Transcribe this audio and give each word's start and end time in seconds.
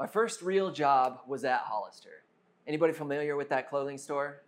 My 0.00 0.06
first 0.06 0.40
real 0.40 0.70
job 0.72 1.20
was 1.26 1.44
at 1.44 1.60
Hollister. 1.60 2.24
Anybody 2.66 2.94
familiar 2.94 3.36
with 3.36 3.50
that 3.50 3.68
clothing 3.68 3.98
store? 3.98 4.44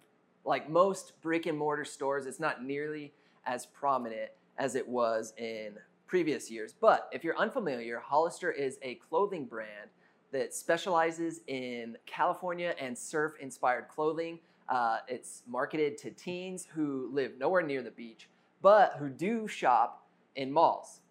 Like 0.47 0.71
most 0.71 1.21
brick 1.21 1.45
and 1.45 1.59
mortar 1.59 1.85
stores, 1.85 2.25
it's 2.25 2.41
not 2.41 2.65
nearly 2.65 3.13
as 3.45 3.67
prominent 3.67 4.31
as 4.57 4.77
it 4.77 4.89
was 4.89 5.35
in 5.37 5.75
previous 6.07 6.51
years. 6.51 6.73
But 6.73 7.07
if 7.13 7.23
you're 7.23 7.37
unfamiliar, 7.37 7.99
Hollister 8.01 8.51
is 8.51 8.79
a 8.81 8.95
clothing 8.95 9.45
brand 9.45 9.91
that 10.31 10.55
specializes 10.55 11.43
in 11.47 11.99
California 12.07 12.75
and 12.81 12.97
surf 12.97 13.35
inspired 13.39 13.89
clothing. 13.89 14.39
Uh, 14.71 15.01
it's 15.07 15.43
marketed 15.47 15.99
to 15.99 16.13
teens 16.13 16.67
who 16.75 17.11
live 17.13 17.33
nowhere 17.39 17.61
near 17.61 17.83
the 17.83 17.91
beach, 17.91 18.31
but 18.63 18.95
who 18.99 19.11
do 19.11 19.47
shop 19.47 20.07
in 20.35 20.51
malls. 20.51 21.03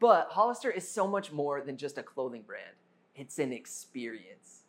But 0.00 0.28
Hollister 0.32 0.70
is 0.70 0.86
so 0.86 1.08
much 1.08 1.32
more 1.32 1.62
than 1.62 1.78
just 1.78 1.96
a 1.96 2.02
clothing 2.02 2.42
brand. 2.42 2.74
It's 3.16 3.38
an 3.38 3.50
experience. 3.52 4.64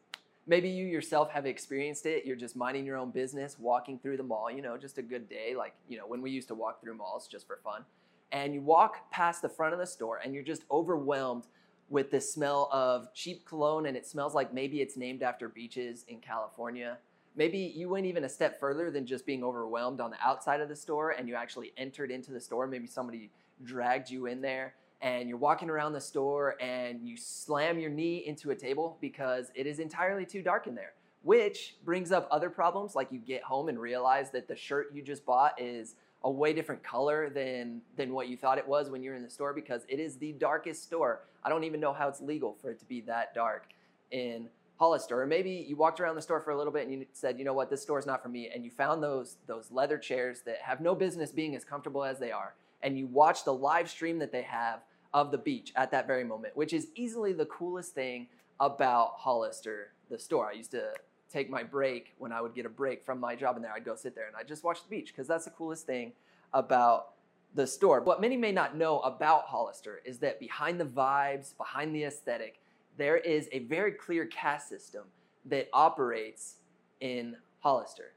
Maybe 0.50 0.70
you 0.70 0.86
yourself 0.88 1.29
have 1.32 1.46
experienced 1.46 2.06
it. 2.06 2.25
You're 2.25 2.37
just 2.37 2.56
minding 2.56 2.86
your 2.86 2.96
own 2.96 3.11
business, 3.11 3.57
walking 3.60 4.00
through 4.00 4.15
the 4.15 4.23
mall, 4.23 4.50
you 4.50 4.61
know, 4.61 4.78
just 4.78 4.97
a 4.97 5.01
good 5.01 5.28
day, 5.29 5.54
like, 5.56 5.73
you 5.89 5.97
know, 5.97 6.07
when 6.07 6.21
we 6.21 6.32
used 6.32 6.47
to 6.47 6.56
walk 6.56 6.82
through 6.82 6.96
malls 6.96 7.28
just 7.28 7.46
for 7.46 7.57
fun. 7.61 7.83
And 8.32 8.54
you 8.54 8.61
walk 8.61 9.11
past 9.11 9.42
the 9.42 9.50
front 9.50 9.73
of 9.73 9.79
the 9.79 9.86
store 9.86 10.20
and 10.23 10.33
you're 10.33 10.43
just 10.46 10.64
overwhelmed 10.71 11.43
with 11.89 12.10
the 12.10 12.21
smell 12.21 12.70
of 12.71 13.14
cheap 13.14 13.46
cologne 13.46 13.86
and 13.86 13.97
it 13.97 14.06
smells 14.07 14.33
like 14.33 14.54
maybe 14.54 14.82
it's 14.82 14.95
named 14.95 15.21
after 15.23 15.50
beaches 15.50 16.06
in 16.07 16.20
California. 16.20 16.98
Maybe 17.36 17.57
you 17.59 17.89
went 17.89 18.06
even 18.06 18.23
a 18.23 18.29
step 18.29 18.59
further 18.59 18.89
than 18.89 19.06
just 19.06 19.25
being 19.25 19.43
overwhelmed 19.43 20.00
on 20.00 20.09
the 20.11 20.18
outside 20.23 20.61
of 20.61 20.70
the 20.70 20.75
store 20.75 21.11
and 21.11 21.28
you 21.28 21.36
actually 21.36 21.73
entered 21.78 22.11
into 22.11 22.32
the 22.32 22.39
store. 22.42 22.65
Maybe 22.68 22.87
somebody 22.87 23.29
dragged 23.65 24.09
you 24.09 24.25
in 24.28 24.42
there 24.42 24.73
and 25.01 25.29
you're 25.29 25.37
walking 25.37 25.69
around 25.69 25.93
the 25.93 26.01
store 26.01 26.56
and 26.61 27.07
you 27.07 27.18
slam 27.18 27.79
your 27.79 27.89
knee 27.89 28.24
into 28.25 28.51
a 28.51 28.56
table 28.56 28.97
because 29.00 29.51
it 29.56 29.68
is 29.68 29.79
entirely 29.79 30.25
too 30.25 30.42
dark 30.42 30.65
in 30.68 30.73
there, 30.75 30.93
which 31.21 31.75
brings 31.86 32.11
up 32.11 32.28
other 32.31 32.50
problems 32.50 32.95
like 32.95 33.12
you 33.12 33.20
get 33.20 33.44
home 33.44 33.70
and 33.70 33.80
realize 33.80 34.31
that 34.31 34.48
the 34.48 34.56
shirt 34.56 34.88
you 34.94 35.03
just 35.03 35.25
bought 35.25 35.59
is 35.62 35.95
a 36.23 36.31
way 36.31 36.52
different 36.52 36.84
color 36.84 37.30
than 37.30 37.80
than 37.95 38.12
what 38.12 38.28
you 38.28 38.36
thought 38.36 38.58
it 38.58 38.68
was 38.68 38.90
when 38.90 39.03
you 39.03 39.12
were 39.12 39.16
in 39.16 39.22
the 39.23 39.30
store 39.30 39.53
because 39.53 39.84
it 39.88 40.00
is 40.00 40.18
the 40.18 40.31
darkest 40.34 40.84
store. 40.84 41.22
I 41.44 41.50
don't 41.50 41.64
even 41.64 41.80
know 41.80 41.94
how 41.94 42.08
it's 42.08 42.22
legal 42.22 42.58
for 42.59 42.72
it 42.72 42.80
to 42.80 42.86
be 42.86 43.02
that 43.02 43.36
dark 43.36 43.68
in 44.12 44.50
Hollister. 44.80 45.22
Or 45.22 45.28
maybe 45.28 45.52
you 45.52 45.75
walked 45.75 46.00
around 46.00 46.16
the 46.16 46.22
store 46.23 46.42
for 46.42 46.52
a 46.52 46.58
little 46.58 46.73
bit 46.73 46.88
and 46.88 46.94
you 46.94 47.06
said, 47.14 47.38
you 47.38 47.45
know 47.45 47.53
what, 47.53 47.70
this 47.70 47.84
store 47.84 48.00
is 48.00 48.08
not 48.08 48.23
for 48.23 48.30
me, 48.30 48.50
and 48.53 48.66
you 48.66 48.72
found 48.72 49.03
those 49.03 49.38
those 49.45 49.70
leather 49.72 50.00
chairs 50.00 50.42
that 50.48 50.58
have 50.64 50.81
no 50.81 50.95
business 50.95 51.31
being 51.31 51.56
as 51.56 51.64
comfortable 51.64 52.03
as 52.03 52.18
they 52.18 52.31
are 52.31 52.56
and 52.81 52.97
you 52.97 53.08
watch 53.08 53.44
the 53.44 53.53
live 53.53 53.89
stream 53.89 54.20
that 54.20 54.31
they 54.31 54.44
have 54.44 54.81
of 55.14 55.31
the 55.31 55.38
beach 55.38 55.72
at 55.75 55.92
that 55.92 56.08
very 56.08 56.23
moment, 56.23 56.56
which 56.56 56.73
is 56.73 56.88
easily 56.95 57.34
the 57.34 57.45
coolest 57.45 57.94
thing 57.95 58.28
about 58.59 59.14
Hollister, 59.17 59.92
the 60.09 60.19
store. 60.19 60.50
I 60.50 60.53
used 60.53 60.72
to 60.72 60.92
take 61.31 61.50
my 61.50 61.64
break 61.64 62.14
when 62.17 62.31
I 62.31 62.42
would 62.42 62.53
get 62.56 62.66
a 62.66 62.69
break 62.69 63.03
from 63.03 63.19
my 63.19 63.36
job 63.36 63.56
in 63.56 63.61
there. 63.61 63.72
I'd 63.73 63.86
go 63.86 63.95
sit 63.95 64.16
there 64.16 64.28
and 64.28 64.36
I'd 64.38 64.47
just 64.47 64.64
watch 64.64 64.84
the 64.84 64.89
beach 64.89 65.11
because 65.14 65.28
that's 65.28 65.45
the 65.45 65.52
coolest 65.52 65.86
thing 65.86 66.14
about 66.53 67.14
the 67.56 67.66
store. 67.67 68.02
What 68.02 68.22
many 68.22 68.38
may 68.38 68.52
not 68.52 68.78
know 68.78 69.00
about 69.00 69.45
Hollister 69.45 70.02
is 70.06 70.19
that 70.19 70.39
behind 70.39 70.80
the 70.80 70.86
vibes, 70.86 71.58
behind 71.58 71.95
the 71.95 72.03
aesthetic, 72.03 72.59
there 72.97 73.17
is 73.17 73.50
a 73.52 73.59
very 73.59 73.91
clear 73.91 74.25
caste 74.25 74.69
system 74.69 75.03
that 75.45 75.67
operates 75.73 76.56
in 77.00 77.36
Hollister. 77.59 78.12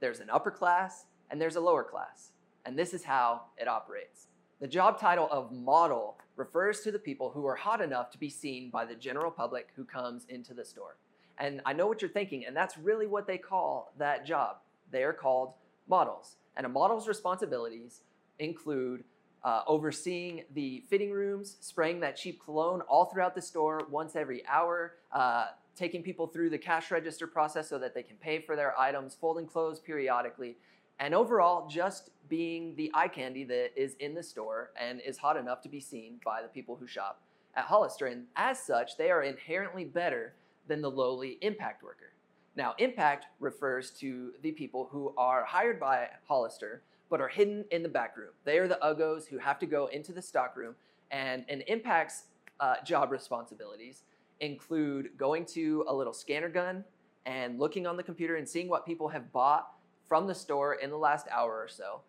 There's 0.00 0.20
an 0.20 0.28
upper 0.30 0.50
class 0.50 1.06
and 1.30 1.40
there's 1.40 1.56
a 1.56 1.60
lower 1.60 1.84
class 1.84 2.32
and 2.66 2.78
this 2.78 2.94
is 2.94 3.04
how 3.04 3.42
it 3.58 3.68
operates. 3.68 4.26
The 4.60 4.66
job 4.66 4.98
title 4.98 5.28
of 5.30 5.52
model 5.52 6.18
refers 6.36 6.80
to 6.80 6.90
the 6.92 6.98
people 6.98 7.30
who 7.30 7.46
are 7.46 7.54
hot 7.54 7.80
enough 7.80 8.10
to 8.10 8.18
be 8.18 8.30
seen 8.30 8.70
by 8.70 8.84
the 8.84 8.94
general 8.94 9.30
public 9.30 9.68
who 9.76 9.84
comes 9.84 10.24
into 10.28 10.54
the 10.54 10.64
store. 10.64 10.96
And 11.38 11.60
I 11.66 11.72
know 11.72 11.86
what 11.86 12.00
you're 12.00 12.10
thinking, 12.10 12.46
and 12.46 12.56
that's 12.56 12.78
really 12.78 13.06
what 13.06 13.26
they 13.26 13.38
call 13.38 13.92
that 13.98 14.24
job. 14.24 14.58
They 14.90 15.02
are 15.02 15.12
called 15.12 15.54
models. 15.88 16.36
And 16.56 16.64
a 16.64 16.68
model's 16.68 17.08
responsibilities 17.08 18.00
include 18.38 19.04
uh, 19.42 19.62
overseeing 19.66 20.44
the 20.54 20.82
fitting 20.88 21.10
rooms, 21.10 21.56
spraying 21.60 22.00
that 22.00 22.16
cheap 22.16 22.42
cologne 22.44 22.80
all 22.82 23.04
throughout 23.04 23.34
the 23.34 23.42
store 23.42 23.80
once 23.90 24.16
every 24.16 24.46
hour, 24.46 24.94
uh, 25.12 25.46
taking 25.76 26.02
people 26.02 26.26
through 26.28 26.50
the 26.50 26.58
cash 26.58 26.90
register 26.90 27.26
process 27.26 27.68
so 27.68 27.78
that 27.78 27.94
they 27.94 28.02
can 28.02 28.16
pay 28.16 28.40
for 28.40 28.56
their 28.56 28.78
items, 28.78 29.14
folding 29.20 29.44
clothes 29.46 29.80
periodically, 29.80 30.56
and 30.98 31.14
overall 31.14 31.68
just 31.68 32.10
being 32.28 32.74
the 32.76 32.90
eye 32.94 33.08
candy 33.08 33.44
that 33.44 33.70
is 33.80 33.94
in 34.00 34.14
the 34.14 34.22
store 34.22 34.70
and 34.80 35.00
is 35.00 35.18
hot 35.18 35.36
enough 35.36 35.60
to 35.62 35.68
be 35.68 35.80
seen 35.80 36.18
by 36.24 36.40
the 36.40 36.48
people 36.48 36.76
who 36.76 36.86
shop 36.86 37.20
at 37.54 37.64
Hollister. 37.64 38.06
And 38.06 38.24
as 38.36 38.58
such, 38.58 38.96
they 38.96 39.10
are 39.10 39.22
inherently 39.22 39.84
better 39.84 40.34
than 40.66 40.80
the 40.80 40.90
lowly 40.90 41.38
impact 41.42 41.82
worker. 41.82 42.12
Now, 42.56 42.74
impact 42.78 43.26
refers 43.40 43.90
to 44.00 44.30
the 44.42 44.52
people 44.52 44.88
who 44.90 45.12
are 45.18 45.44
hired 45.44 45.78
by 45.78 46.06
Hollister 46.26 46.82
but 47.10 47.20
are 47.20 47.28
hidden 47.28 47.64
in 47.70 47.82
the 47.82 47.88
back 47.88 48.16
room. 48.16 48.30
They 48.44 48.58
are 48.58 48.66
the 48.68 48.78
uggos 48.82 49.28
who 49.28 49.38
have 49.38 49.58
to 49.58 49.66
go 49.66 49.86
into 49.86 50.12
the 50.12 50.22
stockroom, 50.22 50.74
and 51.10 51.44
an 51.48 51.60
impact's 51.66 52.24
uh, 52.60 52.76
job 52.84 53.10
responsibilities 53.10 54.02
include 54.40 55.10
going 55.18 55.44
to 55.46 55.84
a 55.86 55.94
little 55.94 56.12
scanner 56.14 56.48
gun 56.48 56.82
and 57.26 57.58
looking 57.58 57.86
on 57.86 57.96
the 57.96 58.02
computer 58.02 58.36
and 58.36 58.48
seeing 58.48 58.68
what 58.68 58.86
people 58.86 59.08
have 59.08 59.30
bought 59.32 59.73
from 60.08 60.26
the 60.26 60.34
store 60.34 60.74
in 60.74 60.90
the 60.90 60.96
last 60.98 61.26
hour 61.30 61.52
or 61.58 61.68
so. 61.68 62.00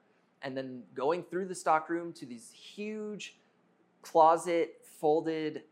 And 0.42 0.56
then 0.56 0.84
going 0.94 1.24
through 1.24 1.46
the 1.48 1.56
stockroom 1.56 2.14
to 2.14 2.26
these 2.26 2.52
huge 2.52 3.38
closet 4.02 4.76
folded 5.00 5.64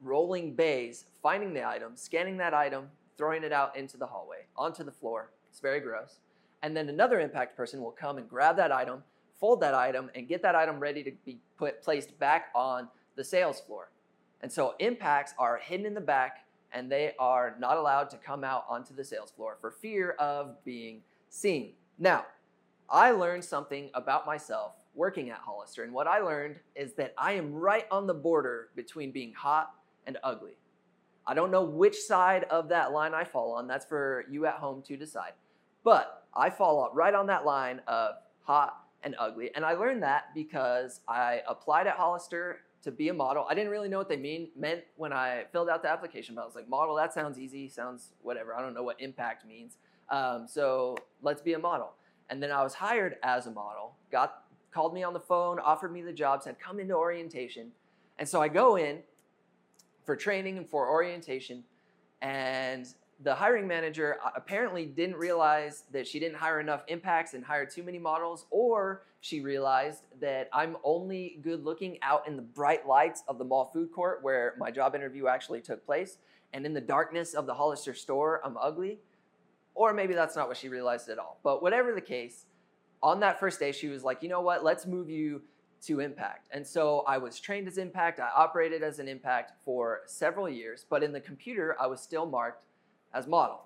rolling 0.00 0.54
bays, 0.54 1.06
finding 1.22 1.54
the 1.54 1.66
item, 1.66 1.92
scanning 1.94 2.36
that 2.38 2.52
item, 2.52 2.88
throwing 3.16 3.44
it 3.44 3.52
out 3.52 3.76
into 3.76 3.96
the 3.96 4.06
hallway, 4.06 4.38
onto 4.56 4.82
the 4.82 4.90
floor. 4.90 5.30
It's 5.48 5.60
very 5.60 5.80
gross. 5.80 6.18
And 6.62 6.76
then 6.76 6.88
another 6.88 7.20
impact 7.20 7.56
person 7.56 7.80
will 7.82 7.92
come 7.92 8.18
and 8.18 8.28
grab 8.28 8.56
that 8.56 8.72
item, 8.72 9.02
fold 9.40 9.60
that 9.60 9.74
item, 9.74 10.10
and 10.14 10.26
get 10.28 10.42
that 10.42 10.54
item 10.54 10.80
ready 10.80 11.02
to 11.04 11.12
be 11.24 11.38
put 11.56 11.82
placed 11.82 12.18
back 12.18 12.46
on 12.54 12.88
the 13.16 13.22
sales 13.24 13.60
floor. 13.60 13.90
And 14.42 14.50
so 14.50 14.74
impacts 14.80 15.34
are 15.38 15.56
hidden 15.58 15.86
in 15.86 15.94
the 15.94 16.00
back 16.00 16.46
and 16.72 16.90
they 16.90 17.12
are 17.18 17.54
not 17.58 17.76
allowed 17.76 18.10
to 18.10 18.16
come 18.16 18.42
out 18.44 18.64
onto 18.68 18.94
the 18.94 19.04
sales 19.04 19.30
floor 19.30 19.56
for 19.60 19.70
fear 19.70 20.12
of 20.12 20.56
being 20.64 21.02
seeing. 21.32 21.72
Now, 21.98 22.26
I 22.88 23.10
learned 23.10 23.44
something 23.44 23.90
about 23.94 24.26
myself 24.26 24.74
working 24.94 25.30
at 25.30 25.38
Hollister, 25.38 25.82
and 25.84 25.92
what 25.94 26.06
I 26.06 26.18
learned 26.20 26.56
is 26.76 26.92
that 26.94 27.14
I 27.16 27.32
am 27.32 27.52
right 27.54 27.86
on 27.90 28.06
the 28.06 28.12
border 28.14 28.68
between 28.76 29.10
being 29.10 29.32
hot 29.32 29.70
and 30.06 30.18
ugly. 30.22 30.58
I 31.26 31.32
don't 31.34 31.50
know 31.50 31.62
which 31.64 31.96
side 31.98 32.44
of 32.50 32.68
that 32.68 32.92
line 32.92 33.14
I 33.14 33.24
fall 33.24 33.52
on. 33.54 33.66
That's 33.66 33.86
for 33.86 34.26
you 34.30 34.44
at 34.44 34.54
home 34.56 34.82
to 34.82 34.96
decide. 34.98 35.32
But 35.84 36.24
I 36.34 36.50
fall 36.50 36.90
right 36.92 37.14
on 37.14 37.26
that 37.28 37.46
line 37.46 37.80
of 37.86 38.16
hot 38.42 38.76
and 39.02 39.14
ugly. 39.18 39.50
And 39.54 39.64
I 39.64 39.72
learned 39.72 40.02
that 40.02 40.24
because 40.34 41.00
I 41.08 41.42
applied 41.48 41.86
at 41.86 41.94
Hollister 41.94 42.58
to 42.82 42.90
be 42.92 43.08
a 43.08 43.14
model. 43.14 43.46
I 43.48 43.54
didn't 43.54 43.70
really 43.70 43.88
know 43.88 43.98
what 43.98 44.08
they 44.08 44.16
mean 44.16 44.48
meant 44.56 44.80
when 44.96 45.12
I 45.12 45.44
filled 45.52 45.68
out 45.70 45.82
the 45.82 45.88
application, 45.88 46.34
but 46.34 46.42
I 46.42 46.44
was 46.44 46.54
like, 46.56 46.68
model, 46.68 46.96
that 46.96 47.14
sounds 47.14 47.38
easy, 47.38 47.68
sounds 47.68 48.10
whatever. 48.20 48.54
I 48.54 48.60
don't 48.60 48.74
know 48.74 48.82
what 48.82 49.00
impact 49.00 49.46
means. 49.46 49.76
Um, 50.12 50.46
so 50.46 50.96
let's 51.22 51.40
be 51.42 51.54
a 51.54 51.58
model. 51.58 51.92
And 52.28 52.40
then 52.42 52.52
I 52.52 52.62
was 52.62 52.74
hired 52.74 53.16
as 53.22 53.46
a 53.46 53.50
model, 53.50 53.96
got 54.12 54.44
called 54.70 54.92
me 54.94 55.02
on 55.02 55.14
the 55.14 55.20
phone, 55.20 55.58
offered 55.58 55.92
me 55.92 56.02
the 56.02 56.12
job, 56.12 56.42
said, 56.42 56.56
come 56.60 56.78
into 56.78 56.94
orientation. 56.94 57.72
And 58.18 58.28
so 58.28 58.40
I 58.40 58.48
go 58.48 58.76
in 58.76 58.98
for 60.04 60.14
training 60.14 60.58
and 60.58 60.68
for 60.68 60.88
orientation. 60.88 61.64
And 62.20 62.86
the 63.22 63.34
hiring 63.34 63.66
manager 63.66 64.18
uh, 64.24 64.30
apparently 64.36 64.84
didn't 64.86 65.16
realize 65.16 65.84
that 65.92 66.06
she 66.06 66.20
didn't 66.20 66.36
hire 66.36 66.60
enough 66.60 66.84
impacts 66.88 67.32
and 67.34 67.44
hire 67.44 67.64
too 67.64 67.82
many 67.82 67.98
models, 67.98 68.46
or 68.50 69.02
she 69.20 69.40
realized 69.40 70.02
that 70.20 70.48
I'm 70.52 70.76
only 70.84 71.38
good 71.42 71.64
looking 71.64 71.98
out 72.02 72.26
in 72.28 72.36
the 72.36 72.42
bright 72.42 72.86
lights 72.86 73.22
of 73.28 73.38
the 73.38 73.44
mall 73.44 73.70
food 73.72 73.92
court 73.92 74.18
where 74.22 74.54
my 74.58 74.70
job 74.70 74.94
interview 74.94 75.26
actually 75.28 75.62
took 75.62 75.84
place. 75.86 76.18
And 76.52 76.66
in 76.66 76.74
the 76.74 76.80
darkness 76.82 77.32
of 77.32 77.46
the 77.46 77.54
Hollister 77.54 77.94
store, 77.94 78.42
I'm 78.44 78.58
ugly. 78.58 78.98
Or 79.74 79.92
maybe 79.92 80.14
that's 80.14 80.36
not 80.36 80.48
what 80.48 80.56
she 80.56 80.68
realized 80.68 81.08
at 81.08 81.18
all. 81.18 81.38
But 81.42 81.62
whatever 81.62 81.92
the 81.94 82.00
case, 82.00 82.46
on 83.02 83.20
that 83.20 83.40
first 83.40 83.58
day, 83.58 83.72
she 83.72 83.88
was 83.88 84.04
like, 84.04 84.22
you 84.22 84.28
know 84.28 84.40
what, 84.40 84.62
let's 84.64 84.86
move 84.86 85.08
you 85.08 85.42
to 85.82 86.00
impact. 86.00 86.48
And 86.52 86.64
so 86.66 87.00
I 87.08 87.18
was 87.18 87.40
trained 87.40 87.66
as 87.66 87.78
impact, 87.78 88.20
I 88.20 88.28
operated 88.34 88.82
as 88.82 88.98
an 89.00 89.08
impact 89.08 89.52
for 89.64 90.02
several 90.06 90.48
years, 90.48 90.86
but 90.88 91.02
in 91.02 91.12
the 91.12 91.18
computer, 91.20 91.74
I 91.80 91.86
was 91.88 92.00
still 92.00 92.24
marked 92.24 92.64
as 93.12 93.26
model. 93.26 93.62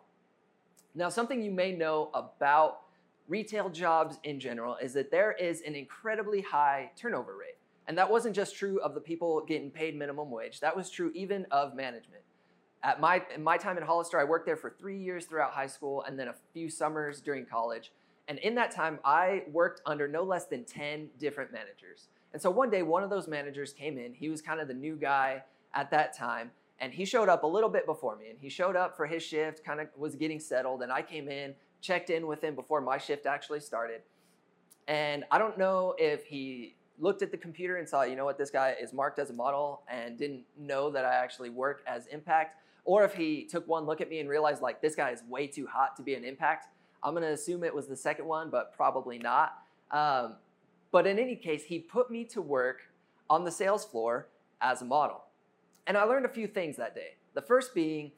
Now, 0.94 1.10
something 1.10 1.42
you 1.42 1.50
may 1.50 1.72
know 1.72 2.10
about 2.14 2.80
retail 3.28 3.68
jobs 3.68 4.16
in 4.24 4.40
general 4.40 4.76
is 4.76 4.94
that 4.94 5.10
there 5.10 5.32
is 5.32 5.60
an 5.60 5.74
incredibly 5.74 6.40
high 6.40 6.90
turnover 6.96 7.36
rate. 7.36 7.56
And 7.86 7.98
that 7.98 8.10
wasn't 8.10 8.34
just 8.34 8.56
true 8.56 8.80
of 8.80 8.94
the 8.94 9.00
people 9.00 9.44
getting 9.46 9.70
paid 9.70 9.94
minimum 9.94 10.30
wage, 10.30 10.60
that 10.60 10.74
was 10.74 10.88
true 10.88 11.12
even 11.14 11.44
of 11.50 11.74
management 11.74 12.22
at 12.82 13.00
my, 13.00 13.22
my 13.38 13.56
time 13.56 13.76
at 13.76 13.82
Hollister, 13.82 14.18
I 14.18 14.24
worked 14.24 14.46
there 14.46 14.56
for 14.56 14.70
three 14.78 14.98
years 14.98 15.24
throughout 15.24 15.52
high 15.52 15.66
school 15.66 16.02
and 16.02 16.18
then 16.18 16.28
a 16.28 16.34
few 16.52 16.68
summers 16.68 17.20
during 17.20 17.46
college. 17.46 17.92
And 18.28 18.38
in 18.40 18.54
that 18.56 18.70
time, 18.70 18.98
I 19.04 19.44
worked 19.52 19.82
under 19.86 20.08
no 20.08 20.22
less 20.24 20.46
than 20.46 20.64
10 20.64 21.10
different 21.18 21.52
managers. 21.52 22.08
And 22.32 22.42
so 22.42 22.50
one 22.50 22.70
day, 22.70 22.82
one 22.82 23.02
of 23.04 23.10
those 23.10 23.28
managers 23.28 23.72
came 23.72 23.98
in. 23.98 24.12
He 24.14 24.28
was 24.28 24.42
kind 24.42 24.60
of 24.60 24.68
the 24.68 24.74
new 24.74 24.96
guy 24.96 25.42
at 25.74 25.90
that 25.92 26.16
time. 26.16 26.50
And 26.80 26.92
he 26.92 27.04
showed 27.04 27.28
up 27.28 27.44
a 27.44 27.46
little 27.46 27.70
bit 27.70 27.86
before 27.86 28.16
me. 28.16 28.28
And 28.28 28.38
he 28.38 28.48
showed 28.50 28.76
up 28.76 28.96
for 28.96 29.06
his 29.06 29.22
shift, 29.22 29.64
kind 29.64 29.80
of 29.80 29.86
was 29.96 30.16
getting 30.16 30.40
settled. 30.40 30.82
And 30.82 30.92
I 30.92 31.02
came 31.02 31.28
in, 31.28 31.54
checked 31.80 32.10
in 32.10 32.26
with 32.26 32.42
him 32.42 32.54
before 32.56 32.80
my 32.80 32.98
shift 32.98 33.26
actually 33.26 33.60
started. 33.60 34.02
And 34.88 35.24
I 35.30 35.38
don't 35.38 35.56
know 35.56 35.94
if 35.96 36.24
he 36.26 36.74
looked 36.98 37.22
at 37.22 37.30
the 37.30 37.36
computer 37.36 37.76
and 37.76 37.88
saw, 37.88 38.02
you 38.02 38.16
know 38.16 38.24
what, 38.24 38.38
this 38.38 38.50
guy 38.50 38.74
is 38.80 38.92
marked 38.92 39.18
as 39.18 39.30
a 39.30 39.32
model 39.32 39.82
and 39.90 40.18
didn't 40.18 40.42
know 40.58 40.90
that 40.90 41.04
I 41.04 41.14
actually 41.14 41.50
work 41.50 41.82
as 41.86 42.06
Impact 42.08 42.56
or 42.86 43.04
if 43.04 43.14
he 43.14 43.42
took 43.44 43.66
one 43.68 43.84
look 43.84 44.00
at 44.00 44.08
me 44.08 44.20
and 44.20 44.28
realized 44.28 44.62
like 44.62 44.80
this 44.80 44.94
guy 44.94 45.10
is 45.10 45.22
way 45.28 45.48
too 45.48 45.66
hot 45.66 45.96
to 45.96 46.02
be 46.02 46.14
an 46.14 46.24
impact, 46.24 46.68
I'm 47.02 47.12
gonna 47.14 47.26
assume 47.32 47.64
it 47.64 47.74
was 47.74 47.88
the 47.88 47.96
second 47.96 48.26
one, 48.26 48.48
but 48.48 48.72
probably 48.74 49.18
not. 49.18 49.58
Um, 49.90 50.36
but 50.92 51.04
in 51.06 51.18
any 51.18 51.34
case, 51.34 51.64
he 51.64 51.80
put 51.80 52.10
me 52.12 52.24
to 52.26 52.40
work 52.40 52.82
on 53.28 53.44
the 53.44 53.50
sales 53.50 53.84
floor 53.84 54.28
as 54.60 54.82
a 54.82 54.84
model. 54.84 55.24
And 55.88 55.96
I 55.98 56.04
learned 56.04 56.26
a 56.26 56.28
few 56.28 56.46
things 56.46 56.76
that 56.76 56.94
day. 56.94 57.14
The 57.34 57.42
first 57.42 57.74
being 57.74 58.12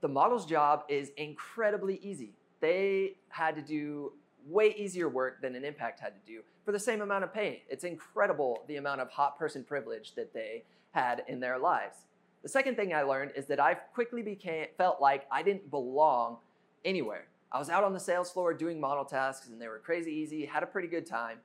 the 0.00 0.08
model's 0.08 0.46
job 0.46 0.84
is 0.88 1.10
incredibly 1.18 1.96
easy. 2.02 2.30
They 2.60 3.16
had 3.28 3.54
to 3.56 3.62
do 3.62 4.12
way 4.48 4.74
easier 4.78 5.10
work 5.10 5.42
than 5.42 5.54
an 5.54 5.64
impact 5.64 6.00
had 6.00 6.14
to 6.14 6.20
do 6.26 6.40
for 6.64 6.72
the 6.72 6.78
same 6.78 7.02
amount 7.02 7.24
of 7.24 7.34
pay. 7.34 7.64
It's 7.68 7.84
incredible 7.84 8.62
the 8.66 8.76
amount 8.76 9.02
of 9.02 9.10
hot 9.10 9.38
person 9.38 9.62
privilege 9.62 10.14
that 10.14 10.32
they 10.32 10.64
had 10.92 11.22
in 11.28 11.38
their 11.38 11.58
lives. 11.58 11.98
The 12.46 12.50
second 12.50 12.76
thing 12.76 12.94
I 12.94 13.02
learned 13.02 13.32
is 13.34 13.46
that 13.46 13.58
I 13.58 13.74
quickly 13.74 14.22
became 14.22 14.66
felt 14.78 15.00
like 15.00 15.26
I 15.32 15.42
didn't 15.42 15.68
belong 15.68 16.36
anywhere. 16.84 17.26
I 17.50 17.58
was 17.58 17.68
out 17.70 17.82
on 17.82 17.92
the 17.92 17.98
sales 17.98 18.30
floor 18.30 18.54
doing 18.54 18.78
model 18.78 19.04
tasks 19.04 19.48
and 19.48 19.60
they 19.60 19.66
were 19.66 19.80
crazy 19.80 20.12
easy, 20.12 20.46
had 20.46 20.62
a 20.62 20.66
pretty 20.66 20.86
good 20.86 21.06
time, 21.06 21.38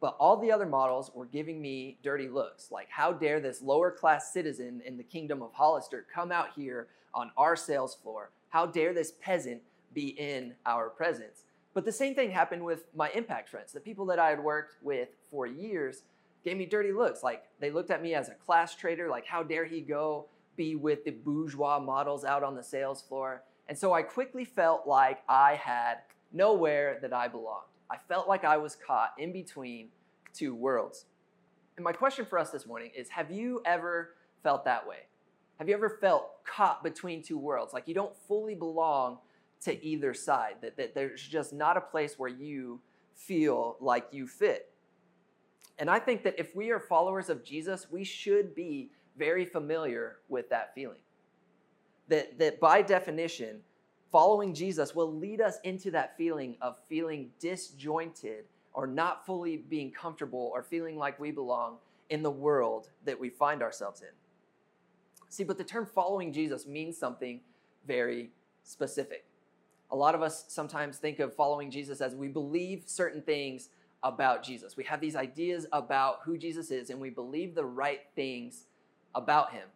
but 0.00 0.16
all 0.18 0.36
the 0.36 0.50
other 0.50 0.66
models 0.66 1.12
were 1.14 1.26
giving 1.26 1.62
me 1.62 1.98
dirty 2.02 2.28
looks. 2.28 2.72
Like, 2.72 2.88
how 2.90 3.12
dare 3.12 3.38
this 3.38 3.62
lower 3.62 3.92
class 3.92 4.32
citizen 4.32 4.82
in 4.84 4.96
the 4.96 5.04
kingdom 5.04 5.40
of 5.40 5.52
Hollister 5.52 6.04
come 6.12 6.32
out 6.32 6.48
here 6.56 6.88
on 7.14 7.30
our 7.36 7.54
sales 7.54 7.94
floor? 7.94 8.32
How 8.48 8.66
dare 8.66 8.92
this 8.92 9.12
peasant 9.22 9.62
be 9.94 10.08
in 10.18 10.56
our 10.66 10.90
presence? 10.90 11.44
But 11.74 11.84
the 11.84 11.92
same 11.92 12.16
thing 12.16 12.32
happened 12.32 12.64
with 12.64 12.86
my 12.96 13.08
impact 13.10 13.50
friends. 13.50 13.72
The 13.72 13.78
people 13.78 14.04
that 14.06 14.18
I 14.18 14.30
had 14.30 14.42
worked 14.42 14.78
with 14.82 15.10
for 15.30 15.46
years 15.46 16.02
gave 16.44 16.56
me 16.56 16.66
dirty 16.66 16.90
looks. 16.90 17.22
Like, 17.22 17.44
they 17.60 17.70
looked 17.70 17.92
at 17.92 18.02
me 18.02 18.16
as 18.16 18.28
a 18.30 18.34
class 18.34 18.74
traitor, 18.74 19.08
like, 19.08 19.26
how 19.28 19.44
dare 19.44 19.64
he 19.64 19.80
go 19.80 20.26
be 20.60 20.76
with 20.76 21.06
the 21.06 21.10
bourgeois 21.10 21.78
models 21.78 22.22
out 22.22 22.42
on 22.42 22.54
the 22.54 22.62
sales 22.62 23.00
floor. 23.00 23.42
And 23.70 23.78
so 23.78 23.94
I 23.94 24.02
quickly 24.02 24.44
felt 24.44 24.86
like 24.86 25.20
I 25.26 25.54
had 25.54 26.00
nowhere 26.34 26.98
that 27.00 27.14
I 27.14 27.28
belonged. 27.28 27.64
I 27.90 27.96
felt 27.96 28.28
like 28.28 28.44
I 28.44 28.58
was 28.58 28.76
caught 28.76 29.14
in 29.16 29.32
between 29.32 29.88
two 30.34 30.54
worlds. 30.54 31.06
And 31.78 31.82
my 31.84 31.92
question 31.92 32.26
for 32.26 32.38
us 32.38 32.50
this 32.50 32.66
morning 32.66 32.90
is 32.94 33.08
Have 33.08 33.30
you 33.30 33.62
ever 33.64 34.10
felt 34.42 34.66
that 34.66 34.86
way? 34.86 34.98
Have 35.58 35.66
you 35.66 35.74
ever 35.74 35.96
felt 35.98 36.44
caught 36.44 36.84
between 36.84 37.22
two 37.22 37.38
worlds? 37.38 37.72
Like 37.72 37.88
you 37.88 37.94
don't 37.94 38.14
fully 38.28 38.54
belong 38.54 39.16
to 39.64 39.82
either 39.82 40.12
side, 40.12 40.56
that, 40.60 40.76
that 40.76 40.94
there's 40.94 41.22
just 41.26 41.54
not 41.54 41.78
a 41.78 41.82
place 41.82 42.18
where 42.18 42.28
you 42.28 42.80
feel 43.14 43.76
like 43.80 44.08
you 44.12 44.26
fit. 44.26 44.70
And 45.78 45.88
I 45.88 45.98
think 46.00 46.22
that 46.24 46.34
if 46.36 46.54
we 46.54 46.68
are 46.70 46.78
followers 46.80 47.30
of 47.30 47.42
Jesus, 47.42 47.86
we 47.90 48.04
should 48.04 48.54
be 48.54 48.90
very 49.18 49.44
familiar 49.44 50.16
with 50.28 50.48
that 50.50 50.74
feeling. 50.74 51.00
That, 52.08 52.38
that 52.38 52.60
by 52.60 52.82
definition, 52.82 53.60
following 54.10 54.52
Jesus 54.54 54.94
will 54.94 55.12
lead 55.14 55.40
us 55.40 55.58
into 55.64 55.90
that 55.92 56.16
feeling 56.16 56.56
of 56.60 56.76
feeling 56.88 57.30
disjointed 57.38 58.44
or 58.74 58.86
not 58.86 59.24
fully 59.26 59.56
being 59.58 59.90
comfortable 59.90 60.50
or 60.52 60.62
feeling 60.62 60.96
like 60.96 61.18
we 61.20 61.30
belong 61.30 61.76
in 62.08 62.22
the 62.22 62.30
world 62.30 62.90
that 63.04 63.18
we 63.18 63.30
find 63.30 63.62
ourselves 63.62 64.02
in. 64.02 64.08
See, 65.28 65.44
but 65.44 65.58
the 65.58 65.64
term 65.64 65.86
following 65.94 66.32
Jesus 66.32 66.66
means 66.66 66.96
something 66.98 67.40
very 67.86 68.30
specific. 68.64 69.24
A 69.92 69.96
lot 69.96 70.14
of 70.14 70.22
us 70.22 70.44
sometimes 70.48 70.98
think 70.98 71.18
of 71.20 71.34
following 71.34 71.70
Jesus 71.70 72.00
as 72.00 72.14
we 72.14 72.28
believe 72.28 72.84
certain 72.86 73.22
things 73.22 73.70
about 74.02 74.42
Jesus. 74.42 74.76
We 74.76 74.84
have 74.84 75.00
these 75.00 75.16
ideas 75.16 75.66
about 75.72 76.20
who 76.24 76.38
Jesus 76.38 76.70
is 76.70 76.90
and 76.90 77.00
we 77.00 77.10
believe 77.10 77.54
the 77.54 77.64
right 77.64 78.00
things 78.16 78.64
about 79.14 79.52
him. 79.52 79.68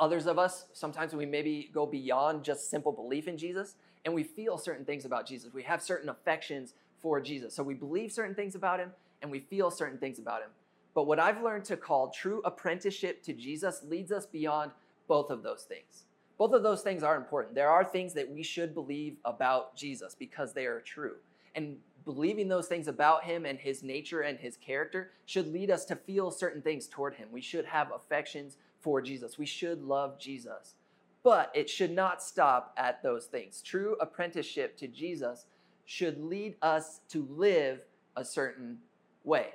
Others 0.00 0.26
of 0.26 0.38
us, 0.38 0.66
sometimes 0.72 1.12
we 1.14 1.26
maybe 1.26 1.70
go 1.72 1.84
beyond 1.84 2.44
just 2.44 2.70
simple 2.70 2.92
belief 2.92 3.26
in 3.26 3.36
Jesus 3.36 3.74
and 4.04 4.14
we 4.14 4.22
feel 4.22 4.56
certain 4.56 4.84
things 4.84 5.04
about 5.04 5.26
Jesus. 5.26 5.52
We 5.52 5.64
have 5.64 5.82
certain 5.82 6.08
affections 6.08 6.74
for 7.02 7.20
Jesus. 7.20 7.52
So 7.54 7.62
we 7.62 7.74
believe 7.74 8.12
certain 8.12 8.34
things 8.34 8.54
about 8.54 8.78
him 8.78 8.90
and 9.22 9.30
we 9.30 9.40
feel 9.40 9.70
certain 9.70 9.98
things 9.98 10.18
about 10.18 10.42
him. 10.42 10.50
But 10.94 11.06
what 11.06 11.18
I've 11.18 11.42
learned 11.42 11.64
to 11.66 11.76
call 11.76 12.10
true 12.10 12.40
apprenticeship 12.44 13.22
to 13.24 13.32
Jesus 13.32 13.82
leads 13.84 14.12
us 14.12 14.24
beyond 14.26 14.70
both 15.08 15.30
of 15.30 15.42
those 15.42 15.62
things. 15.62 16.04
Both 16.38 16.52
of 16.52 16.62
those 16.62 16.82
things 16.82 17.02
are 17.02 17.16
important. 17.16 17.56
There 17.56 17.68
are 17.68 17.84
things 17.84 18.14
that 18.14 18.30
we 18.30 18.44
should 18.44 18.74
believe 18.74 19.16
about 19.24 19.74
Jesus 19.74 20.14
because 20.16 20.52
they 20.52 20.66
are 20.66 20.80
true. 20.80 21.16
And 21.56 21.78
believing 22.14 22.48
those 22.48 22.66
things 22.68 22.88
about 22.88 23.22
him 23.24 23.44
and 23.44 23.58
his 23.58 23.82
nature 23.82 24.22
and 24.22 24.38
his 24.38 24.56
character 24.56 25.10
should 25.26 25.52
lead 25.52 25.70
us 25.70 25.84
to 25.84 25.94
feel 25.94 26.30
certain 26.30 26.62
things 26.62 26.86
toward 26.86 27.12
him. 27.14 27.28
We 27.30 27.42
should 27.42 27.66
have 27.66 27.92
affections 27.94 28.56
for 28.80 29.02
Jesus. 29.02 29.36
We 29.36 29.44
should 29.44 29.82
love 29.82 30.18
Jesus. 30.18 30.76
But 31.22 31.52
it 31.54 31.68
should 31.68 31.90
not 31.90 32.22
stop 32.22 32.72
at 32.78 33.02
those 33.02 33.26
things. 33.26 33.60
True 33.60 33.94
apprenticeship 34.00 34.78
to 34.78 34.88
Jesus 34.88 35.44
should 35.84 36.18
lead 36.18 36.56
us 36.62 37.00
to 37.10 37.26
live 37.28 37.80
a 38.16 38.24
certain 38.24 38.78
way. 39.22 39.48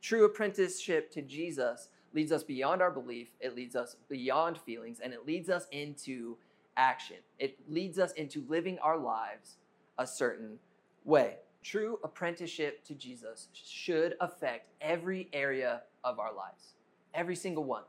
True 0.00 0.24
apprenticeship 0.24 1.10
to 1.10 1.20
Jesus 1.20 1.90
leads 2.14 2.32
us 2.32 2.42
beyond 2.42 2.80
our 2.80 2.90
belief, 2.90 3.32
it 3.38 3.54
leads 3.54 3.76
us 3.76 3.96
beyond 4.08 4.56
feelings, 4.56 5.00
and 5.00 5.12
it 5.12 5.26
leads 5.26 5.50
us 5.50 5.66
into 5.72 6.38
action. 6.74 7.16
It 7.38 7.58
leads 7.70 7.98
us 7.98 8.12
into 8.12 8.46
living 8.48 8.78
our 8.78 8.96
lives 8.96 9.56
a 9.98 10.06
certain 10.06 10.58
way. 11.04 11.36
True 11.68 11.98
apprenticeship 12.02 12.82
to 12.86 12.94
Jesus 12.94 13.48
should 13.52 14.14
affect 14.22 14.70
every 14.80 15.28
area 15.34 15.82
of 16.02 16.18
our 16.18 16.32
lives, 16.34 16.76
every 17.12 17.36
single 17.36 17.62
one. 17.62 17.82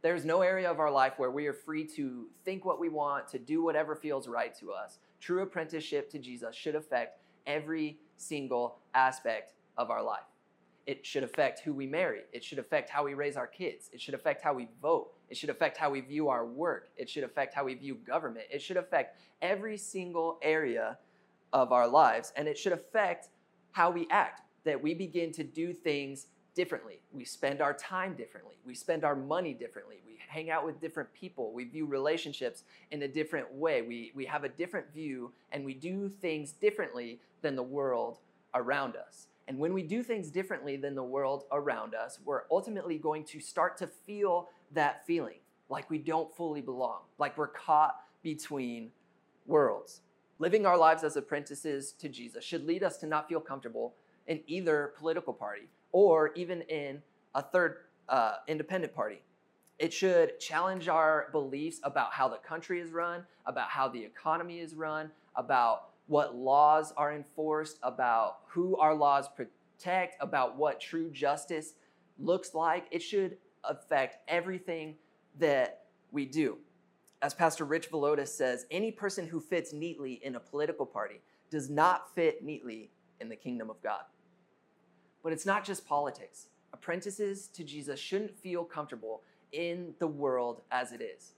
There 0.00 0.14
is 0.14 0.24
no 0.24 0.40
area 0.40 0.70
of 0.70 0.80
our 0.80 0.90
life 0.90 1.12
where 1.18 1.30
we 1.30 1.46
are 1.46 1.52
free 1.52 1.84
to 1.88 2.26
think 2.46 2.64
what 2.64 2.80
we 2.80 2.88
want, 2.88 3.28
to 3.28 3.38
do 3.38 3.62
whatever 3.62 3.96
feels 3.96 4.28
right 4.28 4.54
to 4.60 4.72
us. 4.72 4.98
True 5.20 5.42
apprenticeship 5.42 6.08
to 6.12 6.18
Jesus 6.18 6.56
should 6.56 6.74
affect 6.74 7.18
every 7.46 7.98
single 8.16 8.76
aspect 8.94 9.52
of 9.76 9.90
our 9.90 10.02
life. 10.02 10.24
It 10.86 11.04
should 11.04 11.22
affect 11.22 11.60
who 11.60 11.74
we 11.74 11.86
marry. 11.86 12.20
It 12.32 12.42
should 12.42 12.58
affect 12.58 12.88
how 12.88 13.04
we 13.04 13.12
raise 13.12 13.36
our 13.36 13.46
kids. 13.46 13.90
It 13.92 14.00
should 14.00 14.14
affect 14.14 14.40
how 14.40 14.54
we 14.54 14.70
vote. 14.80 15.12
It 15.28 15.36
should 15.36 15.50
affect 15.50 15.76
how 15.76 15.90
we 15.90 16.00
view 16.00 16.30
our 16.30 16.46
work. 16.46 16.88
It 16.96 17.10
should 17.10 17.24
affect 17.24 17.52
how 17.52 17.64
we 17.64 17.74
view 17.74 17.96
government. 18.06 18.46
It 18.50 18.62
should 18.62 18.78
affect 18.78 19.20
every 19.42 19.76
single 19.76 20.38
area 20.40 20.96
of 21.52 21.72
our 21.72 21.86
lives. 21.88 22.32
And 22.36 22.48
it 22.48 22.58
should 22.58 22.72
affect 22.72 23.28
how 23.72 23.90
we 23.90 24.06
act, 24.10 24.42
that 24.64 24.82
we 24.82 24.94
begin 24.94 25.32
to 25.32 25.44
do 25.44 25.72
things 25.72 26.26
differently. 26.54 27.00
We 27.12 27.24
spend 27.24 27.60
our 27.60 27.74
time 27.74 28.14
differently. 28.14 28.54
We 28.64 28.74
spend 28.74 29.04
our 29.04 29.14
money 29.14 29.52
differently. 29.52 30.00
We 30.06 30.18
hang 30.28 30.50
out 30.50 30.64
with 30.64 30.80
different 30.80 31.12
people. 31.12 31.52
We 31.52 31.64
view 31.64 31.84
relationships 31.86 32.64
in 32.90 33.02
a 33.02 33.08
different 33.08 33.52
way. 33.52 33.82
We, 33.82 34.12
we 34.14 34.24
have 34.26 34.44
a 34.44 34.48
different 34.48 34.90
view 34.92 35.32
and 35.52 35.64
we 35.64 35.74
do 35.74 36.08
things 36.08 36.52
differently 36.52 37.20
than 37.42 37.56
the 37.56 37.62
world 37.62 38.18
around 38.54 38.96
us. 38.96 39.26
And 39.48 39.58
when 39.58 39.74
we 39.74 39.82
do 39.82 40.02
things 40.02 40.30
differently 40.30 40.76
than 40.76 40.94
the 40.94 41.02
world 41.04 41.44
around 41.52 41.94
us, 41.94 42.18
we're 42.24 42.42
ultimately 42.50 42.96
going 42.98 43.24
to 43.26 43.38
start 43.38 43.76
to 43.76 43.86
feel 43.86 44.48
that 44.72 45.06
feeling 45.06 45.38
like 45.68 45.88
we 45.90 45.98
don't 45.98 46.34
fully 46.34 46.62
belong, 46.62 47.00
like 47.18 47.36
we're 47.36 47.46
caught 47.48 47.96
between 48.22 48.90
worlds 49.46 50.00
living 50.38 50.66
our 50.66 50.76
lives 50.76 51.02
as 51.04 51.16
apprentices 51.16 51.92
to 51.92 52.08
Jesus 52.08 52.44
should 52.44 52.66
lead 52.66 52.82
us 52.82 52.96
to 52.98 53.06
not 53.06 53.28
feel 53.28 53.40
comfortable 53.40 53.94
in 54.26 54.40
either 54.46 54.92
political 54.98 55.32
party 55.32 55.68
or 55.92 56.32
even 56.34 56.62
in 56.62 57.00
a 57.34 57.42
third 57.42 57.76
uh, 58.08 58.34
independent 58.48 58.94
party. 58.94 59.22
It 59.78 59.92
should 59.92 60.38
challenge 60.40 60.88
our 60.88 61.28
beliefs 61.32 61.80
about 61.82 62.12
how 62.12 62.28
the 62.28 62.38
country 62.38 62.80
is 62.80 62.90
run, 62.90 63.24
about 63.44 63.68
how 63.68 63.88
the 63.88 64.00
economy 64.02 64.60
is 64.60 64.74
run, 64.74 65.10
about 65.36 65.90
what 66.06 66.34
laws 66.36 66.92
are 66.96 67.12
enforced, 67.12 67.78
about 67.82 68.38
who 68.48 68.76
our 68.76 68.94
laws 68.94 69.28
protect, 69.28 70.16
about 70.20 70.56
what 70.56 70.80
true 70.80 71.10
justice 71.10 71.74
looks 72.18 72.54
like. 72.54 72.86
It 72.90 73.00
should 73.02 73.36
affect 73.64 74.18
everything 74.28 74.94
that 75.38 75.82
we 76.10 76.24
do. 76.24 76.58
As 77.22 77.32
Pastor 77.32 77.64
Rich 77.64 77.90
Villodas 77.90 78.28
says, 78.28 78.66
any 78.70 78.92
person 78.92 79.26
who 79.26 79.40
fits 79.40 79.72
neatly 79.72 80.14
in 80.22 80.34
a 80.36 80.40
political 80.40 80.84
party 80.84 81.22
does 81.50 81.70
not 81.70 82.14
fit 82.14 82.42
neatly 82.44 82.90
in 83.20 83.30
the 83.30 83.36
kingdom 83.36 83.70
of 83.70 83.82
God. 83.82 84.02
But 85.22 85.32
it's 85.32 85.46
not 85.46 85.64
just 85.64 85.86
politics. 85.86 86.48
Apprentices 86.74 87.48
to 87.48 87.64
Jesus 87.64 87.98
shouldn't 87.98 88.36
feel 88.38 88.64
comfortable 88.64 89.22
in 89.52 89.94
the 89.98 90.06
world 90.06 90.60
as 90.70 90.92
it 90.92 91.00
is. 91.00 91.32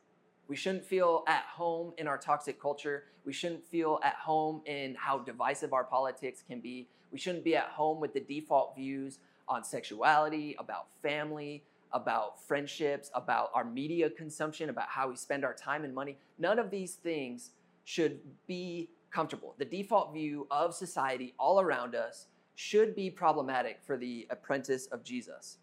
We 0.48 0.56
shouldn't 0.56 0.84
feel 0.84 1.22
at 1.28 1.44
home 1.44 1.92
in 1.96 2.08
our 2.08 2.18
toxic 2.18 2.60
culture. 2.60 3.04
We 3.24 3.32
shouldn't 3.32 3.64
feel 3.64 4.00
at 4.02 4.14
home 4.14 4.62
in 4.66 4.96
how 4.98 5.18
divisive 5.18 5.72
our 5.72 5.84
politics 5.84 6.42
can 6.46 6.60
be. 6.60 6.88
We 7.12 7.18
shouldn't 7.18 7.44
be 7.44 7.54
at 7.54 7.66
home 7.66 8.00
with 8.00 8.14
the 8.14 8.20
default 8.20 8.74
views 8.74 9.20
on 9.46 9.62
sexuality, 9.62 10.56
about 10.58 10.88
family, 11.02 11.62
about 11.92 12.40
friendships, 12.46 13.10
about 13.14 13.50
our 13.54 13.64
media 13.64 14.10
consumption, 14.10 14.70
about 14.70 14.88
how 14.88 15.08
we 15.08 15.16
spend 15.16 15.44
our 15.44 15.54
time 15.54 15.84
and 15.84 15.94
money. 15.94 16.18
None 16.38 16.58
of 16.58 16.70
these 16.70 16.94
things 16.94 17.50
should 17.84 18.20
be 18.46 18.90
comfortable. 19.10 19.54
The 19.58 19.64
default 19.64 20.12
view 20.12 20.46
of 20.50 20.74
society 20.74 21.34
all 21.38 21.60
around 21.60 21.94
us 21.94 22.26
should 22.54 22.94
be 22.94 23.10
problematic 23.10 23.80
for 23.86 23.96
the 23.96 24.26
apprentice 24.30 24.86
of 24.86 25.02
Jesus. 25.02 25.58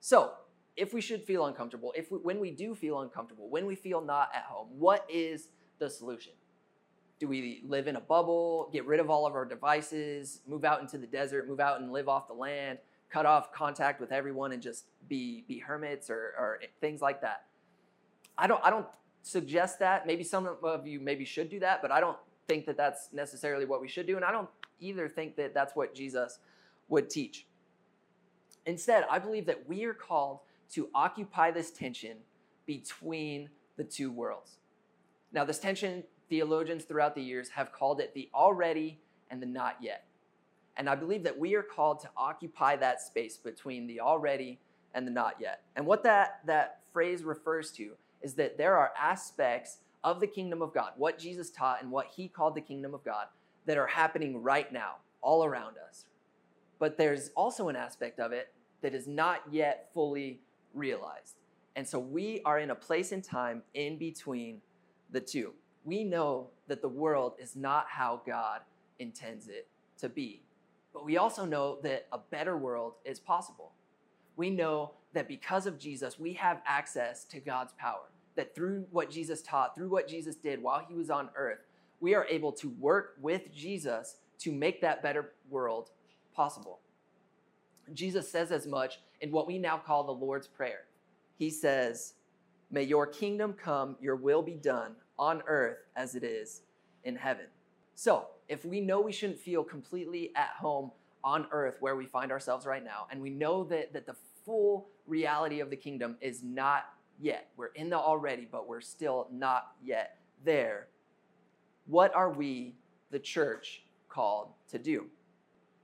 So, 0.00 0.32
if 0.76 0.92
we 0.92 1.00
should 1.00 1.22
feel 1.24 1.46
uncomfortable, 1.46 1.92
if 1.96 2.12
we, 2.12 2.18
when 2.18 2.38
we 2.38 2.50
do 2.50 2.74
feel 2.74 3.00
uncomfortable, 3.00 3.48
when 3.48 3.64
we 3.64 3.74
feel 3.74 4.02
not 4.02 4.30
at 4.34 4.42
home, 4.42 4.66
what 4.76 5.06
is 5.08 5.48
the 5.78 5.88
solution? 5.88 6.32
Do 7.18 7.28
we 7.28 7.62
live 7.66 7.88
in 7.88 7.96
a 7.96 8.00
bubble, 8.00 8.68
get 8.74 8.84
rid 8.84 9.00
of 9.00 9.08
all 9.08 9.26
of 9.26 9.34
our 9.34 9.46
devices, 9.46 10.40
move 10.46 10.64
out 10.66 10.82
into 10.82 10.98
the 10.98 11.06
desert, 11.06 11.48
move 11.48 11.60
out 11.60 11.80
and 11.80 11.90
live 11.90 12.10
off 12.10 12.28
the 12.28 12.34
land? 12.34 12.76
cut 13.10 13.26
off 13.26 13.52
contact 13.52 14.00
with 14.00 14.12
everyone 14.12 14.52
and 14.52 14.62
just 14.62 14.84
be 15.08 15.44
be 15.46 15.58
hermits 15.58 16.10
or, 16.10 16.32
or 16.38 16.60
things 16.80 17.00
like 17.00 17.20
that. 17.20 17.44
I 18.36 18.46
don't 18.46 18.62
I 18.64 18.70
don't 18.70 18.86
suggest 19.22 19.78
that. 19.80 20.06
Maybe 20.06 20.24
some 20.24 20.48
of 20.62 20.86
you 20.86 21.00
maybe 21.00 21.24
should 21.24 21.48
do 21.48 21.60
that, 21.60 21.82
but 21.82 21.90
I 21.90 22.00
don't 22.00 22.18
think 22.48 22.66
that 22.66 22.76
that's 22.76 23.08
necessarily 23.12 23.64
what 23.64 23.80
we 23.80 23.88
should 23.88 24.06
do, 24.06 24.16
and 24.16 24.24
I 24.24 24.30
don't 24.30 24.48
either 24.80 25.08
think 25.08 25.36
that 25.36 25.52
that's 25.54 25.74
what 25.74 25.94
Jesus 25.94 26.38
would 26.88 27.10
teach. 27.10 27.46
Instead, 28.66 29.04
I 29.10 29.18
believe 29.18 29.46
that 29.46 29.68
we 29.68 29.84
are 29.84 29.94
called 29.94 30.40
to 30.72 30.88
occupy 30.94 31.50
this 31.50 31.70
tension 31.72 32.18
between 32.66 33.48
the 33.76 33.84
two 33.84 34.10
worlds. 34.12 34.56
Now, 35.32 35.44
this 35.44 35.58
tension 35.58 36.02
theologians 36.28 36.84
throughout 36.84 37.14
the 37.16 37.22
years 37.22 37.48
have 37.50 37.72
called 37.72 38.00
it 38.00 38.14
the 38.14 38.28
already 38.34 38.98
and 39.30 39.40
the 39.42 39.46
not 39.46 39.76
yet. 39.80 40.06
And 40.76 40.90
I 40.90 40.94
believe 40.94 41.22
that 41.24 41.38
we 41.38 41.54
are 41.54 41.62
called 41.62 42.00
to 42.00 42.10
occupy 42.16 42.76
that 42.76 43.00
space 43.00 43.36
between 43.36 43.86
the 43.86 44.00
already 44.00 44.58
and 44.94 45.06
the 45.06 45.10
not 45.10 45.36
yet. 45.40 45.62
And 45.74 45.86
what 45.86 46.02
that, 46.04 46.40
that 46.46 46.80
phrase 46.92 47.24
refers 47.24 47.70
to 47.72 47.92
is 48.22 48.34
that 48.34 48.58
there 48.58 48.76
are 48.76 48.92
aspects 48.98 49.78
of 50.04 50.20
the 50.20 50.26
kingdom 50.26 50.62
of 50.62 50.74
God, 50.74 50.92
what 50.96 51.18
Jesus 51.18 51.50
taught 51.50 51.82
and 51.82 51.90
what 51.90 52.06
he 52.14 52.28
called 52.28 52.54
the 52.54 52.60
kingdom 52.60 52.94
of 52.94 53.04
God, 53.04 53.26
that 53.64 53.76
are 53.76 53.86
happening 53.86 54.40
right 54.42 54.70
now, 54.72 54.96
all 55.22 55.44
around 55.44 55.74
us. 55.88 56.04
But 56.78 56.98
there's 56.98 57.30
also 57.34 57.68
an 57.68 57.74
aspect 57.76 58.20
of 58.20 58.32
it 58.32 58.52
that 58.82 58.94
is 58.94 59.08
not 59.08 59.40
yet 59.50 59.88
fully 59.92 60.40
realized. 60.74 61.36
And 61.74 61.86
so 61.88 61.98
we 61.98 62.42
are 62.44 62.58
in 62.60 62.70
a 62.70 62.74
place 62.74 63.12
and 63.12 63.24
time 63.24 63.62
in 63.74 63.98
between 63.98 64.60
the 65.10 65.20
two. 65.20 65.54
We 65.84 66.04
know 66.04 66.48
that 66.68 66.82
the 66.82 66.88
world 66.88 67.34
is 67.38 67.56
not 67.56 67.86
how 67.88 68.22
God 68.26 68.60
intends 68.98 69.48
it 69.48 69.66
to 69.98 70.08
be. 70.08 70.42
But 70.96 71.04
we 71.04 71.18
also 71.18 71.44
know 71.44 71.76
that 71.82 72.06
a 72.10 72.16
better 72.16 72.56
world 72.56 72.94
is 73.04 73.20
possible. 73.20 73.72
We 74.34 74.48
know 74.48 74.92
that 75.12 75.28
because 75.28 75.66
of 75.66 75.78
Jesus, 75.78 76.18
we 76.18 76.32
have 76.34 76.62
access 76.64 77.24
to 77.26 77.38
God's 77.38 77.74
power. 77.74 78.08
That 78.34 78.54
through 78.54 78.86
what 78.90 79.10
Jesus 79.10 79.42
taught, 79.42 79.74
through 79.74 79.90
what 79.90 80.08
Jesus 80.08 80.36
did 80.36 80.62
while 80.62 80.82
he 80.88 80.94
was 80.94 81.10
on 81.10 81.28
earth, 81.36 81.58
we 82.00 82.14
are 82.14 82.24
able 82.30 82.50
to 82.52 82.70
work 82.80 83.16
with 83.20 83.52
Jesus 83.52 84.16
to 84.38 84.50
make 84.50 84.80
that 84.80 85.02
better 85.02 85.32
world 85.50 85.90
possible. 86.34 86.78
Jesus 87.92 88.30
says 88.32 88.50
as 88.50 88.66
much 88.66 88.98
in 89.20 89.30
what 89.30 89.46
we 89.46 89.58
now 89.58 89.76
call 89.76 90.04
the 90.04 90.12
Lord's 90.12 90.46
Prayer. 90.46 90.84
He 91.38 91.50
says, 91.50 92.14
May 92.70 92.84
your 92.84 93.06
kingdom 93.06 93.52
come, 93.52 93.96
your 94.00 94.16
will 94.16 94.40
be 94.40 94.54
done 94.56 94.96
on 95.18 95.42
earth 95.46 95.76
as 95.94 96.14
it 96.14 96.24
is 96.24 96.62
in 97.04 97.16
heaven. 97.16 97.46
So, 97.96 98.28
if 98.48 98.64
we 98.64 98.80
know 98.80 99.00
we 99.00 99.12
shouldn't 99.12 99.38
feel 99.38 99.64
completely 99.64 100.32
at 100.36 100.50
home 100.58 100.90
on 101.24 101.46
earth 101.50 101.76
where 101.80 101.96
we 101.96 102.06
find 102.06 102.30
ourselves 102.30 102.66
right 102.66 102.84
now, 102.84 103.06
and 103.10 103.20
we 103.20 103.30
know 103.30 103.64
that, 103.64 103.92
that 103.92 104.06
the 104.06 104.16
full 104.44 104.88
reality 105.06 105.60
of 105.60 105.70
the 105.70 105.76
kingdom 105.76 106.16
is 106.20 106.42
not 106.42 106.84
yet, 107.18 107.48
we're 107.56 107.68
in 107.74 107.90
the 107.90 107.98
already, 107.98 108.46
but 108.50 108.68
we're 108.68 108.80
still 108.80 109.26
not 109.32 109.72
yet 109.82 110.18
there, 110.44 110.86
what 111.86 112.14
are 112.14 112.30
we, 112.30 112.74
the 113.10 113.18
church, 113.18 113.82
called 114.08 114.52
to 114.70 114.78
do? 114.78 115.06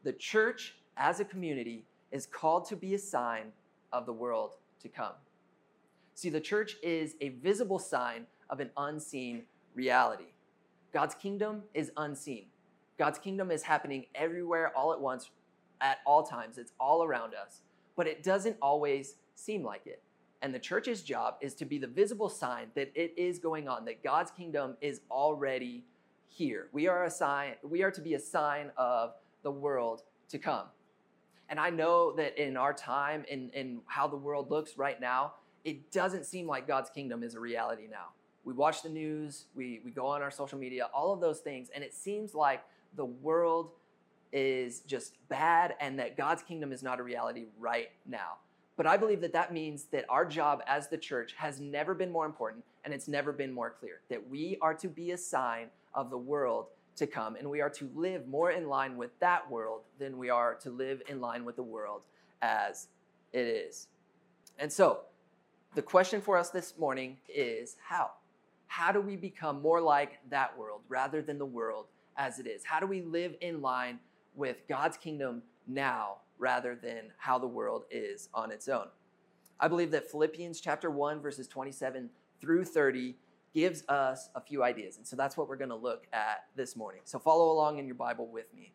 The 0.04 0.12
church 0.12 0.76
as 0.96 1.20
a 1.20 1.24
community 1.24 1.84
is 2.12 2.26
called 2.26 2.68
to 2.68 2.76
be 2.76 2.94
a 2.94 2.98
sign 2.98 3.52
of 3.92 4.06
the 4.06 4.12
world 4.12 4.56
to 4.82 4.88
come. 4.88 5.12
See, 6.14 6.28
the 6.28 6.40
church 6.40 6.76
is 6.82 7.14
a 7.20 7.30
visible 7.30 7.78
sign 7.78 8.26
of 8.50 8.60
an 8.60 8.70
unseen 8.76 9.44
reality. 9.74 10.26
God's 10.92 11.14
kingdom 11.14 11.62
is 11.72 11.90
unseen. 11.96 12.46
God's 13.02 13.18
kingdom 13.18 13.50
is 13.50 13.64
happening 13.64 14.06
everywhere 14.14 14.70
all 14.76 14.92
at 14.92 15.00
once, 15.00 15.30
at 15.80 15.98
all 16.06 16.22
times. 16.22 16.56
It's 16.56 16.70
all 16.78 17.02
around 17.02 17.32
us, 17.34 17.60
but 17.96 18.06
it 18.06 18.22
doesn't 18.22 18.56
always 18.62 19.16
seem 19.34 19.64
like 19.64 19.88
it. 19.88 20.00
And 20.40 20.54
the 20.54 20.60
church's 20.60 21.02
job 21.02 21.34
is 21.40 21.52
to 21.56 21.64
be 21.64 21.78
the 21.78 21.88
visible 21.88 22.28
sign 22.28 22.68
that 22.76 22.92
it 22.94 23.12
is 23.16 23.40
going 23.40 23.66
on, 23.66 23.86
that 23.86 24.04
God's 24.04 24.30
kingdom 24.30 24.76
is 24.80 25.00
already 25.10 25.82
here. 26.28 26.68
We 26.70 26.86
are 26.86 27.02
a 27.02 27.10
sign, 27.10 27.54
we 27.68 27.82
are 27.82 27.90
to 27.90 28.00
be 28.00 28.14
a 28.14 28.20
sign 28.20 28.70
of 28.76 29.14
the 29.42 29.50
world 29.50 30.02
to 30.28 30.38
come. 30.38 30.66
And 31.48 31.58
I 31.58 31.70
know 31.70 32.12
that 32.14 32.38
in 32.38 32.56
our 32.56 32.72
time 32.72 33.24
and 33.28 33.50
in, 33.52 33.60
in 33.60 33.80
how 33.86 34.06
the 34.06 34.16
world 34.16 34.48
looks 34.48 34.78
right 34.78 35.00
now, 35.00 35.32
it 35.64 35.90
doesn't 35.90 36.24
seem 36.24 36.46
like 36.46 36.68
God's 36.68 36.88
kingdom 36.88 37.24
is 37.24 37.34
a 37.34 37.40
reality 37.40 37.88
now. 37.90 38.10
We 38.44 38.52
watch 38.52 38.84
the 38.84 38.88
news, 38.90 39.46
we, 39.56 39.80
we 39.84 39.90
go 39.90 40.06
on 40.06 40.22
our 40.22 40.30
social 40.30 40.60
media, 40.60 40.88
all 40.94 41.12
of 41.12 41.20
those 41.20 41.40
things, 41.40 41.68
and 41.74 41.82
it 41.82 41.92
seems 41.94 42.32
like 42.32 42.60
the 42.96 43.04
world 43.04 43.70
is 44.32 44.80
just 44.80 45.16
bad 45.28 45.74
and 45.80 45.98
that 45.98 46.16
God's 46.16 46.42
kingdom 46.42 46.72
is 46.72 46.82
not 46.82 47.00
a 47.00 47.02
reality 47.02 47.46
right 47.58 47.88
now. 48.06 48.36
But 48.76 48.86
I 48.86 48.96
believe 48.96 49.20
that 49.20 49.34
that 49.34 49.52
means 49.52 49.84
that 49.92 50.06
our 50.08 50.24
job 50.24 50.62
as 50.66 50.88
the 50.88 50.96
church 50.96 51.34
has 51.36 51.60
never 51.60 51.94
been 51.94 52.10
more 52.10 52.24
important 52.24 52.64
and 52.84 52.94
it's 52.94 53.08
never 53.08 53.32
been 53.32 53.52
more 53.52 53.70
clear 53.78 54.00
that 54.08 54.28
we 54.28 54.56
are 54.60 54.74
to 54.74 54.88
be 54.88 55.10
a 55.10 55.18
sign 55.18 55.68
of 55.94 56.10
the 56.10 56.18
world 56.18 56.66
to 56.96 57.06
come 57.06 57.36
and 57.36 57.48
we 57.48 57.60
are 57.60 57.70
to 57.70 57.90
live 57.94 58.26
more 58.26 58.50
in 58.50 58.68
line 58.68 58.96
with 58.96 59.10
that 59.20 59.48
world 59.50 59.82
than 59.98 60.18
we 60.18 60.30
are 60.30 60.54
to 60.54 60.70
live 60.70 61.02
in 61.08 61.20
line 61.20 61.44
with 61.44 61.56
the 61.56 61.62
world 61.62 62.02
as 62.40 62.88
it 63.32 63.46
is. 63.46 63.88
And 64.58 64.72
so, 64.72 65.00
the 65.74 65.80
question 65.82 66.20
for 66.20 66.36
us 66.36 66.50
this 66.50 66.76
morning 66.76 67.16
is 67.34 67.76
how? 67.82 68.10
How 68.66 68.92
do 68.92 69.00
we 69.00 69.16
become 69.16 69.62
more 69.62 69.80
like 69.80 70.18
that 70.28 70.56
world 70.58 70.80
rather 70.88 71.22
than 71.22 71.38
the 71.38 71.46
world 71.46 71.86
as 72.16 72.38
it 72.38 72.46
is? 72.46 72.64
How 72.64 72.80
do 72.80 72.86
we 72.86 73.02
live 73.02 73.34
in 73.40 73.60
line 73.60 73.98
with 74.34 74.62
God's 74.68 74.96
kingdom 74.96 75.42
now 75.66 76.16
rather 76.38 76.74
than 76.74 77.12
how 77.18 77.38
the 77.38 77.46
world 77.46 77.84
is 77.90 78.28
on 78.34 78.50
its 78.50 78.68
own? 78.68 78.86
I 79.60 79.68
believe 79.68 79.90
that 79.92 80.10
Philippians 80.10 80.60
chapter 80.60 80.90
1 80.90 81.20
verses 81.20 81.46
27 81.46 82.10
through 82.40 82.64
30 82.64 83.16
gives 83.54 83.84
us 83.88 84.30
a 84.34 84.40
few 84.40 84.62
ideas. 84.64 84.96
And 84.96 85.06
so 85.06 85.14
that's 85.14 85.36
what 85.36 85.48
we're 85.48 85.56
going 85.56 85.68
to 85.70 85.76
look 85.76 86.06
at 86.12 86.44
this 86.56 86.74
morning. 86.74 87.02
So 87.04 87.18
follow 87.18 87.50
along 87.52 87.78
in 87.78 87.86
your 87.86 87.94
Bible 87.94 88.26
with 88.26 88.52
me. 88.54 88.72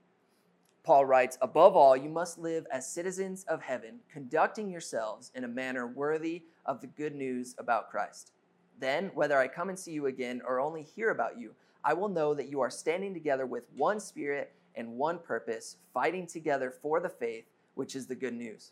Paul 0.83 1.05
writes, 1.05 1.37
Above 1.41 1.75
all, 1.75 1.97
you 1.97 2.07
must 2.09 2.37
live 2.37 2.65
as 2.71 2.87
citizens 2.87 3.43
of 3.49 3.61
heaven, 3.61 3.99
conducting 4.09 4.69
yourselves 4.69 5.31
in 5.35 5.43
a 5.43 5.47
manner 5.47 5.85
worthy 5.87 6.43
of 6.65 6.79
the 6.79 6.87
good 6.87 7.13
news 7.15 7.55
about 7.57 7.89
Christ. 7.89 8.31
Then, 8.79 9.11
whether 9.13 9.37
I 9.37 9.47
come 9.49 9.67
and 9.69 9.77
see 9.77 9.91
you 9.91 10.05
again 10.05 10.39
or 10.47 10.61
only 10.61 10.83
hear 10.83 11.09
about 11.09 11.37
you, 11.37 11.53
I 11.83 11.93
will 11.93 12.09
know 12.09 12.33
that 12.33 12.47
you 12.49 12.61
are 12.61 12.69
standing 12.69 13.13
together 13.13 13.45
with 13.45 13.63
one 13.75 13.99
spirit 13.99 14.51
and 14.75 14.97
one 14.97 15.19
purpose, 15.19 15.77
fighting 15.93 16.27
together 16.27 16.71
for 16.71 16.99
the 16.99 17.09
faith, 17.09 17.45
which 17.75 17.95
is 17.95 18.07
the 18.07 18.15
good 18.15 18.33
news. 18.33 18.71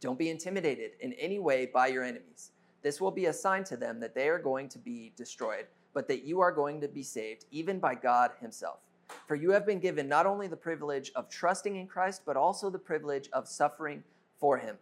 Don't 0.00 0.18
be 0.18 0.30
intimidated 0.30 0.92
in 1.00 1.12
any 1.14 1.38
way 1.38 1.66
by 1.66 1.86
your 1.88 2.02
enemies. 2.02 2.50
This 2.82 3.00
will 3.00 3.12
be 3.12 3.26
a 3.26 3.32
sign 3.32 3.62
to 3.64 3.76
them 3.76 4.00
that 4.00 4.14
they 4.14 4.28
are 4.28 4.38
going 4.38 4.68
to 4.70 4.78
be 4.78 5.12
destroyed, 5.16 5.66
but 5.94 6.08
that 6.08 6.24
you 6.24 6.40
are 6.40 6.50
going 6.50 6.80
to 6.80 6.88
be 6.88 7.04
saved, 7.04 7.44
even 7.52 7.78
by 7.78 7.94
God 7.94 8.32
Himself. 8.40 8.80
For 9.28 9.36
you 9.36 9.52
have 9.52 9.66
been 9.66 9.78
given 9.78 10.08
not 10.08 10.26
only 10.26 10.48
the 10.48 10.56
privilege 10.56 11.12
of 11.14 11.28
trusting 11.28 11.76
in 11.76 11.86
Christ, 11.86 12.22
but 12.26 12.36
also 12.36 12.70
the 12.70 12.78
privilege 12.78 13.28
of 13.32 13.46
suffering 13.46 14.02
for 14.40 14.58
Him. 14.58 14.76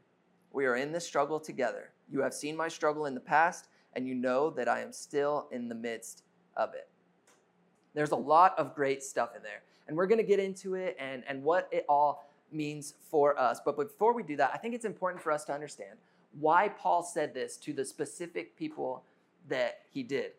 We 0.52 0.64
are 0.64 0.76
in 0.76 0.92
this 0.92 1.06
struggle 1.06 1.40
together. 1.40 1.90
You 2.10 2.20
have 2.22 2.32
seen 2.32 2.56
my 2.56 2.68
struggle 2.68 3.04
in 3.04 3.14
the 3.14 3.20
past, 3.20 3.66
and 3.94 4.06
you 4.06 4.14
know 4.14 4.48
that 4.50 4.68
I 4.68 4.80
am 4.80 4.92
still 4.92 5.48
in 5.50 5.68
the 5.68 5.74
midst 5.74 6.22
of 6.56 6.74
it. 6.74 6.88
There's 7.94 8.12
a 8.12 8.16
lot 8.16 8.58
of 8.58 8.74
great 8.74 9.02
stuff 9.02 9.34
in 9.36 9.42
there. 9.42 9.62
And 9.88 9.96
we're 9.96 10.06
going 10.06 10.18
to 10.18 10.26
get 10.26 10.38
into 10.38 10.74
it 10.74 10.96
and, 11.00 11.24
and 11.28 11.42
what 11.42 11.68
it 11.72 11.84
all 11.88 12.28
means 12.52 12.94
for 13.10 13.38
us. 13.38 13.60
But 13.64 13.76
before 13.76 14.12
we 14.12 14.22
do 14.22 14.36
that, 14.36 14.52
I 14.54 14.58
think 14.58 14.74
it's 14.74 14.84
important 14.84 15.22
for 15.22 15.32
us 15.32 15.44
to 15.46 15.52
understand 15.52 15.98
why 16.38 16.68
Paul 16.68 17.02
said 17.02 17.34
this 17.34 17.56
to 17.58 17.72
the 17.72 17.84
specific 17.84 18.56
people 18.56 19.02
that 19.48 19.80
he 19.90 20.02
did. 20.02 20.32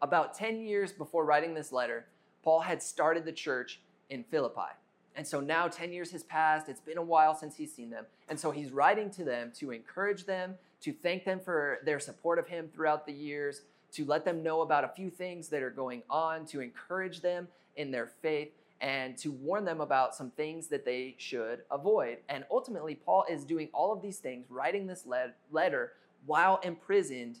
About 0.00 0.34
10 0.34 0.60
years 0.60 0.92
before 0.92 1.24
writing 1.24 1.54
this 1.54 1.72
letter, 1.72 2.06
Paul 2.42 2.60
had 2.60 2.82
started 2.82 3.24
the 3.24 3.32
church 3.32 3.80
in 4.08 4.24
Philippi. 4.24 4.72
And 5.16 5.26
so 5.26 5.40
now 5.40 5.68
10 5.68 5.92
years 5.92 6.10
has 6.12 6.22
passed. 6.24 6.68
It's 6.68 6.80
been 6.80 6.98
a 6.98 7.02
while 7.02 7.34
since 7.34 7.56
he's 7.56 7.72
seen 7.72 7.90
them. 7.90 8.04
And 8.28 8.40
so 8.40 8.50
he's 8.50 8.72
writing 8.72 9.10
to 9.12 9.24
them 9.24 9.52
to 9.58 9.70
encourage 9.70 10.24
them, 10.26 10.54
to 10.80 10.92
thank 10.92 11.24
them 11.24 11.40
for 11.40 11.78
their 11.84 12.00
support 12.00 12.38
of 12.38 12.48
him 12.48 12.68
throughout 12.74 13.06
the 13.06 13.12
years, 13.12 13.62
to 13.94 14.04
let 14.04 14.24
them 14.24 14.42
know 14.42 14.62
about 14.62 14.82
a 14.82 14.88
few 14.88 15.08
things 15.08 15.48
that 15.48 15.62
are 15.62 15.70
going 15.70 16.02
on, 16.10 16.44
to 16.44 16.60
encourage 16.60 17.20
them 17.22 17.46
in 17.76 17.92
their 17.92 18.08
faith, 18.22 18.48
and 18.80 19.16
to 19.16 19.30
warn 19.30 19.64
them 19.64 19.80
about 19.80 20.14
some 20.16 20.30
things 20.32 20.66
that 20.66 20.84
they 20.84 21.14
should 21.16 21.60
avoid. 21.70 22.18
And 22.28 22.44
ultimately, 22.50 22.96
Paul 22.96 23.24
is 23.30 23.44
doing 23.44 23.68
all 23.72 23.92
of 23.92 24.02
these 24.02 24.18
things, 24.18 24.46
writing 24.50 24.88
this 24.88 25.06
letter 25.52 25.92
while 26.26 26.58
imprisoned 26.64 27.38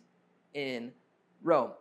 in 0.54 0.92
Rome. 1.42 1.72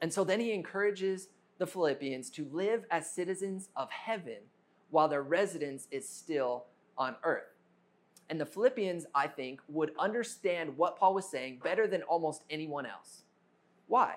And 0.00 0.12
so 0.12 0.24
then 0.24 0.40
he 0.40 0.52
encourages 0.52 1.28
the 1.58 1.66
Philippians 1.66 2.30
to 2.30 2.48
live 2.50 2.84
as 2.90 3.08
citizens 3.08 3.68
of 3.76 3.88
heaven 3.92 4.38
while 4.90 5.06
their 5.06 5.22
residence 5.22 5.86
is 5.92 6.06
still 6.08 6.64
on 6.98 7.14
earth. 7.22 7.44
And 8.28 8.40
the 8.40 8.46
Philippians, 8.46 9.06
I 9.14 9.28
think, 9.28 9.60
would 9.68 9.92
understand 9.98 10.76
what 10.76 10.98
Paul 10.98 11.14
was 11.14 11.30
saying 11.30 11.60
better 11.62 11.86
than 11.86 12.02
almost 12.02 12.42
anyone 12.50 12.86
else. 12.86 13.22
Why? 13.92 14.14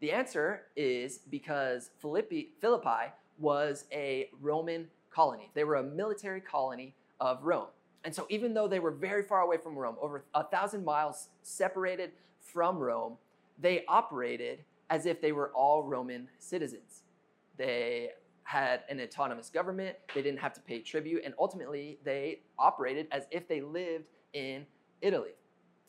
The 0.00 0.12
answer 0.12 0.62
is 0.74 1.18
because 1.30 1.90
Philippi, 2.00 2.54
Philippi 2.62 3.12
was 3.38 3.84
a 3.92 4.30
Roman 4.40 4.88
colony. 5.10 5.50
They 5.52 5.64
were 5.64 5.74
a 5.74 5.82
military 5.82 6.40
colony 6.40 6.94
of 7.20 7.42
Rome. 7.42 7.66
And 8.04 8.14
so, 8.14 8.24
even 8.30 8.54
though 8.54 8.66
they 8.66 8.78
were 8.78 8.90
very 8.90 9.22
far 9.22 9.42
away 9.42 9.58
from 9.58 9.76
Rome, 9.76 9.96
over 10.00 10.24
a 10.32 10.42
thousand 10.42 10.86
miles 10.86 11.28
separated 11.42 12.12
from 12.40 12.78
Rome, 12.78 13.18
they 13.60 13.84
operated 13.88 14.60
as 14.88 15.04
if 15.04 15.20
they 15.20 15.32
were 15.32 15.50
all 15.54 15.82
Roman 15.82 16.26
citizens. 16.38 17.02
They 17.58 18.12
had 18.44 18.84
an 18.88 19.02
autonomous 19.02 19.50
government, 19.50 19.98
they 20.14 20.22
didn't 20.22 20.40
have 20.40 20.54
to 20.54 20.62
pay 20.62 20.80
tribute, 20.80 21.20
and 21.26 21.34
ultimately 21.38 21.98
they 22.04 22.40
operated 22.58 23.06
as 23.12 23.24
if 23.30 23.46
they 23.48 23.60
lived 23.60 24.06
in 24.32 24.64
Italy. 25.02 25.34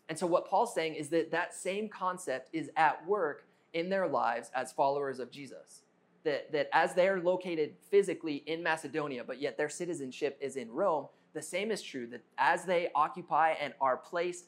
And 0.09 0.17
so, 0.17 0.25
what 0.25 0.47
Paul's 0.47 0.73
saying 0.73 0.95
is 0.95 1.09
that 1.09 1.31
that 1.31 1.53
same 1.53 1.87
concept 1.87 2.49
is 2.51 2.69
at 2.75 3.05
work 3.07 3.45
in 3.73 3.89
their 3.89 4.07
lives 4.07 4.49
as 4.55 4.71
followers 4.71 5.19
of 5.19 5.29
Jesus. 5.29 5.83
That, 6.23 6.51
that 6.51 6.67
as 6.73 6.95
they 6.95 7.07
are 7.07 7.21
located 7.21 7.75
physically 7.89 8.37
in 8.47 8.61
Macedonia, 8.61 9.23
but 9.23 9.39
yet 9.39 9.57
their 9.57 9.69
citizenship 9.69 10.37
is 10.41 10.57
in 10.57 10.69
Rome, 10.69 11.07
the 11.33 11.41
same 11.41 11.71
is 11.71 11.81
true 11.81 12.07
that 12.07 12.21
as 12.37 12.65
they 12.65 12.89
occupy 12.93 13.51
and 13.51 13.73
are 13.79 13.95
placed 13.95 14.45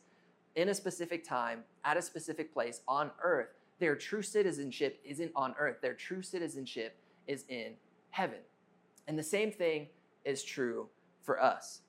in 0.55 0.67
a 0.67 0.73
specific 0.73 1.23
time, 1.23 1.59
at 1.85 1.95
a 1.95 2.01
specific 2.01 2.51
place 2.51 2.81
on 2.89 3.09
earth, 3.23 3.51
their 3.79 3.95
true 3.95 4.21
citizenship 4.21 4.99
isn't 5.05 5.31
on 5.33 5.55
earth. 5.57 5.77
Their 5.81 5.93
true 5.93 6.21
citizenship 6.21 6.97
is 7.25 7.45
in 7.47 7.75
heaven. 8.09 8.39
And 9.07 9.17
the 9.17 9.23
same 9.23 9.49
thing 9.51 9.87
is 10.25 10.43
true 10.43 10.87
for 11.21 11.41
us. 11.41 11.81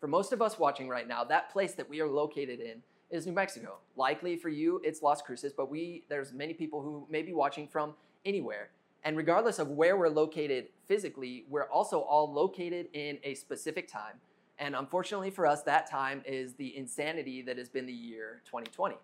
For 0.00 0.06
most 0.06 0.32
of 0.32 0.40
us 0.40 0.58
watching 0.58 0.88
right 0.88 1.06
now, 1.06 1.24
that 1.24 1.52
place 1.52 1.74
that 1.74 1.88
we 1.90 2.00
are 2.00 2.08
located 2.08 2.58
in 2.58 2.82
is 3.10 3.26
New 3.26 3.34
Mexico. 3.34 3.76
Likely 3.96 4.34
for 4.34 4.48
you, 4.48 4.80
it's 4.82 5.02
Las 5.02 5.20
Cruces, 5.20 5.52
but 5.52 5.70
we 5.70 6.04
there's 6.08 6.32
many 6.32 6.54
people 6.54 6.80
who 6.80 7.06
may 7.10 7.20
be 7.20 7.34
watching 7.34 7.68
from 7.68 7.92
anywhere. 8.24 8.70
And 9.04 9.14
regardless 9.14 9.58
of 9.58 9.68
where 9.68 9.98
we're 9.98 10.08
located 10.08 10.68
physically, 10.86 11.44
we're 11.50 11.68
also 11.68 12.00
all 12.00 12.32
located 12.32 12.88
in 12.94 13.18
a 13.24 13.34
specific 13.34 13.88
time. 13.92 14.14
And 14.58 14.74
unfortunately 14.74 15.30
for 15.30 15.46
us, 15.46 15.62
that 15.64 15.90
time 15.90 16.22
is 16.24 16.54
the 16.54 16.74
insanity 16.78 17.42
that 17.42 17.58
has 17.58 17.68
been 17.68 17.84
the 17.86 17.92
year 17.92 18.40
2020. 18.46 18.96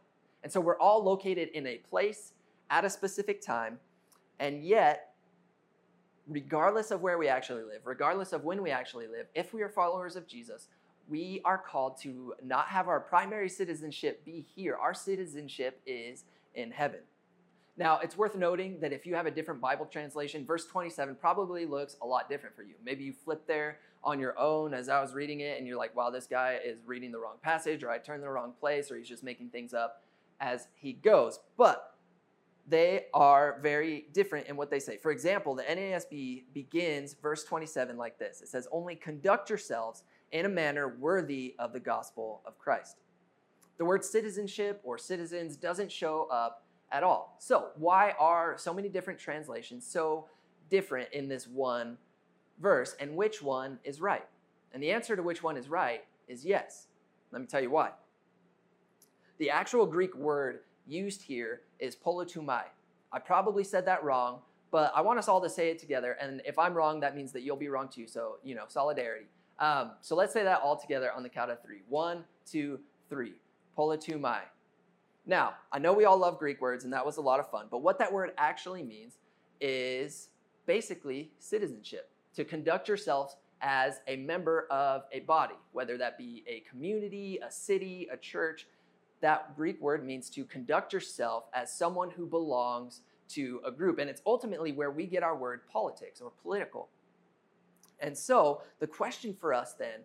And 0.45 0.53
so 0.53 0.61
we're 0.63 0.79
all 0.79 1.05
located 1.05 1.51
in 1.53 1.67
a 1.67 1.77
place 1.77 2.33
at 2.71 2.87
a 2.87 2.91
specific 2.91 3.43
time. 3.43 3.81
And 4.39 4.65
yet, 4.65 5.15
regardless 6.27 6.91
of 6.91 7.03
where 7.03 7.19
we 7.19 7.29
actually 7.29 7.63
live, 7.65 7.83
regardless 7.85 8.33
of 8.33 8.45
when 8.45 8.63
we 8.63 8.71
actually 8.71 9.09
live, 9.09 9.27
if 9.35 9.53
we 9.53 9.63
are 9.63 9.71
followers 9.71 10.15
of 10.17 10.27
Jesus, 10.27 10.69
we 11.09 11.41
are 11.45 11.59
called 11.59 11.99
to 12.03 12.35
not 12.45 12.67
have 12.69 12.89
our 12.89 13.01
primary 13.01 13.49
citizenship 13.49 14.25
be 14.25 14.45
here. 14.55 14.75
Our 14.77 14.95
citizenship 14.95 15.81
is 15.87 16.25
in 16.55 16.71
heaven. 16.71 17.01
Now, 17.79 18.01
it's 18.01 18.17
worth 18.17 18.35
noting 18.37 18.81
that 18.81 18.93
if 18.93 19.07
you 19.07 19.15
have 19.15 19.27
a 19.27 19.31
different 19.31 19.61
Bible 19.61 19.85
translation, 19.87 20.47
verse 20.47 20.67
27 20.67 21.15
probably 21.17 21.67
looks 21.67 21.97
a 22.03 22.07
lot 22.07 22.29
different 22.29 22.57
for 22.57 22.63
you. 22.63 22.75
Maybe 22.83 23.05
you 23.05 23.13
flip 23.13 23.47
there 23.47 23.79
on 24.03 24.19
your 24.19 24.39
own 24.39 24.73
as 24.73 24.89
I 24.89 25.01
was 25.01 25.13
reading 25.13 25.41
it 25.41 25.59
and 25.59 25.67
you're 25.67 25.77
like, 25.77 25.95
wow, 25.95 26.11
this 26.11 26.27
guy 26.27 26.59
is 26.65 26.79
reading 26.87 27.13
the 27.13 27.19
wrong 27.19 27.37
passage, 27.43 27.83
or 27.85 27.91
I 27.91 27.99
turned 27.99 28.23
the 28.23 28.29
wrong 28.31 28.53
place, 28.59 28.91
or 28.91 28.97
he's 28.97 29.09
just 29.09 29.23
making 29.23 29.51
things 29.51 29.75
up 29.75 30.03
as 30.41 30.69
he 30.77 30.95
goes. 30.95 31.39
But 31.59 31.93
they 32.69 33.07
are 33.15 33.59
very 33.63 34.07
different 34.13 34.49
in 34.49 34.57
what 34.57 34.71
they 34.71 34.81
say. 34.81 34.97
For 34.97 35.11
example, 35.13 35.55
the 35.55 35.63
NASB 35.65 36.45
begins 36.55 37.13
verse 37.15 37.45
27 37.45 37.97
like 37.99 38.19
this 38.19 38.41
it 38.41 38.49
says, 38.49 38.67
Only 38.73 38.97
conduct 38.97 39.51
yourselves 39.51 40.03
in 40.33 40.47
a 40.47 40.49
manner 40.49 40.89
worthy 40.89 41.55
of 41.59 41.73
the 41.73 41.81
gospel 41.81 42.43
of 42.47 42.59
Christ. 42.59 42.99
The 43.79 43.85
word 43.85 44.05
citizenship 44.05 44.81
or 44.85 44.99
citizens 44.99 45.57
doesn't 45.57 45.93
show 45.93 46.29
up 46.31 46.65
at 46.93 47.03
all. 47.03 47.37
So, 47.39 47.69
why 47.77 48.15
are 48.19 48.57
so 48.59 48.73
many 48.73 48.89
different 48.89 49.19
translations 49.19 49.87
so 49.87 50.27
different 50.71 51.13
in 51.13 51.29
this 51.29 51.47
one 51.47 51.99
verse, 52.61 52.97
and 53.01 53.17
which 53.17 53.43
one 53.43 53.79
is 53.85 54.01
right? 54.01 54.27
And 54.73 54.83
the 54.83 54.93
answer 54.93 55.15
to 55.17 55.23
which 55.23 55.43
one 55.43 55.57
is 55.57 55.69
right 55.69 56.05
is 56.29 56.45
yes. 56.45 56.87
Let 57.33 57.41
me 57.41 57.47
tell 57.47 57.61
you 57.63 57.71
why. 57.71 57.91
The 59.39 59.51
actual 59.51 59.85
Greek 59.87 60.15
word 60.17 60.61
used 60.87 61.23
here 61.23 61.61
is 61.79 61.95
polotumai. 61.95 62.63
I 63.13 63.19
probably 63.19 63.65
said 63.65 63.87
that 63.87 64.03
wrong, 64.03 64.39
but 64.71 64.93
I 64.95 65.03
want 65.03 65.19
us 65.19 65.29
all 65.29 65.41
to 65.43 65.51
say 65.51 65.71
it 65.71 65.79
together. 65.79 66.17
And 66.21 66.41
if 66.45 66.59
I'm 66.59 66.73
wrong, 66.75 67.01
that 67.01 67.15
means 67.17 67.33
that 67.33 67.43
you'll 67.43 67.57
be 67.57 67.69
wrong 67.69 67.89
too. 67.89 68.07
So, 68.07 68.37
you 68.43 68.55
know, 68.55 68.65
solidarity. 68.69 69.27
Um, 69.59 69.93
so 70.01 70.17
let's 70.17 70.33
say 70.33 70.43
that 70.45 70.61
all 70.61 70.77
together 70.77 71.11
on 71.13 71.23
the 71.23 71.29
count 71.29 71.51
of 71.51 71.63
three. 71.63 71.83
One, 71.89 72.25
two, 72.51 72.81
three. 73.09 73.35
Politumai. 73.79 74.41
Now, 75.27 75.55
I 75.73 75.79
know 75.79 75.93
we 75.93 76.05
all 76.05 76.19
love 76.19 76.39
Greek 76.39 76.61
words, 76.61 76.85
and 76.85 76.93
that 76.93 77.05
was 77.05 77.17
a 77.17 77.21
lot 77.21 77.41
of 77.41 77.51
fun, 77.51 77.67
but 77.71 77.79
what 77.79 77.99
that 77.99 78.13
word 78.13 78.31
actually 78.39 78.83
means 78.83 79.19
is 79.61 80.29
basically 80.67 81.33
citizenship, 81.39 82.11
to 82.35 82.45
conduct 82.45 82.89
yourself 82.89 83.35
as 83.63 84.01
a 84.07 84.17
member 84.17 84.67
of 84.71 85.03
a 85.13 85.21
body, 85.21 85.55
whether 85.73 85.97
that 85.99 86.17
be 86.19 86.45
a 86.47 86.61
community, 86.69 87.39
a 87.45 87.51
city, 87.51 88.09
a 88.13 88.17
church. 88.17 88.67
That 89.23 89.57
Greek 89.57 89.81
word 89.81 90.05
means 90.05 90.29
to 90.31 90.45
conduct 90.45 90.93
yourself 90.93 91.45
as 91.55 91.73
someone 91.77 92.11
who 92.11 92.27
belongs 92.27 93.01
to 93.31 93.61
a 93.65 93.71
group. 93.73 93.99
And 93.99 94.11
it's 94.11 94.21
ultimately 94.27 94.73
where 94.73 94.91
we 94.91 95.07
get 95.07 95.23
our 95.23 95.35
word 95.35 95.63
politics 95.73 96.21
or 96.21 96.31
political. 96.43 96.91
And 98.01 98.17
so 98.17 98.63
the 98.79 98.87
question 98.87 99.35
for 99.39 99.55
us 99.55 99.75
then, 99.75 100.01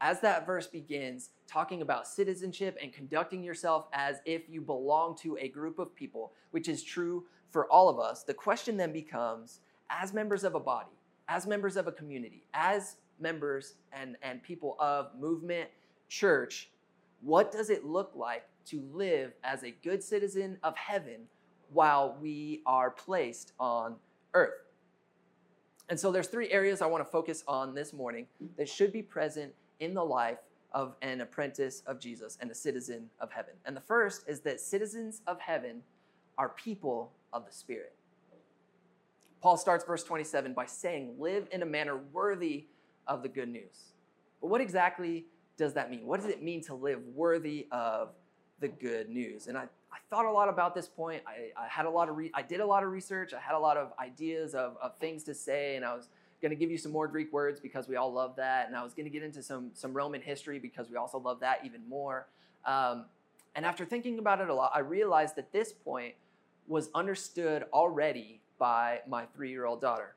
as 0.00 0.20
that 0.20 0.44
verse 0.46 0.66
begins 0.66 1.30
talking 1.46 1.80
about 1.82 2.06
citizenship 2.06 2.76
and 2.82 2.92
conducting 2.92 3.42
yourself 3.42 3.86
as 3.92 4.18
if 4.26 4.42
you 4.48 4.60
belong 4.60 5.16
to 5.18 5.38
a 5.40 5.48
group 5.48 5.78
of 5.78 5.94
people, 5.94 6.32
which 6.50 6.68
is 6.68 6.82
true 6.82 7.24
for 7.50 7.70
all 7.70 7.88
of 7.88 7.98
us, 7.98 8.22
the 8.22 8.34
question 8.34 8.76
then 8.76 8.92
becomes 8.92 9.60
as 9.88 10.12
members 10.12 10.44
of 10.44 10.54
a 10.54 10.60
body, 10.60 10.90
as 11.28 11.46
members 11.46 11.76
of 11.76 11.86
a 11.86 11.92
community, 11.92 12.44
as 12.52 12.96
members 13.18 13.74
and, 13.92 14.16
and 14.22 14.42
people 14.42 14.76
of 14.78 15.08
movement, 15.18 15.70
church, 16.08 16.70
what 17.22 17.50
does 17.50 17.70
it 17.70 17.84
look 17.84 18.12
like 18.14 18.44
to 18.66 18.82
live 18.92 19.32
as 19.44 19.62
a 19.62 19.70
good 19.82 20.02
citizen 20.02 20.58
of 20.62 20.76
heaven 20.76 21.20
while 21.72 22.16
we 22.20 22.60
are 22.66 22.90
placed 22.90 23.52
on 23.58 23.96
earth? 24.34 24.65
And 25.88 25.98
so 25.98 26.10
there's 26.10 26.26
three 26.26 26.50
areas 26.50 26.80
I 26.82 26.86
want 26.86 27.04
to 27.04 27.10
focus 27.10 27.44
on 27.46 27.74
this 27.74 27.92
morning 27.92 28.26
that 28.56 28.68
should 28.68 28.92
be 28.92 29.02
present 29.02 29.52
in 29.78 29.94
the 29.94 30.02
life 30.04 30.38
of 30.72 30.96
an 31.00 31.20
apprentice 31.20 31.82
of 31.86 32.00
Jesus 32.00 32.36
and 32.40 32.50
a 32.50 32.54
citizen 32.54 33.08
of 33.20 33.30
heaven. 33.32 33.54
And 33.64 33.76
the 33.76 33.80
first 33.80 34.28
is 34.28 34.40
that 34.40 34.60
citizens 34.60 35.22
of 35.26 35.40
heaven 35.40 35.82
are 36.38 36.48
people 36.50 37.12
of 37.32 37.46
the 37.46 37.52
Spirit. 37.52 37.94
Paul 39.40 39.56
starts 39.56 39.84
verse 39.84 40.02
27 40.02 40.54
by 40.54 40.66
saying, 40.66 41.14
Live 41.18 41.46
in 41.52 41.62
a 41.62 41.66
manner 41.66 41.96
worthy 42.12 42.66
of 43.06 43.22
the 43.22 43.28
good 43.28 43.48
news. 43.48 43.92
But 44.40 44.48
what 44.48 44.60
exactly 44.60 45.26
does 45.56 45.72
that 45.74 45.88
mean? 45.90 46.04
What 46.04 46.20
does 46.20 46.28
it 46.30 46.42
mean 46.42 46.62
to 46.64 46.74
live 46.74 47.00
worthy 47.14 47.68
of 47.70 48.10
the 48.58 48.68
good 48.68 49.08
news? 49.08 49.46
And 49.46 49.56
I, 49.56 49.66
I 49.96 49.98
thought 50.14 50.26
a 50.26 50.30
lot 50.30 50.48
about 50.50 50.74
this 50.74 50.86
point. 50.88 51.22
I, 51.26 51.58
I 51.60 51.68
had 51.68 51.86
a 51.86 51.90
lot 51.90 52.08
of, 52.10 52.18
I 52.34 52.42
did 52.42 52.60
a 52.60 52.66
lot 52.66 52.82
of 52.84 52.90
research. 52.90 53.32
I 53.32 53.40
had 53.40 53.54
a 53.54 53.58
lot 53.58 53.76
of 53.78 53.92
ideas 53.98 54.54
of, 54.54 54.76
of 54.82 54.94
things 54.98 55.24
to 55.24 55.34
say, 55.34 55.76
and 55.76 55.84
I 55.86 55.94
was 55.94 56.08
going 56.42 56.50
to 56.50 56.56
give 56.56 56.70
you 56.70 56.76
some 56.76 56.92
more 56.92 57.08
Greek 57.08 57.32
words 57.32 57.58
because 57.60 57.88
we 57.88 57.96
all 57.96 58.12
love 58.12 58.36
that, 58.36 58.66
and 58.66 58.76
I 58.76 58.82
was 58.82 58.92
going 58.92 59.04
to 59.06 59.10
get 59.10 59.22
into 59.22 59.42
some 59.42 59.70
some 59.72 59.94
Roman 59.94 60.20
history 60.20 60.58
because 60.58 60.90
we 60.90 60.96
also 60.96 61.18
love 61.18 61.40
that 61.40 61.60
even 61.64 61.80
more. 61.88 62.26
Um, 62.66 63.06
and 63.54 63.64
after 63.64 63.86
thinking 63.86 64.18
about 64.18 64.40
it 64.42 64.50
a 64.50 64.54
lot, 64.54 64.70
I 64.74 64.80
realized 64.80 65.34
that 65.36 65.50
this 65.50 65.72
point 65.72 66.14
was 66.68 66.90
understood 66.94 67.64
already 67.72 68.42
by 68.58 69.00
my 69.08 69.24
three 69.26 69.50
year 69.50 69.64
old 69.64 69.80
daughter. 69.80 70.14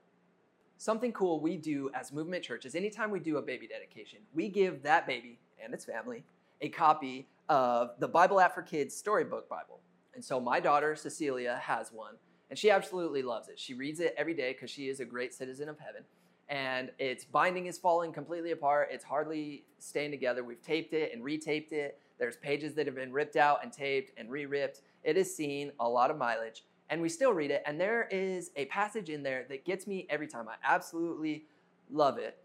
Something 0.77 1.13
cool 1.13 1.39
we 1.39 1.55
do 1.55 1.89
as 1.93 2.11
Movement 2.11 2.43
Church 2.43 2.65
is 2.65 2.75
anytime 2.75 3.11
we 3.11 3.19
do 3.21 3.37
a 3.37 3.41
baby 3.41 3.65
dedication, 3.67 4.19
we 4.33 4.49
give 4.49 4.83
that 4.83 5.07
baby 5.07 5.39
and 5.63 5.73
its 5.73 5.85
family 5.85 6.23
a 6.61 6.69
copy 6.69 7.27
of 7.47 7.91
the 7.99 8.07
Bible 8.07 8.39
App 8.39 8.53
for 8.55 8.61
Kids 8.61 8.95
Storybook 8.95 9.47
Bible. 9.49 9.79
And 10.13 10.23
so 10.23 10.39
my 10.39 10.59
daughter, 10.59 10.95
Cecilia, 10.95 11.59
has 11.63 11.91
one, 11.91 12.15
and 12.49 12.59
she 12.59 12.69
absolutely 12.69 13.21
loves 13.21 13.47
it. 13.47 13.57
She 13.57 13.73
reads 13.73 13.99
it 13.99 14.13
every 14.17 14.33
day 14.33 14.53
because 14.53 14.69
she 14.69 14.89
is 14.89 14.99
a 14.99 15.05
great 15.05 15.33
citizen 15.33 15.69
of 15.69 15.79
heaven. 15.79 16.03
And 16.49 16.89
its 16.97 17.23
binding 17.25 17.67
is 17.67 17.77
falling 17.77 18.11
completely 18.11 18.51
apart. 18.51 18.89
It's 18.91 19.03
hardly 19.03 19.65
staying 19.77 20.09
together. 20.11 20.43
We've 20.43 20.61
taped 20.61 20.93
it 20.93 21.13
and 21.13 21.23
retaped 21.23 21.71
it. 21.71 21.99
There's 22.17 22.37
pages 22.37 22.73
that 22.73 22.85
have 22.87 22.95
been 22.95 23.11
ripped 23.11 23.35
out 23.35 23.59
and 23.63 23.71
taped 23.71 24.11
and 24.17 24.29
re 24.31 24.47
ripped. 24.47 24.81
It 25.03 25.15
has 25.15 25.33
seen 25.33 25.71
a 25.79 25.87
lot 25.87 26.09
of 26.09 26.17
mileage, 26.17 26.63
and 26.89 27.01
we 27.03 27.07
still 27.07 27.31
read 27.33 27.51
it. 27.51 27.61
And 27.67 27.79
there 27.79 28.09
is 28.11 28.49
a 28.57 28.65
passage 28.65 29.09
in 29.11 29.21
there 29.23 29.45
that 29.47 29.63
gets 29.63 29.85
me 29.87 30.05
every 30.09 30.27
time. 30.27 30.47
I 30.49 30.55
absolutely 30.63 31.45
love 31.91 32.17
it. 32.17 32.37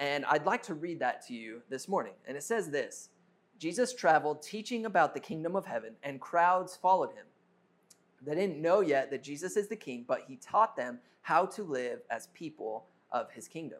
And 0.00 0.24
I'd 0.26 0.44
like 0.44 0.62
to 0.64 0.74
read 0.74 0.98
that 1.00 1.24
to 1.28 1.34
you 1.34 1.62
this 1.70 1.86
morning. 1.88 2.14
And 2.26 2.36
it 2.36 2.42
says 2.42 2.68
this 2.68 3.10
Jesus 3.62 3.94
traveled 3.94 4.42
teaching 4.42 4.84
about 4.86 5.14
the 5.14 5.20
kingdom 5.20 5.54
of 5.54 5.66
heaven, 5.66 5.92
and 6.02 6.20
crowds 6.20 6.74
followed 6.74 7.10
him. 7.10 7.26
They 8.26 8.34
didn't 8.34 8.60
know 8.60 8.80
yet 8.80 9.12
that 9.12 9.22
Jesus 9.22 9.56
is 9.56 9.68
the 9.68 9.76
king, 9.76 10.04
but 10.08 10.24
he 10.26 10.34
taught 10.34 10.74
them 10.74 10.98
how 11.20 11.46
to 11.46 11.62
live 11.62 12.00
as 12.10 12.26
people 12.34 12.86
of 13.12 13.30
his 13.30 13.46
kingdom. 13.46 13.78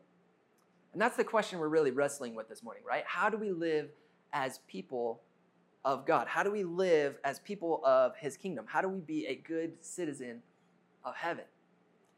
And 0.93 1.03
that's 1.03 1.17
the 1.17 1.25
question 1.25 1.59
we're 1.59 1.67
really 1.69 1.91
wrestling 1.91 2.37
with 2.37 2.49
this 2.49 2.63
morning, 2.63 2.85
right? 2.87 3.03
How 3.09 3.29
do 3.29 3.37
we 3.37 3.51
live 3.51 3.89
as 4.33 4.59
people 4.69 5.21
of 5.85 6.07
God? 6.07 6.29
How 6.29 6.45
do 6.45 6.53
we 6.53 6.63
live 6.63 7.19
as 7.25 7.41
people 7.41 7.85
of 7.85 8.15
his 8.17 8.37
kingdom? 8.37 8.67
How 8.69 8.83
do 8.83 8.89
we 8.89 9.01
be 9.01 9.27
a 9.27 9.35
good 9.35 9.83
citizen 9.85 10.43
of 11.05 11.17
heaven? 11.17 11.45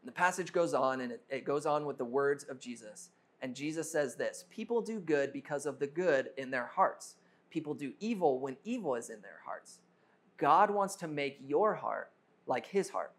And 0.02 0.08
the 0.08 0.12
passage 0.12 0.52
goes 0.52 0.74
on, 0.74 1.00
and 1.00 1.12
it, 1.12 1.22
it 1.30 1.44
goes 1.46 1.64
on 1.64 1.86
with 1.86 1.96
the 1.96 2.04
words 2.04 2.44
of 2.44 2.60
Jesus. 2.60 3.08
And 3.40 3.54
Jesus 3.56 3.90
says 3.90 4.16
this 4.16 4.44
People 4.50 4.82
do 4.82 5.00
good 5.00 5.32
because 5.32 5.64
of 5.64 5.78
the 5.78 5.86
good 5.86 6.28
in 6.36 6.50
their 6.50 6.66
hearts 6.66 7.16
people 7.54 7.72
do 7.72 7.92
evil 8.00 8.40
when 8.40 8.56
evil 8.64 8.96
is 8.96 9.08
in 9.10 9.22
their 9.22 9.38
hearts. 9.46 9.78
God 10.38 10.72
wants 10.72 10.96
to 10.96 11.06
make 11.06 11.38
your 11.46 11.76
heart 11.76 12.10
like 12.48 12.66
his 12.66 12.90
heart. 12.90 13.12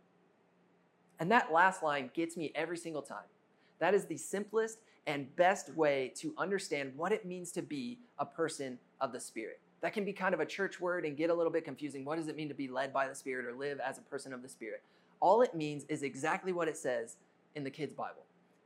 And 1.22 1.32
that 1.32 1.54
last 1.54 1.82
line 1.82 2.12
gets 2.14 2.36
me 2.36 2.52
every 2.54 2.76
single 2.76 3.02
time. 3.02 3.30
That 3.80 3.94
is 3.94 4.06
the 4.06 4.18
simplest 4.18 4.80
and 5.08 5.34
best 5.38 5.74
way 5.76 6.12
to 6.18 6.34
understand 6.38 6.92
what 6.98 7.14
it 7.14 7.26
means 7.26 7.54
to 7.54 7.62
be 7.62 8.00
a 8.20 8.26
person 8.26 8.78
of 9.00 9.14
the 9.14 9.22
Spirit. 9.22 9.62
That 9.80 9.94
can 9.94 10.04
be 10.04 10.12
kind 10.12 10.34
of 10.34 10.42
a 10.42 10.46
church 10.46 10.82
word 10.82 11.06
and 11.06 11.16
get 11.16 11.30
a 11.30 11.34
little 11.34 11.52
bit 11.52 11.64
confusing. 11.64 12.04
What 12.04 12.18
does 12.18 12.28
it 12.28 12.36
mean 12.36 12.50
to 12.50 12.54
be 12.56 12.68
led 12.68 12.92
by 12.92 13.08
the 13.08 13.16
Spirit 13.16 13.46
or 13.46 13.54
live 13.54 13.80
as 13.80 13.98
a 13.98 14.02
person 14.02 14.34
of 14.34 14.42
the 14.42 14.50
Spirit? 14.50 14.84
All 15.22 15.42
it 15.44 15.56
means 15.56 15.86
is 15.88 16.04
exactly 16.04 16.52
what 16.52 16.68
it 16.68 16.76
says 16.76 17.16
in 17.56 17.64
the 17.64 17.70
kids' 17.72 17.94
Bible 17.94 18.24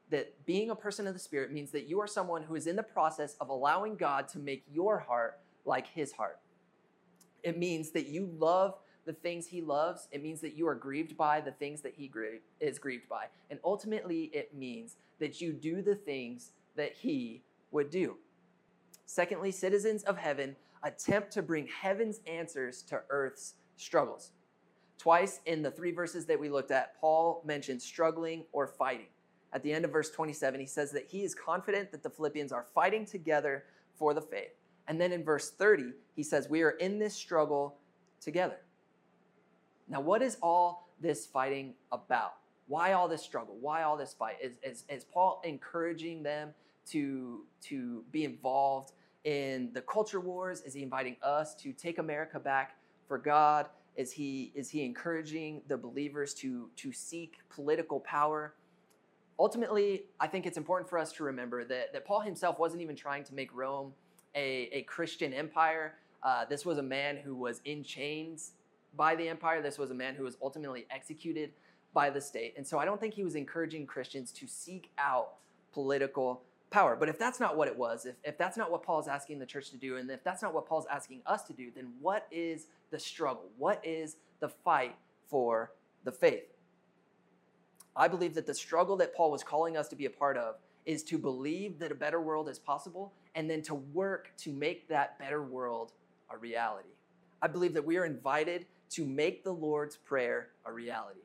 that 0.10 0.34
being 0.48 0.72
a 0.72 0.76
person 0.76 1.06
of 1.06 1.14
the 1.14 1.20
Spirit 1.20 1.52
means 1.52 1.70
that 1.70 1.88
you 1.88 2.00
are 2.00 2.08
someone 2.08 2.42
who 2.42 2.56
is 2.56 2.66
in 2.66 2.76
the 2.76 2.82
process 2.82 3.36
of 3.40 3.50
allowing 3.50 3.96
God 3.96 4.28
to 4.30 4.40
make 4.40 4.64
your 4.74 4.98
heart 4.98 5.38
like 5.70 5.88
his 5.88 6.12
heart. 6.12 6.40
It 7.44 7.58
means 7.58 7.92
that 7.92 8.08
you 8.08 8.30
love 8.38 8.76
the 9.06 9.14
things 9.14 9.48
he 9.48 9.62
loves. 9.62 10.10
It 10.12 10.22
means 10.22 10.42
that 10.42 10.56
you 10.56 10.68
are 10.68 10.76
grieved 10.76 11.16
by 11.16 11.40
the 11.40 11.54
things 11.54 11.82
that 11.84 11.94
he 11.96 12.10
gr- 12.10 12.42
is 12.60 12.78
grieved 12.80 13.08
by. 13.08 13.28
And 13.50 13.60
ultimately, 13.64 14.24
it 14.34 14.54
means 14.54 14.98
that 15.20 15.40
you 15.40 15.54
do 15.54 15.82
the 15.82 15.96
things 15.96 16.52
that 16.76 16.94
he 16.94 17.44
would 17.72 17.90
do. 17.90 18.18
Secondly, 19.06 19.52
citizens 19.52 20.04
of 20.04 20.18
heaven 20.18 20.58
attempt 20.84 21.32
to 21.32 21.42
bring 21.42 21.68
heaven's 21.68 22.20
answers 22.28 22.82
to 22.84 23.02
earth's 23.10 23.54
struggles. 23.78 24.32
Twice 24.98 25.40
in 25.46 25.62
the 25.62 25.72
three 25.72 25.92
verses 25.92 26.26
that 26.26 26.40
we 26.40 26.50
looked 26.50 26.72
at, 26.72 27.00
Paul 27.00 27.42
mentions 27.46 27.86
struggling 27.86 28.44
or 28.52 28.68
fighting. 28.68 29.08
At 29.54 29.64
the 29.64 29.72
end 29.72 29.86
of 29.86 29.92
verse 29.92 30.12
27, 30.12 30.60
he 30.60 30.66
says 30.66 30.92
that 30.92 31.06
he 31.10 31.24
is 31.24 31.34
confident 31.34 31.92
that 31.92 32.04
the 32.04 32.10
Philippians 32.10 32.52
are 32.52 32.66
fighting 32.76 33.06
together 33.06 33.64
for 33.98 34.14
the 34.14 34.22
faith 34.22 34.59
and 34.90 35.00
then 35.00 35.12
in 35.12 35.24
verse 35.24 35.52
30, 35.52 35.92
he 36.16 36.24
says, 36.24 36.50
We 36.50 36.64
are 36.64 36.72
in 36.72 36.98
this 37.00 37.14
struggle 37.14 37.78
together. 38.20 38.58
Now, 39.88 40.02
what 40.02 40.22
is 40.24 40.38
all 40.42 40.90
this 41.00 41.26
fighting 41.28 41.76
about? 41.92 42.34
Why 42.68 42.94
all 42.94 43.08
this 43.08 43.22
struggle? 43.22 43.56
Why 43.62 43.84
all 43.84 43.98
this 43.98 44.14
fight? 44.18 44.36
Is, 44.44 44.54
is, 44.64 44.84
is 44.90 45.04
Paul 45.04 45.42
encouraging 45.46 46.24
them 46.24 46.54
to, 46.88 47.46
to 47.66 48.04
be 48.12 48.26
involved 48.26 48.92
in 49.26 49.70
the 49.74 49.82
culture 49.82 50.20
wars? 50.20 50.62
Is 50.62 50.74
he 50.74 50.82
inviting 50.82 51.16
us 51.22 51.56
to 51.58 51.72
take 51.72 52.00
America 52.00 52.40
back 52.40 52.76
for 53.08 53.20
God? 53.20 53.70
Is 53.96 54.12
he, 54.12 54.52
is 54.56 54.72
he 54.72 54.84
encouraging 54.84 55.62
the 55.68 55.78
believers 55.78 56.34
to, 56.36 56.70
to 56.78 56.92
seek 56.92 57.36
political 57.50 58.00
power? 58.00 58.56
Ultimately, 59.38 60.04
I 60.20 60.26
think 60.26 60.48
it's 60.48 60.58
important 60.58 60.90
for 60.90 60.98
us 60.98 61.12
to 61.14 61.24
remember 61.26 61.64
that, 61.64 61.94
that 61.94 62.06
Paul 62.06 62.22
himself 62.22 62.58
wasn't 62.58 62.82
even 62.82 62.96
trying 62.96 63.24
to 63.26 63.36
make 63.36 63.54
Rome 63.54 63.94
a, 64.36 64.64
a 64.72 64.82
Christian 64.84 65.34
empire. 65.34 65.96
Uh, 66.24 66.46
this 66.46 66.66
was 66.66 66.78
a 66.78 66.84
man 66.84 67.18
who 67.18 67.36
was 67.36 67.62
in 67.66 67.84
chains 67.84 68.52
by 68.96 69.16
the 69.16 69.28
empire. 69.28 69.62
This 69.62 69.78
was 69.78 69.92
a 69.92 69.96
man 69.96 70.16
who 70.16 70.24
was 70.24 70.38
ultimately 70.42 70.86
executed 70.92 71.52
by 71.94 72.10
the 72.10 72.22
state. 72.22 72.54
And 72.58 72.66
so 72.66 72.78
I 72.78 72.86
don't 72.86 73.00
think 73.00 73.14
he 73.14 73.24
was 73.24 73.36
encouraging 73.36 73.86
Christians 73.86 74.32
to 74.34 74.48
seek 74.48 74.92
out 74.98 75.36
political 75.74 76.44
power. 76.70 76.96
But 76.96 77.10
if 77.10 77.18
that's 77.18 77.40
not 77.40 77.58
what 77.58 77.68
it 77.68 77.78
was, 77.78 78.06
if, 78.06 78.16
if 78.24 78.38
that's 78.38 78.58
not 78.58 78.70
what 78.70 78.84
Paul's 78.84 79.08
asking 79.08 79.40
the 79.40 79.46
church 79.46 79.72
to 79.72 79.78
do, 79.78 79.98
and 79.98 80.10
if 80.12 80.24
that's 80.24 80.42
not 80.44 80.54
what 80.54 80.68
Paul's 80.68 80.86
asking 80.92 81.22
us 81.26 81.44
to 81.46 81.54
do, 81.54 81.72
then 81.76 81.88
what 82.00 82.28
is 82.32 82.68
the 82.92 83.00
struggle? 83.00 83.50
What 83.58 83.84
is 83.84 84.18
the 84.40 84.50
fight 84.50 84.96
for 85.30 85.72
the 86.04 86.12
faith? 86.12 86.46
I 87.96 88.08
believe 88.08 88.36
that 88.36 88.46
the 88.46 88.54
struggle 88.54 88.96
that 88.98 89.16
Paul 89.16 89.32
was 89.32 89.44
calling 89.44 89.76
us 89.76 89.88
to 89.90 89.96
be 89.96 90.06
a 90.06 90.10
part 90.10 90.38
of 90.38 90.56
is 90.86 91.04
to 91.04 91.18
believe 91.18 91.80
that 91.80 91.92
a 91.92 91.96
better 91.96 92.22
world 92.22 92.48
is 92.48 92.60
possible 92.60 93.12
and 93.36 93.50
then 93.50 93.62
to 93.64 93.76
work 93.76 94.32
to 94.38 94.52
make 94.52 94.88
that 94.90 95.18
better 95.20 95.42
world 95.44 95.94
a 96.32 96.38
reality. 96.38 96.90
I 97.42 97.48
believe 97.48 97.74
that 97.74 97.86
we 97.86 97.98
are 97.98 98.06
invited 98.06 98.66
to 98.92 99.06
make 99.06 99.44
the 99.44 99.52
Lord's 99.52 99.98
Prayer 99.98 100.50
a 100.66 100.72
reality. 100.72 101.22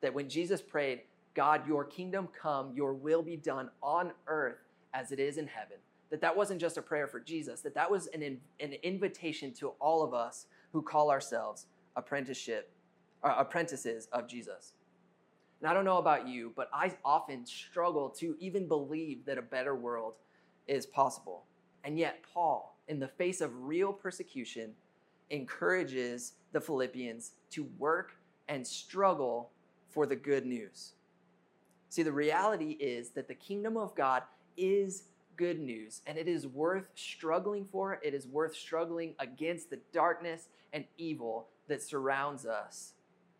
That 0.00 0.12
when 0.12 0.28
Jesus 0.28 0.60
prayed, 0.60 1.02
God, 1.34 1.66
your 1.66 1.84
kingdom 1.84 2.28
come, 2.38 2.72
your 2.74 2.94
will 2.94 3.22
be 3.22 3.36
done 3.36 3.70
on 3.82 4.12
earth 4.26 4.58
as 4.92 5.12
it 5.12 5.18
is 5.18 5.38
in 5.38 5.46
heaven, 5.46 5.78
that 6.10 6.20
that 6.20 6.36
wasn't 6.36 6.60
just 6.60 6.76
a 6.76 6.82
prayer 6.82 7.08
for 7.08 7.18
Jesus, 7.18 7.60
that 7.62 7.74
that 7.74 7.90
was 7.90 8.06
an, 8.08 8.22
in, 8.22 8.38
an 8.60 8.74
invitation 8.84 9.52
to 9.54 9.68
all 9.80 10.04
of 10.04 10.14
us 10.14 10.46
who 10.72 10.82
call 10.82 11.10
ourselves 11.10 11.66
apprenticeship, 11.96 12.70
uh, 13.24 13.34
apprentices 13.38 14.06
of 14.12 14.28
Jesus. 14.28 14.74
And 15.60 15.68
I 15.68 15.74
don't 15.74 15.84
know 15.84 15.98
about 15.98 16.28
you, 16.28 16.52
but 16.54 16.68
I 16.72 16.92
often 17.04 17.46
struggle 17.46 18.10
to 18.18 18.36
even 18.38 18.68
believe 18.68 19.24
that 19.24 19.38
a 19.38 19.42
better 19.42 19.74
world 19.74 20.14
is 20.66 20.86
possible. 20.86 21.44
And 21.84 21.98
yet, 21.98 22.20
Paul, 22.32 22.76
in 22.88 22.98
the 22.98 23.08
face 23.08 23.40
of 23.40 23.64
real 23.64 23.92
persecution, 23.92 24.72
encourages 25.30 26.34
the 26.52 26.60
Philippians 26.60 27.32
to 27.50 27.64
work 27.78 28.12
and 28.48 28.66
struggle 28.66 29.50
for 29.90 30.06
the 30.06 30.16
good 30.16 30.46
news. 30.46 30.92
See, 31.88 32.02
the 32.02 32.12
reality 32.12 32.72
is 32.72 33.10
that 33.10 33.28
the 33.28 33.34
kingdom 33.34 33.76
of 33.76 33.94
God 33.94 34.22
is 34.56 35.04
good 35.36 35.58
news 35.58 36.02
and 36.06 36.16
it 36.18 36.28
is 36.28 36.46
worth 36.46 36.86
struggling 36.94 37.66
for. 37.70 38.00
It 38.02 38.14
is 38.14 38.26
worth 38.26 38.54
struggling 38.56 39.14
against 39.18 39.70
the 39.70 39.80
darkness 39.92 40.48
and 40.72 40.84
evil 40.98 41.48
that 41.68 41.82
surrounds 41.82 42.46
us 42.46 42.92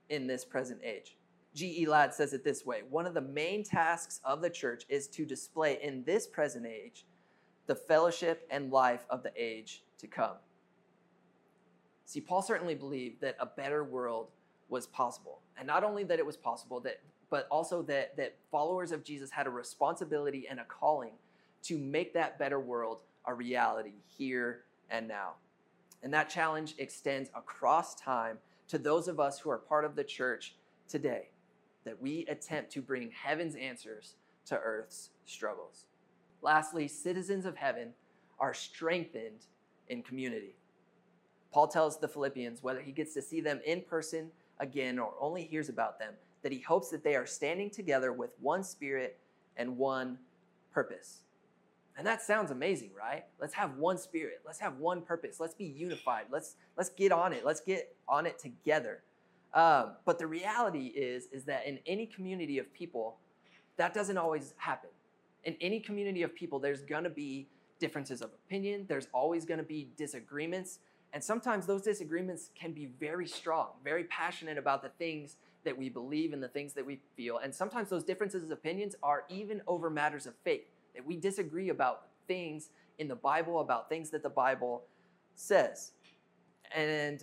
in 0.08 0.26
this 0.26 0.44
present 0.44 0.80
age. 0.84 1.16
G.E. 1.54 1.86
Ladd 1.86 2.14
says 2.14 2.32
it 2.32 2.42
this 2.44 2.64
way 2.66 2.82
One 2.88 3.06
of 3.06 3.14
the 3.14 3.20
main 3.20 3.62
tasks 3.62 4.20
of 4.24 4.40
the 4.42 4.50
church 4.50 4.84
is 4.88 5.06
to 5.08 5.24
display 5.24 5.80
in 5.82 6.02
this 6.04 6.26
present 6.26 6.66
age 6.66 7.04
the 7.66 7.74
fellowship 7.74 8.46
and 8.50 8.70
life 8.70 9.06
of 9.10 9.22
the 9.22 9.32
age 9.36 9.82
to 9.98 10.06
come. 10.06 10.36
See, 12.04 12.20
Paul 12.20 12.42
certainly 12.42 12.74
believed 12.74 13.20
that 13.22 13.36
a 13.40 13.46
better 13.46 13.82
world 13.82 14.28
was 14.68 14.86
possible. 14.86 15.40
And 15.56 15.66
not 15.66 15.84
only 15.84 16.04
that 16.04 16.18
it 16.18 16.26
was 16.26 16.36
possible, 16.36 16.80
that, 16.80 17.00
but 17.30 17.46
also 17.50 17.82
that, 17.82 18.16
that 18.16 18.34
followers 18.50 18.92
of 18.92 19.02
Jesus 19.04 19.30
had 19.30 19.46
a 19.46 19.50
responsibility 19.50 20.46
and 20.48 20.60
a 20.60 20.64
calling 20.64 21.12
to 21.62 21.78
make 21.78 22.12
that 22.14 22.38
better 22.38 22.60
world 22.60 22.98
a 23.26 23.32
reality 23.32 23.94
here 24.06 24.64
and 24.90 25.08
now. 25.08 25.32
And 26.02 26.12
that 26.12 26.28
challenge 26.28 26.74
extends 26.76 27.30
across 27.34 27.94
time 27.94 28.36
to 28.68 28.76
those 28.76 29.08
of 29.08 29.18
us 29.18 29.38
who 29.38 29.48
are 29.50 29.56
part 29.56 29.86
of 29.86 29.96
the 29.96 30.04
church 30.04 30.56
today, 30.88 31.28
that 31.84 32.00
we 32.00 32.26
attempt 32.26 32.70
to 32.72 32.82
bring 32.82 33.10
heaven's 33.10 33.54
answers 33.56 34.16
to 34.46 34.58
earth's 34.58 35.10
struggles. 35.24 35.86
Lastly, 36.44 36.86
citizens 36.88 37.46
of 37.46 37.56
heaven 37.56 37.94
are 38.38 38.52
strengthened 38.52 39.46
in 39.88 40.02
community. 40.02 40.54
Paul 41.50 41.68
tells 41.68 41.98
the 41.98 42.06
Philippians, 42.06 42.62
whether 42.62 42.82
he 42.82 42.92
gets 42.92 43.14
to 43.14 43.22
see 43.22 43.40
them 43.40 43.60
in 43.64 43.80
person 43.82 44.30
again 44.60 44.98
or 44.98 45.14
only 45.18 45.42
hears 45.44 45.70
about 45.70 45.98
them, 45.98 46.12
that 46.42 46.52
he 46.52 46.60
hopes 46.60 46.90
that 46.90 47.02
they 47.02 47.16
are 47.16 47.26
standing 47.26 47.70
together 47.70 48.12
with 48.12 48.32
one 48.40 48.62
spirit 48.62 49.18
and 49.56 49.78
one 49.78 50.18
purpose. 50.72 51.20
And 51.96 52.06
that 52.06 52.20
sounds 52.20 52.50
amazing, 52.50 52.90
right? 52.98 53.24
Let's 53.40 53.54
have 53.54 53.78
one 53.78 53.96
spirit. 53.96 54.42
Let's 54.44 54.58
have 54.60 54.76
one 54.78 55.00
purpose. 55.00 55.40
Let's 55.40 55.54
be 55.54 55.64
unified. 55.64 56.26
Let's 56.30 56.56
let's 56.76 56.90
get 56.90 57.10
on 57.12 57.32
it. 57.32 57.44
Let's 57.46 57.60
get 57.60 57.94
on 58.06 58.26
it 58.26 58.38
together. 58.38 59.02
Um, 59.54 59.92
but 60.04 60.18
the 60.18 60.26
reality 60.26 60.88
is 60.88 61.28
is 61.32 61.44
that 61.44 61.64
in 61.66 61.78
any 61.86 62.04
community 62.06 62.58
of 62.58 62.70
people, 62.74 63.16
that 63.76 63.94
doesn't 63.94 64.18
always 64.18 64.52
happen 64.58 64.90
in 65.44 65.56
any 65.60 65.80
community 65.80 66.22
of 66.22 66.34
people, 66.34 66.58
there's 66.58 66.80
going 66.82 67.04
to 67.04 67.10
be 67.10 67.48
differences 67.80 68.22
of 68.22 68.30
opinion, 68.46 68.86
there's 68.88 69.08
always 69.12 69.44
going 69.44 69.58
to 69.58 69.64
be 69.64 69.88
disagreements. 69.96 70.78
And 71.12 71.22
sometimes 71.22 71.66
those 71.66 71.82
disagreements 71.82 72.50
can 72.54 72.72
be 72.72 72.86
very 72.98 73.26
strong, 73.26 73.68
very 73.84 74.04
passionate 74.04 74.58
about 74.58 74.82
the 74.82 74.88
things 74.90 75.36
that 75.64 75.76
we 75.76 75.88
believe 75.88 76.32
and 76.32 76.42
the 76.42 76.48
things 76.48 76.72
that 76.74 76.84
we 76.84 77.00
feel. 77.16 77.38
And 77.38 77.54
sometimes 77.54 77.88
those 77.88 78.04
differences 78.04 78.44
of 78.44 78.50
opinions 78.50 78.96
are 79.02 79.24
even 79.28 79.62
over 79.66 79.90
matters 79.90 80.26
of 80.26 80.34
faith, 80.44 80.62
that 80.94 81.06
we 81.06 81.16
disagree 81.16 81.68
about 81.68 82.06
things 82.26 82.70
in 82.98 83.06
the 83.08 83.14
Bible, 83.16 83.60
about 83.60 83.88
things 83.88 84.10
that 84.10 84.22
the 84.22 84.30
Bible 84.30 84.82
says. 85.34 85.92
And 86.74 87.22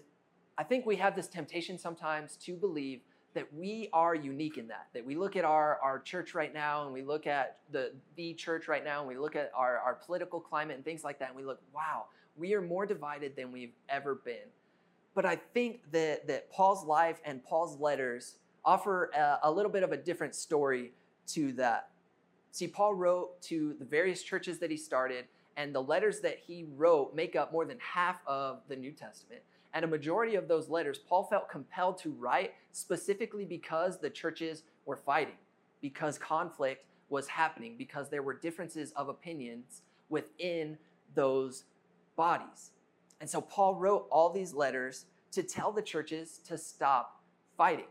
I 0.57 0.63
think 0.63 0.85
we 0.85 0.95
have 0.97 1.15
this 1.15 1.27
temptation 1.27 1.77
sometimes 1.77 2.35
to 2.37 2.53
believe 2.55 3.01
that 3.33 3.47
we 3.53 3.89
are 3.93 4.13
unique 4.15 4.57
in 4.57 4.67
that 4.67 4.87
that 4.93 5.05
we 5.05 5.15
look 5.15 5.35
at 5.35 5.45
our, 5.45 5.79
our 5.81 5.99
church 5.99 6.33
right 6.33 6.53
now 6.53 6.83
and 6.83 6.93
we 6.93 7.01
look 7.01 7.27
at 7.27 7.57
the 7.71 7.91
the 8.15 8.33
church 8.33 8.67
right 8.67 8.83
now 8.83 8.99
and 8.99 9.07
we 9.07 9.17
look 9.17 9.35
at 9.35 9.51
our, 9.55 9.77
our 9.79 9.93
political 9.95 10.39
climate 10.39 10.75
and 10.75 10.85
things 10.85 11.03
like 11.03 11.17
that 11.19 11.29
and 11.29 11.37
we 11.37 11.43
look 11.43 11.61
wow 11.73 12.05
we 12.35 12.53
are 12.53 12.61
more 12.61 12.85
divided 12.85 13.35
than 13.35 13.51
we've 13.51 13.73
ever 13.89 14.15
been 14.25 14.49
but 15.15 15.25
i 15.25 15.35
think 15.53 15.79
that 15.91 16.27
that 16.27 16.49
paul's 16.51 16.83
life 16.85 17.19
and 17.25 17.43
paul's 17.43 17.77
letters 17.79 18.35
offer 18.65 19.09
a, 19.17 19.39
a 19.43 19.51
little 19.51 19.71
bit 19.71 19.83
of 19.83 19.91
a 19.91 19.97
different 19.97 20.35
story 20.35 20.91
to 21.25 21.51
that 21.53 21.89
see 22.51 22.67
paul 22.67 22.93
wrote 22.93 23.41
to 23.41 23.75
the 23.79 23.85
various 23.85 24.23
churches 24.23 24.59
that 24.59 24.69
he 24.71 24.77
started 24.77 25.25
and 25.57 25.75
the 25.75 25.81
letters 25.83 26.21
that 26.21 26.37
he 26.39 26.65
wrote 26.75 27.13
make 27.15 27.35
up 27.35 27.51
more 27.51 27.65
than 27.65 27.77
half 27.79 28.19
of 28.27 28.59
the 28.67 28.75
new 28.75 28.91
testament 28.91 29.41
and 29.73 29.85
a 29.85 29.87
majority 29.87 30.35
of 30.35 30.47
those 30.47 30.69
letters 30.69 30.97
Paul 30.97 31.23
felt 31.23 31.49
compelled 31.49 31.97
to 31.99 32.11
write 32.11 32.53
specifically 32.71 33.45
because 33.45 33.99
the 33.99 34.09
churches 34.09 34.63
were 34.85 34.97
fighting, 34.97 35.35
because 35.81 36.17
conflict 36.17 36.85
was 37.09 37.27
happening, 37.27 37.75
because 37.77 38.09
there 38.09 38.23
were 38.23 38.33
differences 38.33 38.91
of 38.95 39.09
opinions 39.09 39.81
within 40.09 40.77
those 41.15 41.65
bodies. 42.15 42.71
And 43.21 43.29
so 43.29 43.39
Paul 43.41 43.75
wrote 43.75 44.07
all 44.11 44.29
these 44.29 44.53
letters 44.53 45.05
to 45.31 45.43
tell 45.43 45.71
the 45.71 45.81
churches 45.81 46.39
to 46.47 46.57
stop 46.57 47.21
fighting. 47.57 47.85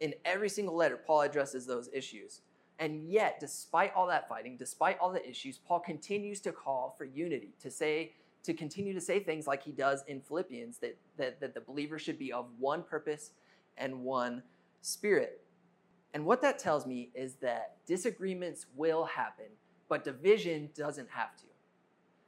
In 0.00 0.14
every 0.24 0.48
single 0.48 0.74
letter, 0.74 0.96
Paul 0.96 1.22
addresses 1.22 1.66
those 1.66 1.90
issues. 1.92 2.40
And 2.78 3.10
yet, 3.10 3.38
despite 3.40 3.92
all 3.94 4.06
that 4.06 4.28
fighting, 4.28 4.56
despite 4.56 4.98
all 4.98 5.12
the 5.12 5.26
issues, 5.28 5.58
Paul 5.58 5.80
continues 5.80 6.40
to 6.42 6.52
call 6.52 6.94
for 6.96 7.04
unity, 7.04 7.50
to 7.60 7.70
say 7.70 8.12
to 8.42 8.54
continue 8.54 8.92
to 8.94 9.00
say 9.00 9.20
things 9.20 9.46
like 9.46 9.62
he 9.62 9.70
does 9.72 10.02
in 10.08 10.20
Philippians 10.20 10.78
that, 10.78 10.96
that, 11.18 11.40
that 11.40 11.54
the 11.54 11.60
believer 11.60 11.98
should 11.98 12.18
be 12.18 12.32
of 12.32 12.46
one 12.58 12.82
purpose 12.82 13.32
and 13.76 14.00
one 14.02 14.42
spirit. 14.80 15.42
And 16.14 16.24
what 16.24 16.40
that 16.42 16.58
tells 16.58 16.86
me 16.86 17.10
is 17.14 17.34
that 17.36 17.74
disagreements 17.86 18.66
will 18.76 19.04
happen, 19.04 19.46
but 19.88 20.04
division 20.04 20.70
doesn't 20.76 21.08
have 21.10 21.36
to. 21.36 21.44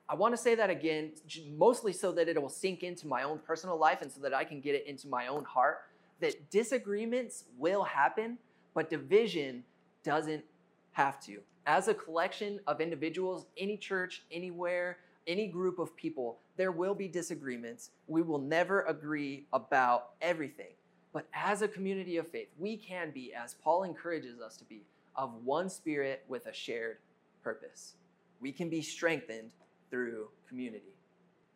I 0.08 0.14
want 0.14 0.34
to 0.34 0.36
say 0.40 0.54
that 0.54 0.68
again, 0.68 1.12
mostly 1.56 1.92
so 1.92 2.12
that 2.12 2.28
it 2.28 2.40
will 2.40 2.50
sink 2.50 2.82
into 2.82 3.06
my 3.06 3.22
own 3.22 3.38
personal 3.38 3.78
life 3.78 4.02
and 4.02 4.12
so 4.12 4.20
that 4.20 4.34
I 4.34 4.44
can 4.44 4.60
get 4.60 4.74
it 4.74 4.86
into 4.86 5.08
my 5.08 5.28
own 5.28 5.44
heart 5.44 5.84
that 6.20 6.50
disagreements 6.50 7.44
will 7.58 7.82
happen, 7.82 8.38
but 8.74 8.88
division 8.90 9.64
doesn't 10.04 10.44
have 10.92 11.18
to. 11.26 11.38
As 11.66 11.88
a 11.88 11.94
collection 11.94 12.60
of 12.68 12.80
individuals, 12.80 13.46
any 13.56 13.76
church, 13.76 14.22
anywhere, 14.30 14.98
any 15.26 15.46
group 15.46 15.78
of 15.78 15.94
people, 15.96 16.38
there 16.56 16.72
will 16.72 16.94
be 16.94 17.08
disagreements. 17.08 17.90
We 18.06 18.22
will 18.22 18.38
never 18.40 18.82
agree 18.82 19.46
about 19.52 20.10
everything. 20.20 20.72
But 21.12 21.26
as 21.34 21.62
a 21.62 21.68
community 21.68 22.16
of 22.16 22.28
faith, 22.28 22.48
we 22.58 22.76
can 22.76 23.10
be, 23.10 23.32
as 23.34 23.54
Paul 23.54 23.84
encourages 23.84 24.40
us 24.40 24.56
to 24.58 24.64
be, 24.64 24.82
of 25.14 25.32
one 25.44 25.68
spirit 25.68 26.24
with 26.28 26.46
a 26.46 26.52
shared 26.52 26.96
purpose. 27.44 27.94
We 28.40 28.50
can 28.50 28.70
be 28.70 28.80
strengthened 28.82 29.52
through 29.90 30.28
community. 30.48 30.94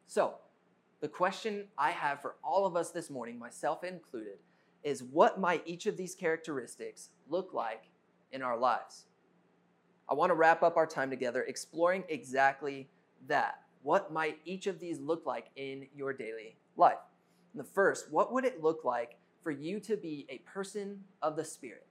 So, 0.06 0.34
the 1.00 1.08
question 1.08 1.64
I 1.78 1.90
have 1.90 2.22
for 2.22 2.36
all 2.44 2.66
of 2.66 2.76
us 2.76 2.90
this 2.90 3.10
morning, 3.10 3.38
myself 3.38 3.82
included, 3.82 4.38
is 4.84 5.02
what 5.02 5.40
might 5.40 5.62
each 5.66 5.86
of 5.86 5.96
these 5.96 6.14
characteristics 6.14 7.08
look 7.28 7.52
like 7.54 7.84
in 8.32 8.42
our 8.42 8.56
lives? 8.56 9.06
I 10.08 10.14
want 10.14 10.30
to 10.30 10.34
wrap 10.34 10.62
up 10.62 10.76
our 10.76 10.86
time 10.86 11.10
together 11.10 11.42
exploring 11.48 12.04
exactly 12.08 12.88
that. 13.28 13.62
What 13.82 14.12
might 14.12 14.38
each 14.44 14.66
of 14.66 14.80
these 14.80 14.98
look 15.00 15.26
like 15.26 15.46
in 15.56 15.86
your 15.94 16.12
daily 16.12 16.56
life? 16.76 16.94
And 17.52 17.60
the 17.60 17.68
first, 17.68 18.10
what 18.10 18.32
would 18.32 18.44
it 18.44 18.62
look 18.62 18.84
like 18.84 19.16
for 19.42 19.50
you 19.50 19.78
to 19.80 19.96
be 19.96 20.26
a 20.28 20.38
person 20.38 21.04
of 21.22 21.36
the 21.36 21.44
Spirit? 21.44 21.86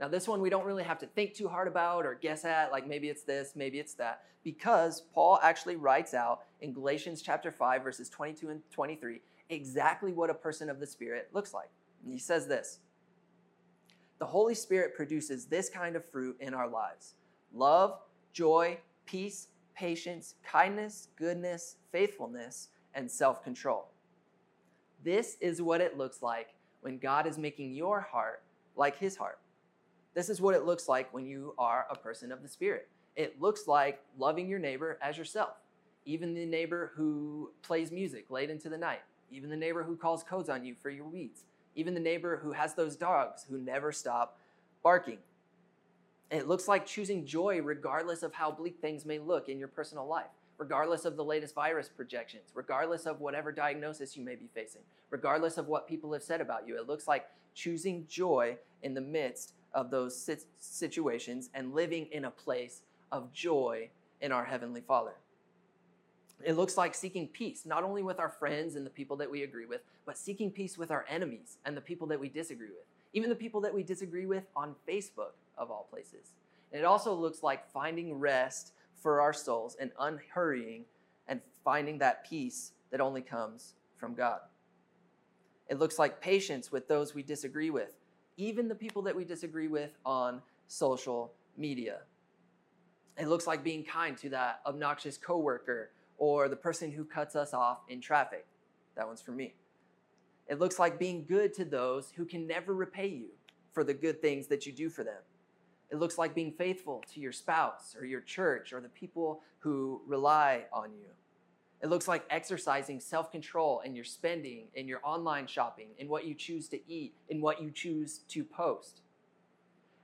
Now, 0.00 0.08
this 0.08 0.26
one 0.26 0.40
we 0.40 0.50
don't 0.50 0.64
really 0.64 0.84
have 0.84 0.98
to 1.00 1.06
think 1.06 1.34
too 1.34 1.48
hard 1.48 1.68
about 1.68 2.06
or 2.06 2.18
guess 2.20 2.44
at, 2.44 2.72
like 2.72 2.86
maybe 2.88 3.08
it's 3.08 3.22
this, 3.22 3.52
maybe 3.54 3.78
it's 3.78 3.94
that, 3.94 4.22
because 4.42 5.02
Paul 5.14 5.38
actually 5.42 5.76
writes 5.76 6.14
out 6.14 6.40
in 6.60 6.72
Galatians 6.72 7.22
chapter 7.22 7.50
5, 7.52 7.82
verses 7.82 8.08
22 8.08 8.48
and 8.50 8.60
23, 8.72 9.20
exactly 9.50 10.12
what 10.12 10.30
a 10.30 10.34
person 10.34 10.70
of 10.70 10.80
the 10.80 10.86
Spirit 10.86 11.28
looks 11.32 11.52
like. 11.52 11.68
And 12.04 12.12
he 12.12 12.18
says 12.18 12.46
this 12.46 12.78
The 14.18 14.26
Holy 14.26 14.54
Spirit 14.54 14.94
produces 14.96 15.46
this 15.46 15.68
kind 15.68 15.94
of 15.94 16.04
fruit 16.08 16.36
in 16.40 16.54
our 16.54 16.68
lives 16.68 17.14
love, 17.54 17.98
joy, 18.32 18.78
peace, 19.06 19.48
patience, 19.74 20.34
kindness, 20.44 21.08
goodness, 21.16 21.76
faithfulness, 21.90 22.68
and 22.94 23.10
self 23.10 23.42
control. 23.42 23.88
This 25.04 25.36
is 25.40 25.60
what 25.60 25.80
it 25.80 25.96
looks 25.98 26.22
like 26.22 26.54
when 26.80 26.98
God 26.98 27.26
is 27.26 27.38
making 27.38 27.72
your 27.72 28.00
heart 28.00 28.42
like 28.76 28.96
his 28.98 29.16
heart. 29.16 29.38
This 30.14 30.28
is 30.30 30.40
what 30.40 30.54
it 30.54 30.64
looks 30.64 30.88
like 30.88 31.12
when 31.12 31.26
you 31.26 31.54
are 31.58 31.86
a 31.90 31.96
person 31.96 32.30
of 32.32 32.42
the 32.42 32.48
Spirit. 32.48 32.88
It 33.16 33.40
looks 33.40 33.66
like 33.66 34.00
loving 34.18 34.48
your 34.48 34.58
neighbor 34.58 34.98
as 35.02 35.16
yourself, 35.18 35.54
even 36.06 36.32
the 36.34 36.46
neighbor 36.46 36.92
who 36.94 37.50
plays 37.62 37.90
music 37.92 38.30
late 38.30 38.48
into 38.50 38.68
the 38.70 38.78
night, 38.78 39.02
even 39.30 39.50
the 39.50 39.56
neighbor 39.56 39.82
who 39.82 39.96
calls 39.96 40.22
codes 40.22 40.48
on 40.48 40.64
you 40.64 40.74
for 40.80 40.88
your 40.90 41.06
weeds, 41.06 41.44
even 41.74 41.92
the 41.94 42.00
neighbor 42.00 42.38
who 42.42 42.52
has 42.52 42.74
those 42.74 42.96
dogs 42.96 43.44
who 43.48 43.58
never 43.58 43.90
stop 43.92 44.38
barking. 44.82 45.18
It 46.32 46.48
looks 46.48 46.66
like 46.66 46.86
choosing 46.86 47.26
joy 47.26 47.60
regardless 47.60 48.22
of 48.22 48.32
how 48.32 48.50
bleak 48.50 48.78
things 48.80 49.04
may 49.04 49.18
look 49.18 49.50
in 49.50 49.58
your 49.58 49.68
personal 49.68 50.06
life, 50.06 50.30
regardless 50.56 51.04
of 51.04 51.14
the 51.16 51.22
latest 51.24 51.54
virus 51.54 51.90
projections, 51.94 52.48
regardless 52.54 53.04
of 53.04 53.20
whatever 53.20 53.52
diagnosis 53.52 54.16
you 54.16 54.24
may 54.24 54.34
be 54.34 54.48
facing, 54.54 54.80
regardless 55.10 55.58
of 55.58 55.68
what 55.68 55.86
people 55.86 56.10
have 56.14 56.22
said 56.22 56.40
about 56.40 56.66
you. 56.66 56.78
It 56.80 56.86
looks 56.88 57.06
like 57.06 57.26
choosing 57.54 58.06
joy 58.08 58.56
in 58.82 58.94
the 58.94 59.00
midst 59.02 59.52
of 59.74 59.90
those 59.90 60.26
situations 60.58 61.50
and 61.52 61.74
living 61.74 62.06
in 62.12 62.24
a 62.24 62.30
place 62.30 62.80
of 63.12 63.30
joy 63.34 63.90
in 64.22 64.32
our 64.32 64.44
Heavenly 64.46 64.80
Father. 64.80 65.12
It 66.42 66.54
looks 66.54 66.78
like 66.78 66.94
seeking 66.94 67.28
peace, 67.28 67.66
not 67.66 67.84
only 67.84 68.02
with 68.02 68.18
our 68.18 68.30
friends 68.30 68.74
and 68.74 68.86
the 68.86 68.90
people 68.90 69.16
that 69.18 69.30
we 69.30 69.42
agree 69.42 69.66
with, 69.66 69.82
but 70.06 70.16
seeking 70.16 70.50
peace 70.50 70.78
with 70.78 70.90
our 70.90 71.04
enemies 71.10 71.58
and 71.66 71.76
the 71.76 71.80
people 71.82 72.06
that 72.08 72.18
we 72.18 72.30
disagree 72.30 72.68
with, 72.70 72.86
even 73.12 73.28
the 73.28 73.36
people 73.36 73.60
that 73.60 73.74
we 73.74 73.82
disagree 73.82 74.24
with 74.24 74.44
on 74.56 74.74
Facebook 74.88 75.34
of 75.58 75.70
all 75.70 75.86
places. 75.90 76.32
And 76.72 76.80
it 76.80 76.84
also 76.84 77.14
looks 77.14 77.42
like 77.42 77.70
finding 77.70 78.14
rest 78.18 78.72
for 78.96 79.20
our 79.20 79.32
souls 79.32 79.76
and 79.80 79.90
unhurrying 79.98 80.84
and 81.28 81.40
finding 81.64 81.98
that 81.98 82.24
peace 82.28 82.72
that 82.90 83.00
only 83.00 83.20
comes 83.22 83.74
from 83.96 84.14
God. 84.14 84.40
It 85.68 85.78
looks 85.78 85.98
like 85.98 86.20
patience 86.20 86.72
with 86.72 86.88
those 86.88 87.14
we 87.14 87.22
disagree 87.22 87.70
with, 87.70 87.92
even 88.36 88.68
the 88.68 88.74
people 88.74 89.02
that 89.02 89.16
we 89.16 89.24
disagree 89.24 89.68
with 89.68 89.96
on 90.04 90.42
social 90.66 91.32
media. 91.56 92.00
It 93.18 93.26
looks 93.26 93.46
like 93.46 93.62
being 93.62 93.84
kind 93.84 94.16
to 94.18 94.30
that 94.30 94.60
obnoxious 94.66 95.16
coworker 95.16 95.90
or 96.18 96.48
the 96.48 96.56
person 96.56 96.90
who 96.90 97.04
cuts 97.04 97.36
us 97.36 97.52
off 97.54 97.80
in 97.88 98.00
traffic. 98.00 98.46
That 98.96 99.06
one's 99.06 99.22
for 99.22 99.32
me. 99.32 99.54
It 100.48 100.58
looks 100.58 100.78
like 100.78 100.98
being 100.98 101.24
good 101.26 101.54
to 101.54 101.64
those 101.64 102.10
who 102.16 102.24
can 102.24 102.46
never 102.46 102.74
repay 102.74 103.06
you 103.08 103.28
for 103.72 103.84
the 103.84 103.94
good 103.94 104.20
things 104.20 104.48
that 104.48 104.66
you 104.66 104.72
do 104.72 104.90
for 104.90 105.04
them. 105.04 105.20
It 105.92 105.96
looks 105.98 106.16
like 106.16 106.34
being 106.34 106.52
faithful 106.52 107.04
to 107.12 107.20
your 107.20 107.32
spouse 107.32 107.94
or 107.98 108.06
your 108.06 108.22
church 108.22 108.72
or 108.72 108.80
the 108.80 108.88
people 108.88 109.42
who 109.58 110.00
rely 110.06 110.64
on 110.72 110.94
you. 110.96 111.08
It 111.82 111.88
looks 111.88 112.08
like 112.08 112.24
exercising 112.30 112.98
self 112.98 113.30
control 113.30 113.80
in 113.80 113.94
your 113.94 114.04
spending, 114.04 114.68
in 114.74 114.88
your 114.88 115.00
online 115.04 115.46
shopping, 115.46 115.88
in 115.98 116.08
what 116.08 116.24
you 116.24 116.34
choose 116.34 116.66
to 116.70 116.80
eat, 116.90 117.14
in 117.28 117.42
what 117.42 117.60
you 117.60 117.70
choose 117.70 118.20
to 118.28 118.42
post. 118.42 119.02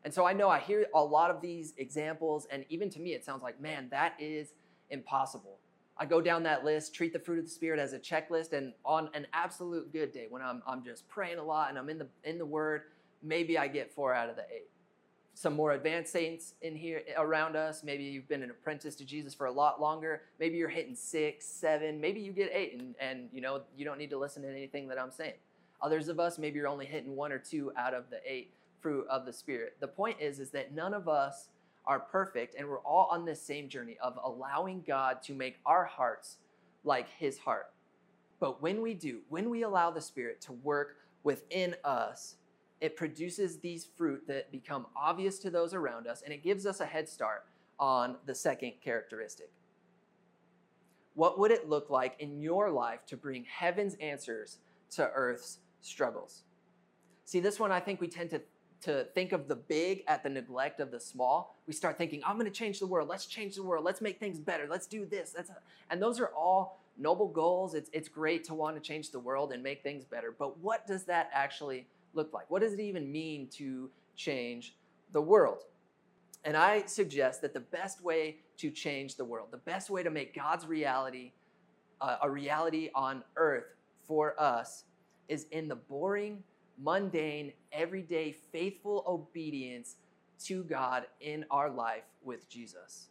And 0.04 0.12
so 0.12 0.26
I 0.26 0.34
know 0.34 0.48
I 0.50 0.58
hear 0.58 0.86
a 0.94 1.02
lot 1.02 1.30
of 1.30 1.40
these 1.40 1.72
examples, 1.78 2.46
and 2.50 2.66
even 2.68 2.90
to 2.90 3.00
me, 3.00 3.14
it 3.14 3.24
sounds 3.24 3.42
like, 3.42 3.58
man, 3.58 3.88
that 3.90 4.12
is 4.18 4.52
impossible. 4.90 5.58
I 5.96 6.04
go 6.04 6.20
down 6.20 6.42
that 6.44 6.64
list, 6.64 6.94
treat 6.94 7.12
the 7.12 7.18
fruit 7.18 7.38
of 7.38 7.44
the 7.46 7.50
Spirit 7.50 7.80
as 7.80 7.94
a 7.94 7.98
checklist, 7.98 8.52
and 8.52 8.74
on 8.84 9.08
an 9.14 9.26
absolute 9.32 9.90
good 9.92 10.12
day, 10.12 10.26
when 10.28 10.42
I'm, 10.42 10.62
I'm 10.66 10.84
just 10.84 11.08
praying 11.08 11.38
a 11.38 11.42
lot 11.44 11.70
and 11.70 11.78
I'm 11.78 11.88
in 11.88 11.98
the, 11.98 12.06
in 12.24 12.38
the 12.38 12.46
Word, 12.46 12.82
maybe 13.22 13.56
I 13.58 13.68
get 13.68 13.92
four 13.94 14.14
out 14.14 14.28
of 14.28 14.36
the 14.36 14.44
eight 14.54 14.68
some 15.38 15.54
more 15.54 15.70
advanced 15.72 16.10
saints 16.12 16.54
in 16.62 16.74
here 16.74 17.00
eh, 17.06 17.12
around 17.16 17.54
us. 17.54 17.84
Maybe 17.84 18.02
you've 18.02 18.28
been 18.28 18.42
an 18.42 18.50
apprentice 18.50 18.96
to 18.96 19.04
Jesus 19.04 19.34
for 19.34 19.46
a 19.46 19.52
lot 19.52 19.80
longer. 19.80 20.22
Maybe 20.40 20.56
you're 20.56 20.68
hitting 20.68 20.96
six, 20.96 21.46
seven, 21.46 22.00
maybe 22.00 22.18
you 22.18 22.32
get 22.32 22.50
eight, 22.52 22.74
and, 22.80 22.96
and 23.00 23.28
you 23.32 23.40
know, 23.40 23.62
you 23.76 23.84
don't 23.84 23.98
need 23.98 24.10
to 24.10 24.18
listen 24.18 24.42
to 24.42 24.50
anything 24.50 24.88
that 24.88 25.00
I'm 25.00 25.12
saying. 25.12 25.34
Others 25.80 26.08
of 26.08 26.18
us, 26.18 26.38
maybe 26.38 26.58
you're 26.58 26.66
only 26.66 26.86
hitting 26.86 27.14
one 27.14 27.30
or 27.30 27.38
two 27.38 27.70
out 27.76 27.94
of 27.94 28.10
the 28.10 28.18
eight 28.30 28.50
fruit 28.80 29.06
of 29.08 29.24
the 29.24 29.32
spirit. 29.32 29.76
The 29.78 29.86
point 29.86 30.16
is, 30.20 30.40
is 30.40 30.50
that 30.50 30.74
none 30.74 30.92
of 30.92 31.08
us 31.08 31.48
are 31.86 32.00
perfect, 32.00 32.56
and 32.58 32.68
we're 32.68 32.80
all 32.80 33.08
on 33.12 33.24
this 33.24 33.40
same 33.40 33.68
journey 33.68 33.96
of 34.02 34.18
allowing 34.24 34.82
God 34.84 35.22
to 35.22 35.34
make 35.34 35.58
our 35.64 35.84
hearts 35.84 36.38
like 36.82 37.08
his 37.10 37.38
heart. 37.38 37.70
But 38.40 38.60
when 38.60 38.82
we 38.82 38.92
do, 38.94 39.20
when 39.30 39.50
we 39.50 39.62
allow 39.62 39.90
the 39.92 40.00
Spirit 40.00 40.40
to 40.42 40.52
work 40.52 40.96
within 41.24 41.74
us, 41.82 42.34
it 42.80 42.96
produces 42.96 43.58
these 43.58 43.84
fruit 43.96 44.26
that 44.28 44.50
become 44.52 44.86
obvious 44.96 45.38
to 45.40 45.50
those 45.50 45.74
around 45.74 46.06
us, 46.06 46.22
and 46.22 46.32
it 46.32 46.42
gives 46.42 46.66
us 46.66 46.80
a 46.80 46.86
head 46.86 47.08
start 47.08 47.44
on 47.78 48.16
the 48.26 48.34
second 48.34 48.72
characteristic. 48.82 49.50
What 51.14 51.38
would 51.38 51.50
it 51.50 51.68
look 51.68 51.90
like 51.90 52.14
in 52.20 52.40
your 52.40 52.70
life 52.70 53.04
to 53.06 53.16
bring 53.16 53.44
heaven's 53.44 53.94
answers 53.96 54.58
to 54.92 55.08
earth's 55.14 55.58
struggles? 55.80 56.42
See, 57.24 57.40
this 57.40 57.58
one 57.58 57.72
I 57.72 57.80
think 57.80 58.00
we 58.00 58.06
tend 58.06 58.30
to, 58.30 58.40
to 58.82 59.04
think 59.14 59.32
of 59.32 59.48
the 59.48 59.56
big 59.56 60.04
at 60.06 60.22
the 60.22 60.28
neglect 60.28 60.78
of 60.80 60.92
the 60.92 61.00
small. 61.00 61.56
We 61.66 61.72
start 61.72 61.98
thinking, 61.98 62.22
I'm 62.24 62.36
going 62.38 62.46
to 62.50 62.56
change 62.56 62.78
the 62.78 62.86
world. 62.86 63.08
Let's 63.08 63.26
change 63.26 63.56
the 63.56 63.62
world. 63.64 63.84
Let's 63.84 64.00
make 64.00 64.20
things 64.20 64.38
better. 64.38 64.66
Let's 64.70 64.86
do 64.86 65.04
this. 65.04 65.34
And 65.90 66.00
those 66.00 66.20
are 66.20 66.28
all 66.28 66.78
noble 66.96 67.28
goals. 67.28 67.74
It's, 67.74 67.90
it's 67.92 68.08
great 68.08 68.44
to 68.44 68.54
want 68.54 68.76
to 68.76 68.80
change 68.80 69.10
the 69.10 69.18
world 69.20 69.52
and 69.52 69.62
make 69.62 69.82
things 69.82 70.04
better. 70.04 70.32
But 70.36 70.58
what 70.60 70.86
does 70.86 71.04
that 71.04 71.28
actually 71.34 71.86
look 72.18 72.34
like? 72.34 72.50
What 72.50 72.60
does 72.60 72.74
it 72.74 72.80
even 72.80 73.10
mean 73.10 73.48
to 73.54 73.88
change 74.14 74.74
the 75.12 75.22
world? 75.22 75.62
And 76.44 76.54
I 76.56 76.84
suggest 76.84 77.40
that 77.42 77.54
the 77.54 77.60
best 77.60 78.02
way 78.04 78.36
to 78.58 78.70
change 78.70 79.16
the 79.16 79.24
world, 79.24 79.48
the 79.50 79.56
best 79.56 79.88
way 79.88 80.02
to 80.02 80.10
make 80.10 80.34
God's 80.34 80.66
reality 80.66 81.32
uh, 82.00 82.16
a 82.22 82.30
reality 82.30 82.90
on 82.94 83.24
earth 83.36 83.74
for 84.06 84.40
us, 84.40 84.84
is 85.28 85.46
in 85.50 85.66
the 85.68 85.74
boring, 85.74 86.42
mundane, 86.80 87.52
everyday, 87.72 88.30
faithful 88.52 89.02
obedience 89.06 89.96
to 90.44 90.62
God 90.64 91.04
in 91.20 91.44
our 91.50 91.68
life 91.68 92.04
with 92.22 92.48
Jesus. 92.48 93.08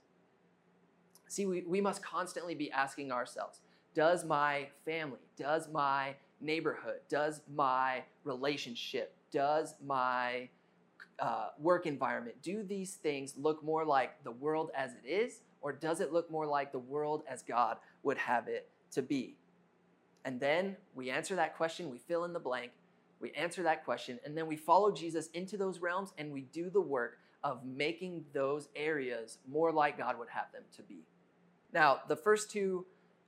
See, 1.28 1.46
we, 1.46 1.62
we 1.63 1.82
must 1.82 2.02
constantly 2.04 2.56
be 2.56 2.72
asking 2.72 3.12
ourselves 3.12 3.60
Does 3.93 4.24
my 4.24 4.67
family, 4.86 5.20
does 5.38 5.67
my 5.67 6.15
neighborhood? 6.41 7.00
Does 7.10 7.41
my 7.54 8.04
relationship? 8.23 9.15
Does 9.32 9.76
my 9.86 10.50
uh, 11.19 11.50
work 11.60 11.86
environment? 11.86 12.36
Do 12.43 12.63
these 12.63 12.95
things 12.95 13.34
look 13.38 13.63
more 13.63 13.86
like 13.86 14.23
the 14.23 14.32
world 14.32 14.71
as 14.76 14.91
it 15.04 15.08
is, 15.08 15.41
or 15.62 15.73
does 15.73 16.00
it 16.00 16.13
look 16.13 16.30
more 16.30 16.45
like 16.45 16.71
the 16.71 16.80
world 16.80 17.23
as 17.30 17.41
God 17.41 17.78
would 18.04 18.17
have 18.17 18.47
it 18.47 18.69
to 18.91 19.02
be? 19.02 19.36
And 20.26 20.39
then 20.39 20.76
we 20.93 21.10
answer 21.10 21.36
that 21.36 21.56
question, 21.56 21.89
we 21.89 22.00
fill 22.00 22.26
in 22.26 22.34
the 22.34 22.39
blank, 22.39 22.71
we 23.19 23.32
answer 23.32 23.63
that 23.63 23.84
question, 23.86 24.19
and 24.26 24.38
then 24.38 24.45
we 24.47 24.56
follow 24.58 24.91
Jesus 24.91 25.28
into 25.28 25.58
those 25.58 25.80
realms 25.80 26.13
and 26.17 26.32
we 26.34 26.41
do 26.54 26.69
the 26.69 26.82
work 26.82 27.17
of 27.43 27.63
making 27.65 28.26
those 28.34 28.67
areas 28.76 29.38
more 29.50 29.71
like 29.71 29.97
God 29.97 30.19
would 30.19 30.28
have 30.30 30.52
them 30.52 30.63
to 30.76 30.84
be. 30.84 31.00
Now, 31.73 32.02
the 32.10 32.15
first 32.15 32.52
two 32.52 32.86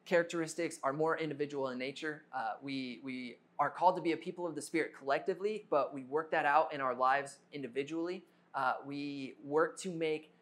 characteristics 0.09 0.79
are 0.83 0.91
more 0.91 1.17
individual 1.19 1.69
in 1.69 1.77
nature. 1.77 2.23
Uh, 2.35 2.53
we, 2.63 2.99
we 3.03 3.37
are 3.59 3.69
called 3.69 3.95
to 3.95 4.01
be 4.01 4.11
a 4.13 4.17
people 4.17 4.47
of 4.47 4.55
the 4.55 4.61
Spirit 4.61 4.91
collectively, 4.97 5.65
but 5.69 5.93
we 5.93 6.03
work 6.05 6.31
that 6.31 6.45
out 6.47 6.73
in 6.73 6.81
our 6.81 6.95
lives 6.95 7.37
individually. 7.53 8.23
Uh, 8.55 8.73
we 8.87 9.35
work 9.43 9.77
to 9.79 9.91
make 9.91 10.33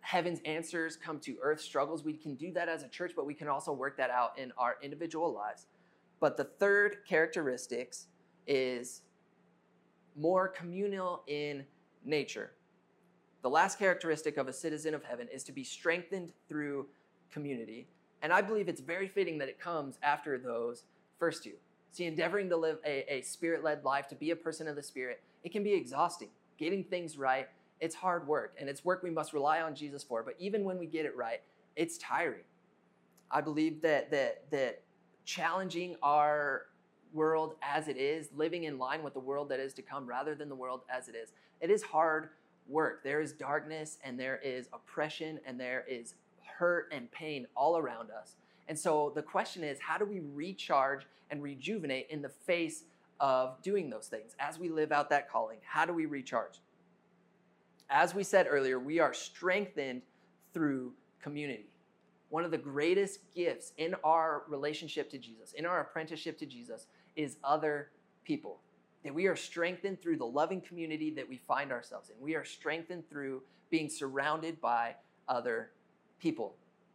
heaven's 0.00 0.40
answers 0.46 0.96
come 0.96 1.20
to 1.20 1.36
earth 1.42 1.60
struggles. 1.60 2.02
We 2.02 2.14
can 2.14 2.34
do 2.36 2.50
that 2.54 2.70
as 2.70 2.82
a 2.84 2.88
church, 2.88 3.12
but 3.14 3.26
we 3.26 3.34
can 3.34 3.46
also 3.48 3.70
work 3.72 3.98
that 3.98 4.08
out 4.08 4.38
in 4.38 4.50
our 4.56 4.76
individual 4.82 5.32
lives. 5.34 5.66
But 6.18 6.38
the 6.38 6.44
third 6.44 6.98
characteristics 7.06 8.06
is 8.46 9.02
more 10.16 10.48
communal 10.48 11.22
in 11.26 11.66
nature. 12.04 12.52
The 13.42 13.50
last 13.50 13.78
characteristic 13.78 14.38
of 14.38 14.48
a 14.48 14.52
citizen 14.54 14.94
of 14.94 15.04
heaven 15.04 15.28
is 15.32 15.44
to 15.44 15.52
be 15.52 15.64
strengthened 15.64 16.32
through 16.48 16.86
community. 17.30 17.88
And 18.22 18.32
I 18.32 18.40
believe 18.40 18.68
it's 18.68 18.80
very 18.80 19.08
fitting 19.08 19.38
that 19.38 19.48
it 19.48 19.58
comes 19.60 19.98
after 20.02 20.38
those 20.38 20.84
first 21.18 21.42
two. 21.42 21.52
See, 21.90 22.04
endeavoring 22.06 22.48
to 22.50 22.56
live 22.56 22.78
a, 22.86 23.12
a 23.14 23.20
spirit 23.22 23.62
led 23.64 23.84
life, 23.84 24.06
to 24.08 24.14
be 24.14 24.30
a 24.30 24.36
person 24.36 24.66
of 24.68 24.76
the 24.76 24.82
spirit, 24.82 25.20
it 25.42 25.50
can 25.50 25.62
be 25.64 25.74
exhausting. 25.74 26.28
Getting 26.56 26.84
things 26.84 27.18
right, 27.18 27.48
it's 27.80 27.96
hard 27.96 28.26
work, 28.28 28.54
and 28.58 28.68
it's 28.68 28.84
work 28.84 29.02
we 29.02 29.10
must 29.10 29.32
rely 29.32 29.60
on 29.60 29.74
Jesus 29.74 30.02
for. 30.04 30.22
But 30.22 30.36
even 30.38 30.62
when 30.64 30.78
we 30.78 30.86
get 30.86 31.04
it 31.04 31.14
right, 31.16 31.40
it's 31.74 31.98
tiring. 31.98 32.44
I 33.30 33.40
believe 33.40 33.82
that, 33.82 34.10
that, 34.12 34.48
that 34.52 34.82
challenging 35.24 35.96
our 36.02 36.62
world 37.12 37.56
as 37.60 37.88
it 37.88 37.96
is, 37.96 38.28
living 38.36 38.64
in 38.64 38.78
line 38.78 39.02
with 39.02 39.14
the 39.14 39.20
world 39.20 39.48
that 39.48 39.58
is 39.58 39.74
to 39.74 39.82
come 39.82 40.06
rather 40.06 40.34
than 40.34 40.48
the 40.48 40.54
world 40.54 40.82
as 40.94 41.08
it 41.08 41.14
is, 41.16 41.32
it 41.60 41.70
is 41.70 41.82
hard 41.82 42.30
work. 42.68 43.02
There 43.02 43.20
is 43.20 43.32
darkness 43.32 43.98
and 44.04 44.18
there 44.18 44.38
is 44.42 44.68
oppression 44.72 45.40
and 45.46 45.58
there 45.58 45.84
is 45.88 46.14
hurt 46.62 46.86
and 46.92 47.10
pain 47.10 47.44
all 47.56 47.76
around 47.76 48.10
us. 48.12 48.36
And 48.68 48.78
so 48.78 49.10
the 49.16 49.22
question 49.22 49.64
is, 49.64 49.80
how 49.80 49.98
do 49.98 50.04
we 50.04 50.20
recharge 50.20 51.02
and 51.32 51.42
rejuvenate 51.42 52.06
in 52.08 52.22
the 52.22 52.28
face 52.28 52.84
of 53.18 53.60
doing 53.62 53.90
those 53.90 54.06
things? 54.06 54.36
As 54.38 54.60
we 54.60 54.68
live 54.68 54.92
out 54.92 55.10
that 55.10 55.28
calling, 55.28 55.58
how 55.66 55.84
do 55.84 55.92
we 55.92 56.06
recharge? 56.06 56.60
As 57.90 58.14
we 58.14 58.22
said 58.22 58.46
earlier, 58.48 58.78
we 58.78 59.00
are 59.00 59.12
strengthened 59.12 60.02
through 60.54 60.92
community. 61.20 61.66
One 62.28 62.44
of 62.44 62.52
the 62.52 62.58
greatest 62.58 63.18
gifts 63.34 63.72
in 63.76 63.96
our 64.04 64.44
relationship 64.48 65.10
to 65.10 65.18
Jesus, 65.18 65.52
in 65.54 65.66
our 65.66 65.80
apprenticeship 65.80 66.38
to 66.38 66.46
Jesus, 66.46 66.86
is 67.16 67.38
other 67.42 67.88
people. 68.24 68.60
That 69.02 69.12
we 69.12 69.26
are 69.26 69.34
strengthened 69.34 70.00
through 70.00 70.18
the 70.18 70.24
loving 70.24 70.60
community 70.60 71.10
that 71.10 71.28
we 71.28 71.38
find 71.38 71.72
ourselves 71.72 72.10
in. 72.10 72.14
We 72.20 72.36
are 72.36 72.44
strengthened 72.44 73.10
through 73.10 73.42
being 73.70 73.88
surrounded 73.90 74.60
by 74.60 74.94
other 75.28 75.70
people. 76.22 76.54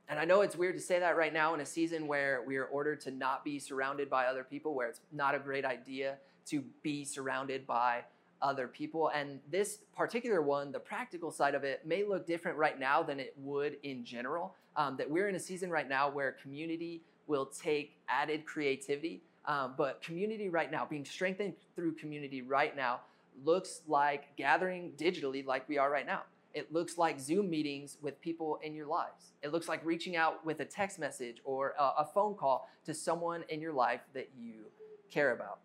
And 0.10 0.18
I 0.18 0.24
know 0.24 0.40
it's 0.40 0.56
weird 0.56 0.76
to 0.76 0.82
say 0.82 1.00
that 1.00 1.18
right 1.18 1.34
now 1.34 1.54
in 1.54 1.60
a 1.60 1.66
season 1.66 2.08
where 2.08 2.42
we 2.48 2.56
are 2.56 2.66
ordered 2.66 3.02
to 3.02 3.12
not 3.12 3.44
be 3.44 3.60
surrounded 3.60 4.10
by 4.10 4.26
other 4.26 4.44
people, 4.44 4.74
where 4.74 4.88
it's 4.88 5.02
not 5.12 5.36
a 5.36 5.40
great 5.40 5.66
idea 5.66 6.16
to 6.46 6.64
be 6.82 7.04
surrounded 7.04 7.68
by 7.68 8.06
other 8.42 8.70
people. 8.70 9.10
And 9.10 9.40
this 9.52 9.80
particular 9.96 10.42
one, 10.42 10.72
the 10.72 10.80
practical 10.80 11.30
side 11.30 11.56
of 11.56 11.66
it, 11.66 11.86
may 11.86 12.04
look 12.06 12.26
different 12.26 12.58
right 12.58 12.80
now 12.80 13.04
than 13.04 13.20
it 13.20 13.34
would 13.38 13.76
in 13.84 14.06
general. 14.06 14.56
Um, 14.78 14.96
that 14.98 15.10
we're 15.10 15.28
in 15.28 15.36
a 15.36 15.40
season 15.40 15.70
right 15.72 15.90
now 15.90 16.10
where 16.10 16.32
community 16.42 17.02
will 17.26 17.48
take 17.48 17.98
added 18.08 18.46
creativity. 18.46 19.22
Um, 19.46 19.74
but 19.78 20.02
community 20.02 20.48
right 20.48 20.72
now, 20.72 20.86
being 20.90 21.04
strengthened 21.04 21.54
through 21.76 21.94
community 21.96 22.42
right 22.44 22.74
now, 22.78 23.02
looks 23.44 23.82
like 23.90 24.36
gathering 24.38 24.94
digitally 24.98 25.46
like 25.46 25.68
we 25.68 25.78
are 25.78 25.92
right 25.92 26.06
now. 26.06 26.22
It 26.58 26.74
looks 26.74 26.98
like 26.98 27.20
Zoom 27.20 27.52
meetings 27.52 28.00
with 28.02 28.20
people 28.20 28.56
in 28.64 28.74
your 28.74 28.88
lives. 28.88 29.34
It 29.44 29.52
looks 29.52 29.70
like 29.70 29.80
reaching 29.86 30.16
out 30.16 30.44
with 30.44 30.60
a 30.60 30.66
text 30.66 30.98
message 30.98 31.38
or 31.46 31.76
a, 31.78 32.04
phone 32.04 32.34
call 32.34 32.68
to 32.86 32.96
someone 32.96 33.44
in 33.50 33.62
your 33.62 33.74
life 33.74 34.02
that 34.16 34.32
you 34.36 34.64
care 35.12 35.34
about. 35.34 35.60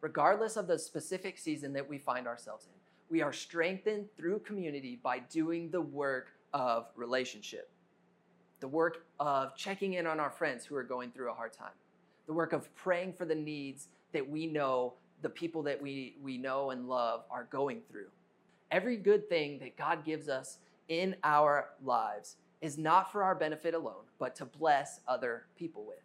Regardless 0.00 0.56
of 0.56 0.66
the 0.66 0.78
specific 0.78 1.36
season 1.36 1.74
that 1.74 1.86
we 1.86 1.98
find 1.98 2.26
ourselves 2.26 2.64
in, 2.68 2.72
we 3.14 3.20
are 3.20 3.34
strengthened 3.34 4.06
through 4.16 4.38
community 4.38 4.98
by 5.02 5.18
doing 5.18 5.70
the 5.70 5.82
work 5.82 6.28
of 6.54 6.86
relationship, 6.96 7.70
the 8.60 8.68
work 8.68 9.04
of 9.20 9.54
checking 9.56 9.92
in 9.92 10.06
on 10.06 10.18
our 10.20 10.30
friends 10.30 10.64
who 10.64 10.74
are 10.74 10.82
going 10.84 11.10
through 11.10 11.30
a 11.30 11.34
hard 11.34 11.52
time, 11.52 11.68
the 12.26 12.32
work 12.32 12.54
of 12.54 12.74
praying 12.74 13.12
for 13.12 13.26
the 13.26 13.34
needs 13.34 13.88
that 14.14 14.26
we 14.26 14.46
know 14.46 14.94
the 15.20 15.28
people 15.28 15.62
that 15.64 15.82
we, 15.82 16.16
we 16.22 16.38
know 16.38 16.70
and 16.70 16.88
love 16.88 17.24
are 17.30 17.44
going 17.50 17.82
through 17.90 18.06
every 18.70 18.96
good 18.96 19.28
thing 19.28 19.58
that 19.60 19.76
God 19.76 20.04
gives 20.04 20.28
us 20.28 20.58
in 20.88 21.16
our 21.22 21.70
lives 21.84 22.36
is 22.60 22.76
not 22.78 23.10
for 23.10 23.22
our 23.22 23.34
benefit 23.34 23.74
alone, 23.74 24.04
but 24.18 24.34
to 24.36 24.44
bless 24.44 25.00
other 25.08 25.46
people 25.58 25.84
with. 25.86 25.96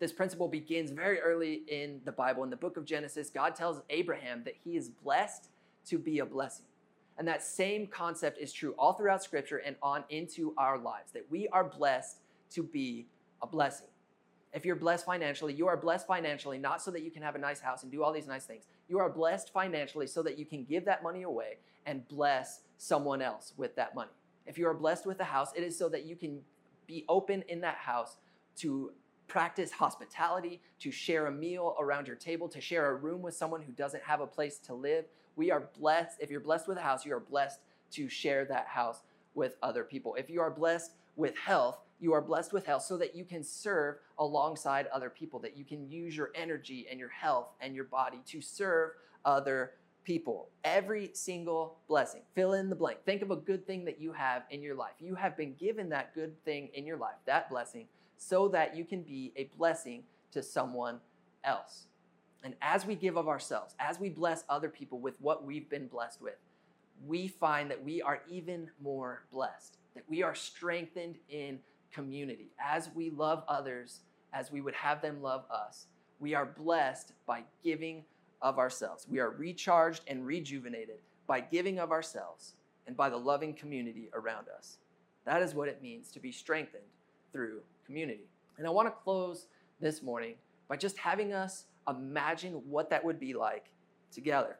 This 0.00 0.12
principle 0.12 0.48
begins 0.48 0.90
very 0.90 1.20
early 1.20 1.62
in 1.68 2.00
the 2.04 2.12
Bible. 2.12 2.42
In 2.42 2.50
the 2.50 2.56
book 2.56 2.76
of 2.76 2.84
Genesis, 2.84 3.30
God 3.30 3.54
tells 3.54 3.80
Abraham 3.90 4.42
that 4.44 4.54
he 4.62 4.76
is 4.76 4.88
blessed 4.88 5.48
to 5.86 5.98
be 5.98 6.18
a 6.18 6.26
blessing. 6.26 6.66
And 7.16 7.28
that 7.28 7.44
same 7.44 7.86
concept 7.86 8.38
is 8.40 8.52
true 8.52 8.74
all 8.76 8.94
throughout 8.94 9.22
Scripture 9.22 9.58
and 9.58 9.76
on 9.82 10.02
into 10.10 10.52
our 10.58 10.78
lives, 10.78 11.12
that 11.12 11.24
we 11.30 11.46
are 11.48 11.62
blessed 11.62 12.18
to 12.50 12.64
be 12.64 13.06
a 13.40 13.46
blessing. 13.46 13.86
If 14.52 14.64
you're 14.64 14.74
blessed 14.76 15.06
financially, 15.06 15.52
you 15.52 15.68
are 15.68 15.76
blessed 15.76 16.06
financially 16.08 16.58
not 16.58 16.82
so 16.82 16.90
that 16.90 17.02
you 17.02 17.10
can 17.12 17.22
have 17.22 17.36
a 17.36 17.38
nice 17.38 17.60
house 17.60 17.84
and 17.84 17.92
do 17.92 18.02
all 18.02 18.12
these 18.12 18.26
nice 18.26 18.44
things. 18.46 18.64
You 18.88 18.98
are 18.98 19.08
blessed 19.08 19.52
financially 19.52 20.08
so 20.08 20.22
that 20.24 20.38
you 20.38 20.44
can 20.44 20.64
give 20.64 20.84
that 20.86 21.04
money 21.04 21.22
away 21.22 21.58
and 21.86 22.06
bless 22.08 22.60
someone 22.76 23.22
else 23.22 23.52
with 23.56 23.76
that 23.76 23.94
money. 23.94 24.10
If 24.46 24.58
you 24.58 24.66
are 24.68 24.74
blessed 24.74 25.06
with 25.06 25.20
a 25.20 25.24
house, 25.24 25.50
it 25.56 25.62
is 25.62 25.76
so 25.78 25.88
that 25.88 26.04
you 26.04 26.16
can 26.16 26.40
be 26.86 27.04
open 27.08 27.42
in 27.48 27.60
that 27.62 27.76
house 27.76 28.16
to 28.56 28.92
practice 29.26 29.70
hospitality, 29.72 30.60
to 30.78 30.90
share 30.90 31.26
a 31.26 31.30
meal 31.32 31.74
around 31.80 32.06
your 32.06 32.16
table, 32.16 32.48
to 32.48 32.60
share 32.60 32.90
a 32.90 32.94
room 32.94 33.22
with 33.22 33.34
someone 33.34 33.62
who 33.62 33.72
doesn't 33.72 34.02
have 34.02 34.20
a 34.20 34.26
place 34.26 34.58
to 34.58 34.74
live. 34.74 35.06
We 35.36 35.50
are 35.50 35.70
blessed. 35.78 36.18
If 36.20 36.30
you're 36.30 36.40
blessed 36.40 36.68
with 36.68 36.76
a 36.76 36.82
house, 36.82 37.04
you 37.06 37.14
are 37.14 37.20
blessed 37.20 37.60
to 37.92 38.08
share 38.08 38.44
that 38.46 38.66
house 38.66 39.00
with 39.34 39.56
other 39.62 39.82
people. 39.82 40.14
If 40.16 40.28
you 40.28 40.40
are 40.40 40.50
blessed 40.50 40.92
with 41.16 41.36
health, 41.38 41.78
you 42.00 42.12
are 42.12 42.20
blessed 42.20 42.52
with 42.52 42.66
health 42.66 42.82
so 42.82 42.98
that 42.98 43.16
you 43.16 43.24
can 43.24 43.42
serve 43.42 43.96
alongside 44.18 44.88
other 44.92 45.08
people, 45.08 45.38
that 45.40 45.56
you 45.56 45.64
can 45.64 45.88
use 45.90 46.14
your 46.14 46.30
energy 46.34 46.86
and 46.90 47.00
your 47.00 47.08
health 47.08 47.48
and 47.62 47.74
your 47.74 47.84
body 47.84 48.20
to 48.26 48.40
serve 48.42 48.90
other 49.24 49.72
people 50.04 50.48
every 50.62 51.10
single 51.14 51.78
blessing. 51.88 52.22
Fill 52.34 52.52
in 52.54 52.68
the 52.68 52.76
blank. 52.76 52.98
Think 53.04 53.22
of 53.22 53.30
a 53.30 53.36
good 53.36 53.66
thing 53.66 53.84
that 53.86 54.00
you 54.00 54.12
have 54.12 54.42
in 54.50 54.62
your 54.62 54.74
life. 54.74 54.92
You 55.00 55.14
have 55.16 55.36
been 55.36 55.54
given 55.54 55.88
that 55.88 56.14
good 56.14 56.42
thing 56.44 56.68
in 56.74 56.86
your 56.86 56.96
life, 56.98 57.16
that 57.26 57.50
blessing, 57.50 57.86
so 58.16 58.48
that 58.48 58.76
you 58.76 58.84
can 58.84 59.02
be 59.02 59.32
a 59.36 59.44
blessing 59.58 60.04
to 60.32 60.42
someone 60.42 61.00
else. 61.42 61.86
And 62.44 62.54
as 62.60 62.84
we 62.86 62.94
give 62.94 63.16
of 63.16 63.26
ourselves, 63.26 63.74
as 63.80 63.98
we 63.98 64.10
bless 64.10 64.44
other 64.48 64.68
people 64.68 65.00
with 65.00 65.20
what 65.20 65.44
we've 65.44 65.68
been 65.68 65.88
blessed 65.88 66.20
with, 66.20 66.36
we 67.06 67.26
find 67.26 67.70
that 67.70 67.82
we 67.82 68.02
are 68.02 68.20
even 68.30 68.68
more 68.82 69.24
blessed, 69.32 69.78
that 69.94 70.04
we 70.08 70.22
are 70.22 70.34
strengthened 70.34 71.16
in 71.28 71.58
community. 71.92 72.50
As 72.62 72.90
we 72.94 73.10
love 73.10 73.44
others, 73.48 74.00
as 74.32 74.52
we 74.52 74.60
would 74.60 74.74
have 74.74 75.00
them 75.00 75.22
love 75.22 75.44
us, 75.50 75.86
we 76.20 76.34
are 76.34 76.44
blessed 76.46 77.12
by 77.26 77.44
giving 77.62 78.04
of 78.42 78.58
ourselves. 78.58 79.06
We 79.10 79.20
are 79.20 79.30
recharged 79.30 80.02
and 80.06 80.26
rejuvenated 80.26 80.96
by 81.26 81.40
giving 81.40 81.78
of 81.78 81.90
ourselves 81.90 82.54
and 82.86 82.96
by 82.96 83.08
the 83.08 83.16
loving 83.16 83.54
community 83.54 84.10
around 84.14 84.46
us. 84.54 84.78
That 85.24 85.42
is 85.42 85.54
what 85.54 85.68
it 85.68 85.82
means 85.82 86.10
to 86.12 86.20
be 86.20 86.32
strengthened 86.32 86.84
through 87.32 87.60
community. 87.86 88.28
And 88.58 88.66
I 88.66 88.70
want 88.70 88.88
to 88.88 88.94
close 89.02 89.46
this 89.80 90.02
morning 90.02 90.34
by 90.68 90.76
just 90.76 90.98
having 90.98 91.32
us 91.32 91.64
imagine 91.88 92.52
what 92.68 92.90
that 92.90 93.04
would 93.04 93.18
be 93.18 93.34
like 93.34 93.70
together. 94.12 94.56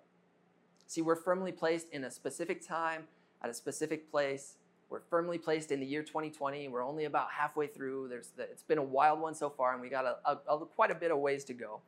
See, 0.87 1.03
we're 1.03 1.17
firmly 1.17 1.53
placed 1.53 1.91
in 1.93 2.05
a 2.05 2.11
specific 2.11 2.67
time 2.67 3.05
at 3.43 3.51
a 3.51 3.55
specific 3.55 4.11
place. 4.11 4.57
We're 4.91 5.01
firmly 5.01 5.39
placed 5.39 5.71
in 5.71 5.81
the 5.81 5.87
year 5.87 6.03
2020. 6.03 6.69
We're 6.69 6.85
only 6.85 7.05
about 7.05 7.31
halfway 7.31 7.67
through. 7.67 8.09
The, 8.37 8.43
it's 8.45 8.63
been 8.63 8.79
a 8.79 8.83
wild 8.83 9.21
one 9.21 9.35
so 9.35 9.49
far, 9.51 9.73
and 9.73 9.81
we 9.81 9.89
got 9.89 10.05
a, 10.05 10.17
a, 10.31 10.35
a, 10.57 10.67
quite 10.67 10.91
a 10.91 10.95
bit 10.95 11.11
of 11.11 11.19
ways 11.19 11.45
to 11.45 11.55
go. 11.55 11.81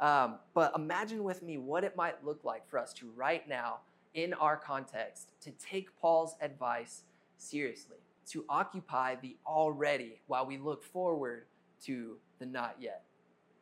Um, 0.00 0.38
but 0.54 0.72
imagine 0.76 1.24
with 1.24 1.42
me 1.42 1.56
what 1.56 1.84
it 1.84 1.96
might 1.96 2.24
look 2.24 2.44
like 2.44 2.68
for 2.68 2.78
us 2.78 2.92
to 2.94 3.10
right 3.16 3.46
now, 3.48 3.78
in 4.14 4.34
our 4.34 4.56
context, 4.56 5.30
to 5.42 5.50
take 5.52 5.94
Paul's 5.98 6.36
advice 6.40 7.02
seriously, 7.36 7.96
to 8.30 8.44
occupy 8.48 9.14
the 9.20 9.36
already 9.46 10.20
while 10.26 10.46
we 10.46 10.58
look 10.58 10.82
forward 10.82 11.44
to 11.84 12.16
the 12.38 12.46
not 12.46 12.76
yet, 12.80 13.04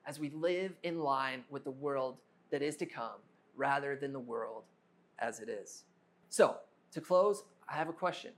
as 0.06 0.18
we 0.18 0.30
live 0.30 0.72
in 0.82 1.00
line 1.00 1.44
with 1.50 1.64
the 1.64 1.70
world 1.70 2.18
that 2.50 2.62
is 2.62 2.76
to 2.78 2.86
come 2.86 3.18
rather 3.56 3.96
than 3.96 4.12
the 4.12 4.18
world 4.18 4.64
as 5.20 5.40
it 5.40 5.48
is. 5.48 5.84
So, 6.28 6.56
to 6.92 7.00
close, 7.00 7.44
I 7.68 7.74
have 7.74 7.88
a 7.88 7.92
question. 7.92 8.32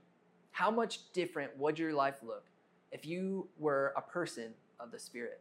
How 0.51 0.69
much 0.71 1.11
different 1.13 1.55
would 1.57 1.77
your 1.79 1.93
life 1.93 2.19
look 2.23 2.45
if 2.91 3.05
you 3.05 3.47
were 3.57 3.93
a 3.97 4.01
person 4.01 4.53
of 4.79 4.91
the 4.91 4.99
Spirit? 4.99 5.39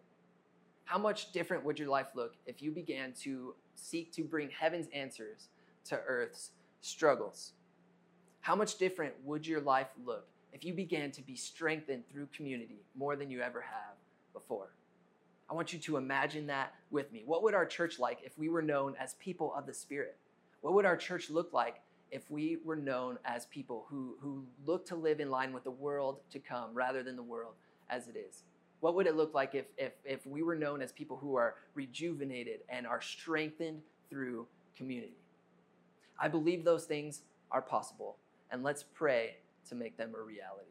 How 0.86 0.98
much 0.98 1.32
different 1.32 1.64
would 1.64 1.80
your 1.80 1.88
life 1.88 2.10
look 2.14 2.36
if 2.46 2.62
you 2.62 2.70
began 2.70 3.12
to 3.24 3.56
seek 3.74 4.12
to 4.12 4.22
bring 4.22 4.48
heaven's 4.50 4.86
answers 4.94 5.48
to 5.86 5.96
earth's 6.06 6.52
struggles? 6.80 7.52
How 8.40 8.54
much 8.54 8.78
different 8.78 9.12
would 9.24 9.44
your 9.48 9.60
life 9.60 9.88
look 10.04 10.28
if 10.52 10.64
you 10.64 10.72
began 10.72 11.10
to 11.10 11.22
be 11.22 11.34
strengthened 11.34 12.04
through 12.08 12.28
community 12.32 12.84
more 12.94 13.16
than 13.16 13.28
you 13.32 13.40
ever 13.42 13.60
have 13.62 13.96
before? 14.32 14.68
I 15.50 15.54
want 15.54 15.72
you 15.72 15.80
to 15.80 15.96
imagine 15.96 16.46
that 16.46 16.72
with 16.92 17.10
me. 17.10 17.24
What 17.26 17.42
would 17.42 17.54
our 17.54 17.66
church 17.66 17.98
like 17.98 18.20
if 18.22 18.38
we 18.38 18.48
were 18.48 18.62
known 18.62 18.94
as 19.00 19.14
people 19.14 19.52
of 19.54 19.66
the 19.66 19.74
Spirit? 19.74 20.14
What 20.60 20.72
would 20.74 20.86
our 20.86 20.96
church 20.96 21.30
look 21.30 21.52
like 21.52 21.80
if 22.12 22.30
we 22.30 22.58
were 22.64 22.76
known 22.76 23.18
as 23.24 23.46
people 23.46 23.86
who, 23.90 24.14
who 24.20 24.44
look 24.64 24.86
to 24.86 24.94
live 24.94 25.18
in 25.18 25.30
line 25.30 25.52
with 25.52 25.64
the 25.64 25.70
world 25.72 26.18
to 26.30 26.38
come 26.38 26.70
rather 26.74 27.02
than 27.02 27.16
the 27.16 27.22
world 27.24 27.54
as 27.90 28.06
it 28.06 28.14
is? 28.16 28.44
What 28.80 28.94
would 28.94 29.06
it 29.06 29.16
look 29.16 29.34
like 29.34 29.54
if, 29.54 29.66
if, 29.78 29.92
if 30.04 30.26
we 30.26 30.42
were 30.42 30.54
known 30.54 30.82
as 30.82 30.92
people 30.92 31.16
who 31.16 31.34
are 31.36 31.54
rejuvenated 31.74 32.60
and 32.68 32.86
are 32.86 33.00
strengthened 33.00 33.82
through 34.10 34.46
community? 34.76 35.16
I 36.20 36.28
believe 36.28 36.64
those 36.64 36.84
things 36.84 37.22
are 37.50 37.62
possible, 37.62 38.16
and 38.50 38.62
let's 38.62 38.82
pray 38.82 39.36
to 39.68 39.74
make 39.74 39.96
them 39.96 40.12
a 40.18 40.22
reality. 40.22 40.70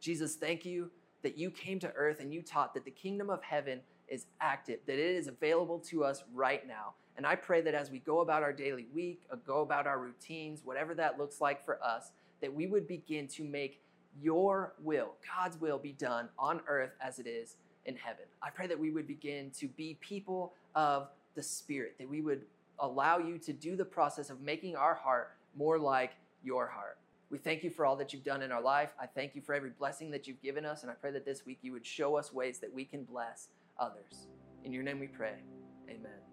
Jesus, 0.00 0.36
thank 0.36 0.64
you 0.64 0.90
that 1.22 1.38
you 1.38 1.50
came 1.50 1.78
to 1.80 1.92
earth 1.94 2.20
and 2.20 2.32
you 2.32 2.42
taught 2.42 2.74
that 2.74 2.84
the 2.84 2.90
kingdom 2.90 3.30
of 3.30 3.42
heaven 3.42 3.80
is 4.08 4.26
active, 4.40 4.78
that 4.86 4.94
it 4.94 5.16
is 5.16 5.26
available 5.26 5.78
to 5.80 6.04
us 6.04 6.22
right 6.32 6.66
now. 6.68 6.92
And 7.16 7.26
I 7.26 7.34
pray 7.34 7.60
that 7.62 7.74
as 7.74 7.90
we 7.90 7.98
go 7.98 8.20
about 8.20 8.42
our 8.42 8.52
daily 8.52 8.86
week, 8.94 9.26
go 9.46 9.62
about 9.62 9.86
our 9.86 9.98
routines, 9.98 10.60
whatever 10.64 10.94
that 10.94 11.18
looks 11.18 11.40
like 11.40 11.64
for 11.64 11.82
us, 11.82 12.12
that 12.40 12.52
we 12.54 12.66
would 12.66 12.86
begin 12.86 13.26
to 13.28 13.42
make 13.42 13.80
your 14.22 14.74
will, 14.82 15.10
God's 15.36 15.60
will, 15.60 15.78
be 15.78 15.92
done 15.92 16.28
on 16.38 16.60
earth 16.68 16.92
as 17.00 17.18
it 17.18 17.26
is 17.26 17.56
in 17.84 17.96
heaven. 17.96 18.24
I 18.42 18.50
pray 18.50 18.66
that 18.66 18.78
we 18.78 18.90
would 18.90 19.06
begin 19.06 19.50
to 19.58 19.68
be 19.68 19.96
people 20.00 20.52
of 20.74 21.08
the 21.34 21.42
Spirit, 21.42 21.94
that 21.98 22.08
we 22.08 22.20
would 22.20 22.42
allow 22.78 23.18
you 23.18 23.38
to 23.38 23.52
do 23.52 23.76
the 23.76 23.84
process 23.84 24.30
of 24.30 24.40
making 24.40 24.76
our 24.76 24.94
heart 24.94 25.32
more 25.56 25.78
like 25.78 26.12
your 26.42 26.66
heart. 26.66 26.98
We 27.30 27.38
thank 27.38 27.64
you 27.64 27.70
for 27.70 27.84
all 27.84 27.96
that 27.96 28.12
you've 28.12 28.22
done 28.24 28.42
in 28.42 28.52
our 28.52 28.60
life. 28.60 28.90
I 29.00 29.06
thank 29.06 29.34
you 29.34 29.42
for 29.42 29.54
every 29.54 29.70
blessing 29.70 30.10
that 30.12 30.28
you've 30.28 30.42
given 30.42 30.64
us. 30.64 30.82
And 30.82 30.90
I 30.90 30.94
pray 30.94 31.10
that 31.10 31.24
this 31.24 31.44
week 31.44 31.58
you 31.62 31.72
would 31.72 31.84
show 31.84 32.16
us 32.16 32.32
ways 32.32 32.58
that 32.60 32.72
we 32.72 32.84
can 32.84 33.02
bless 33.04 33.48
others. 33.80 34.28
In 34.64 34.72
your 34.72 34.82
name 34.84 35.00
we 35.00 35.08
pray. 35.08 35.34
Amen. 35.88 36.25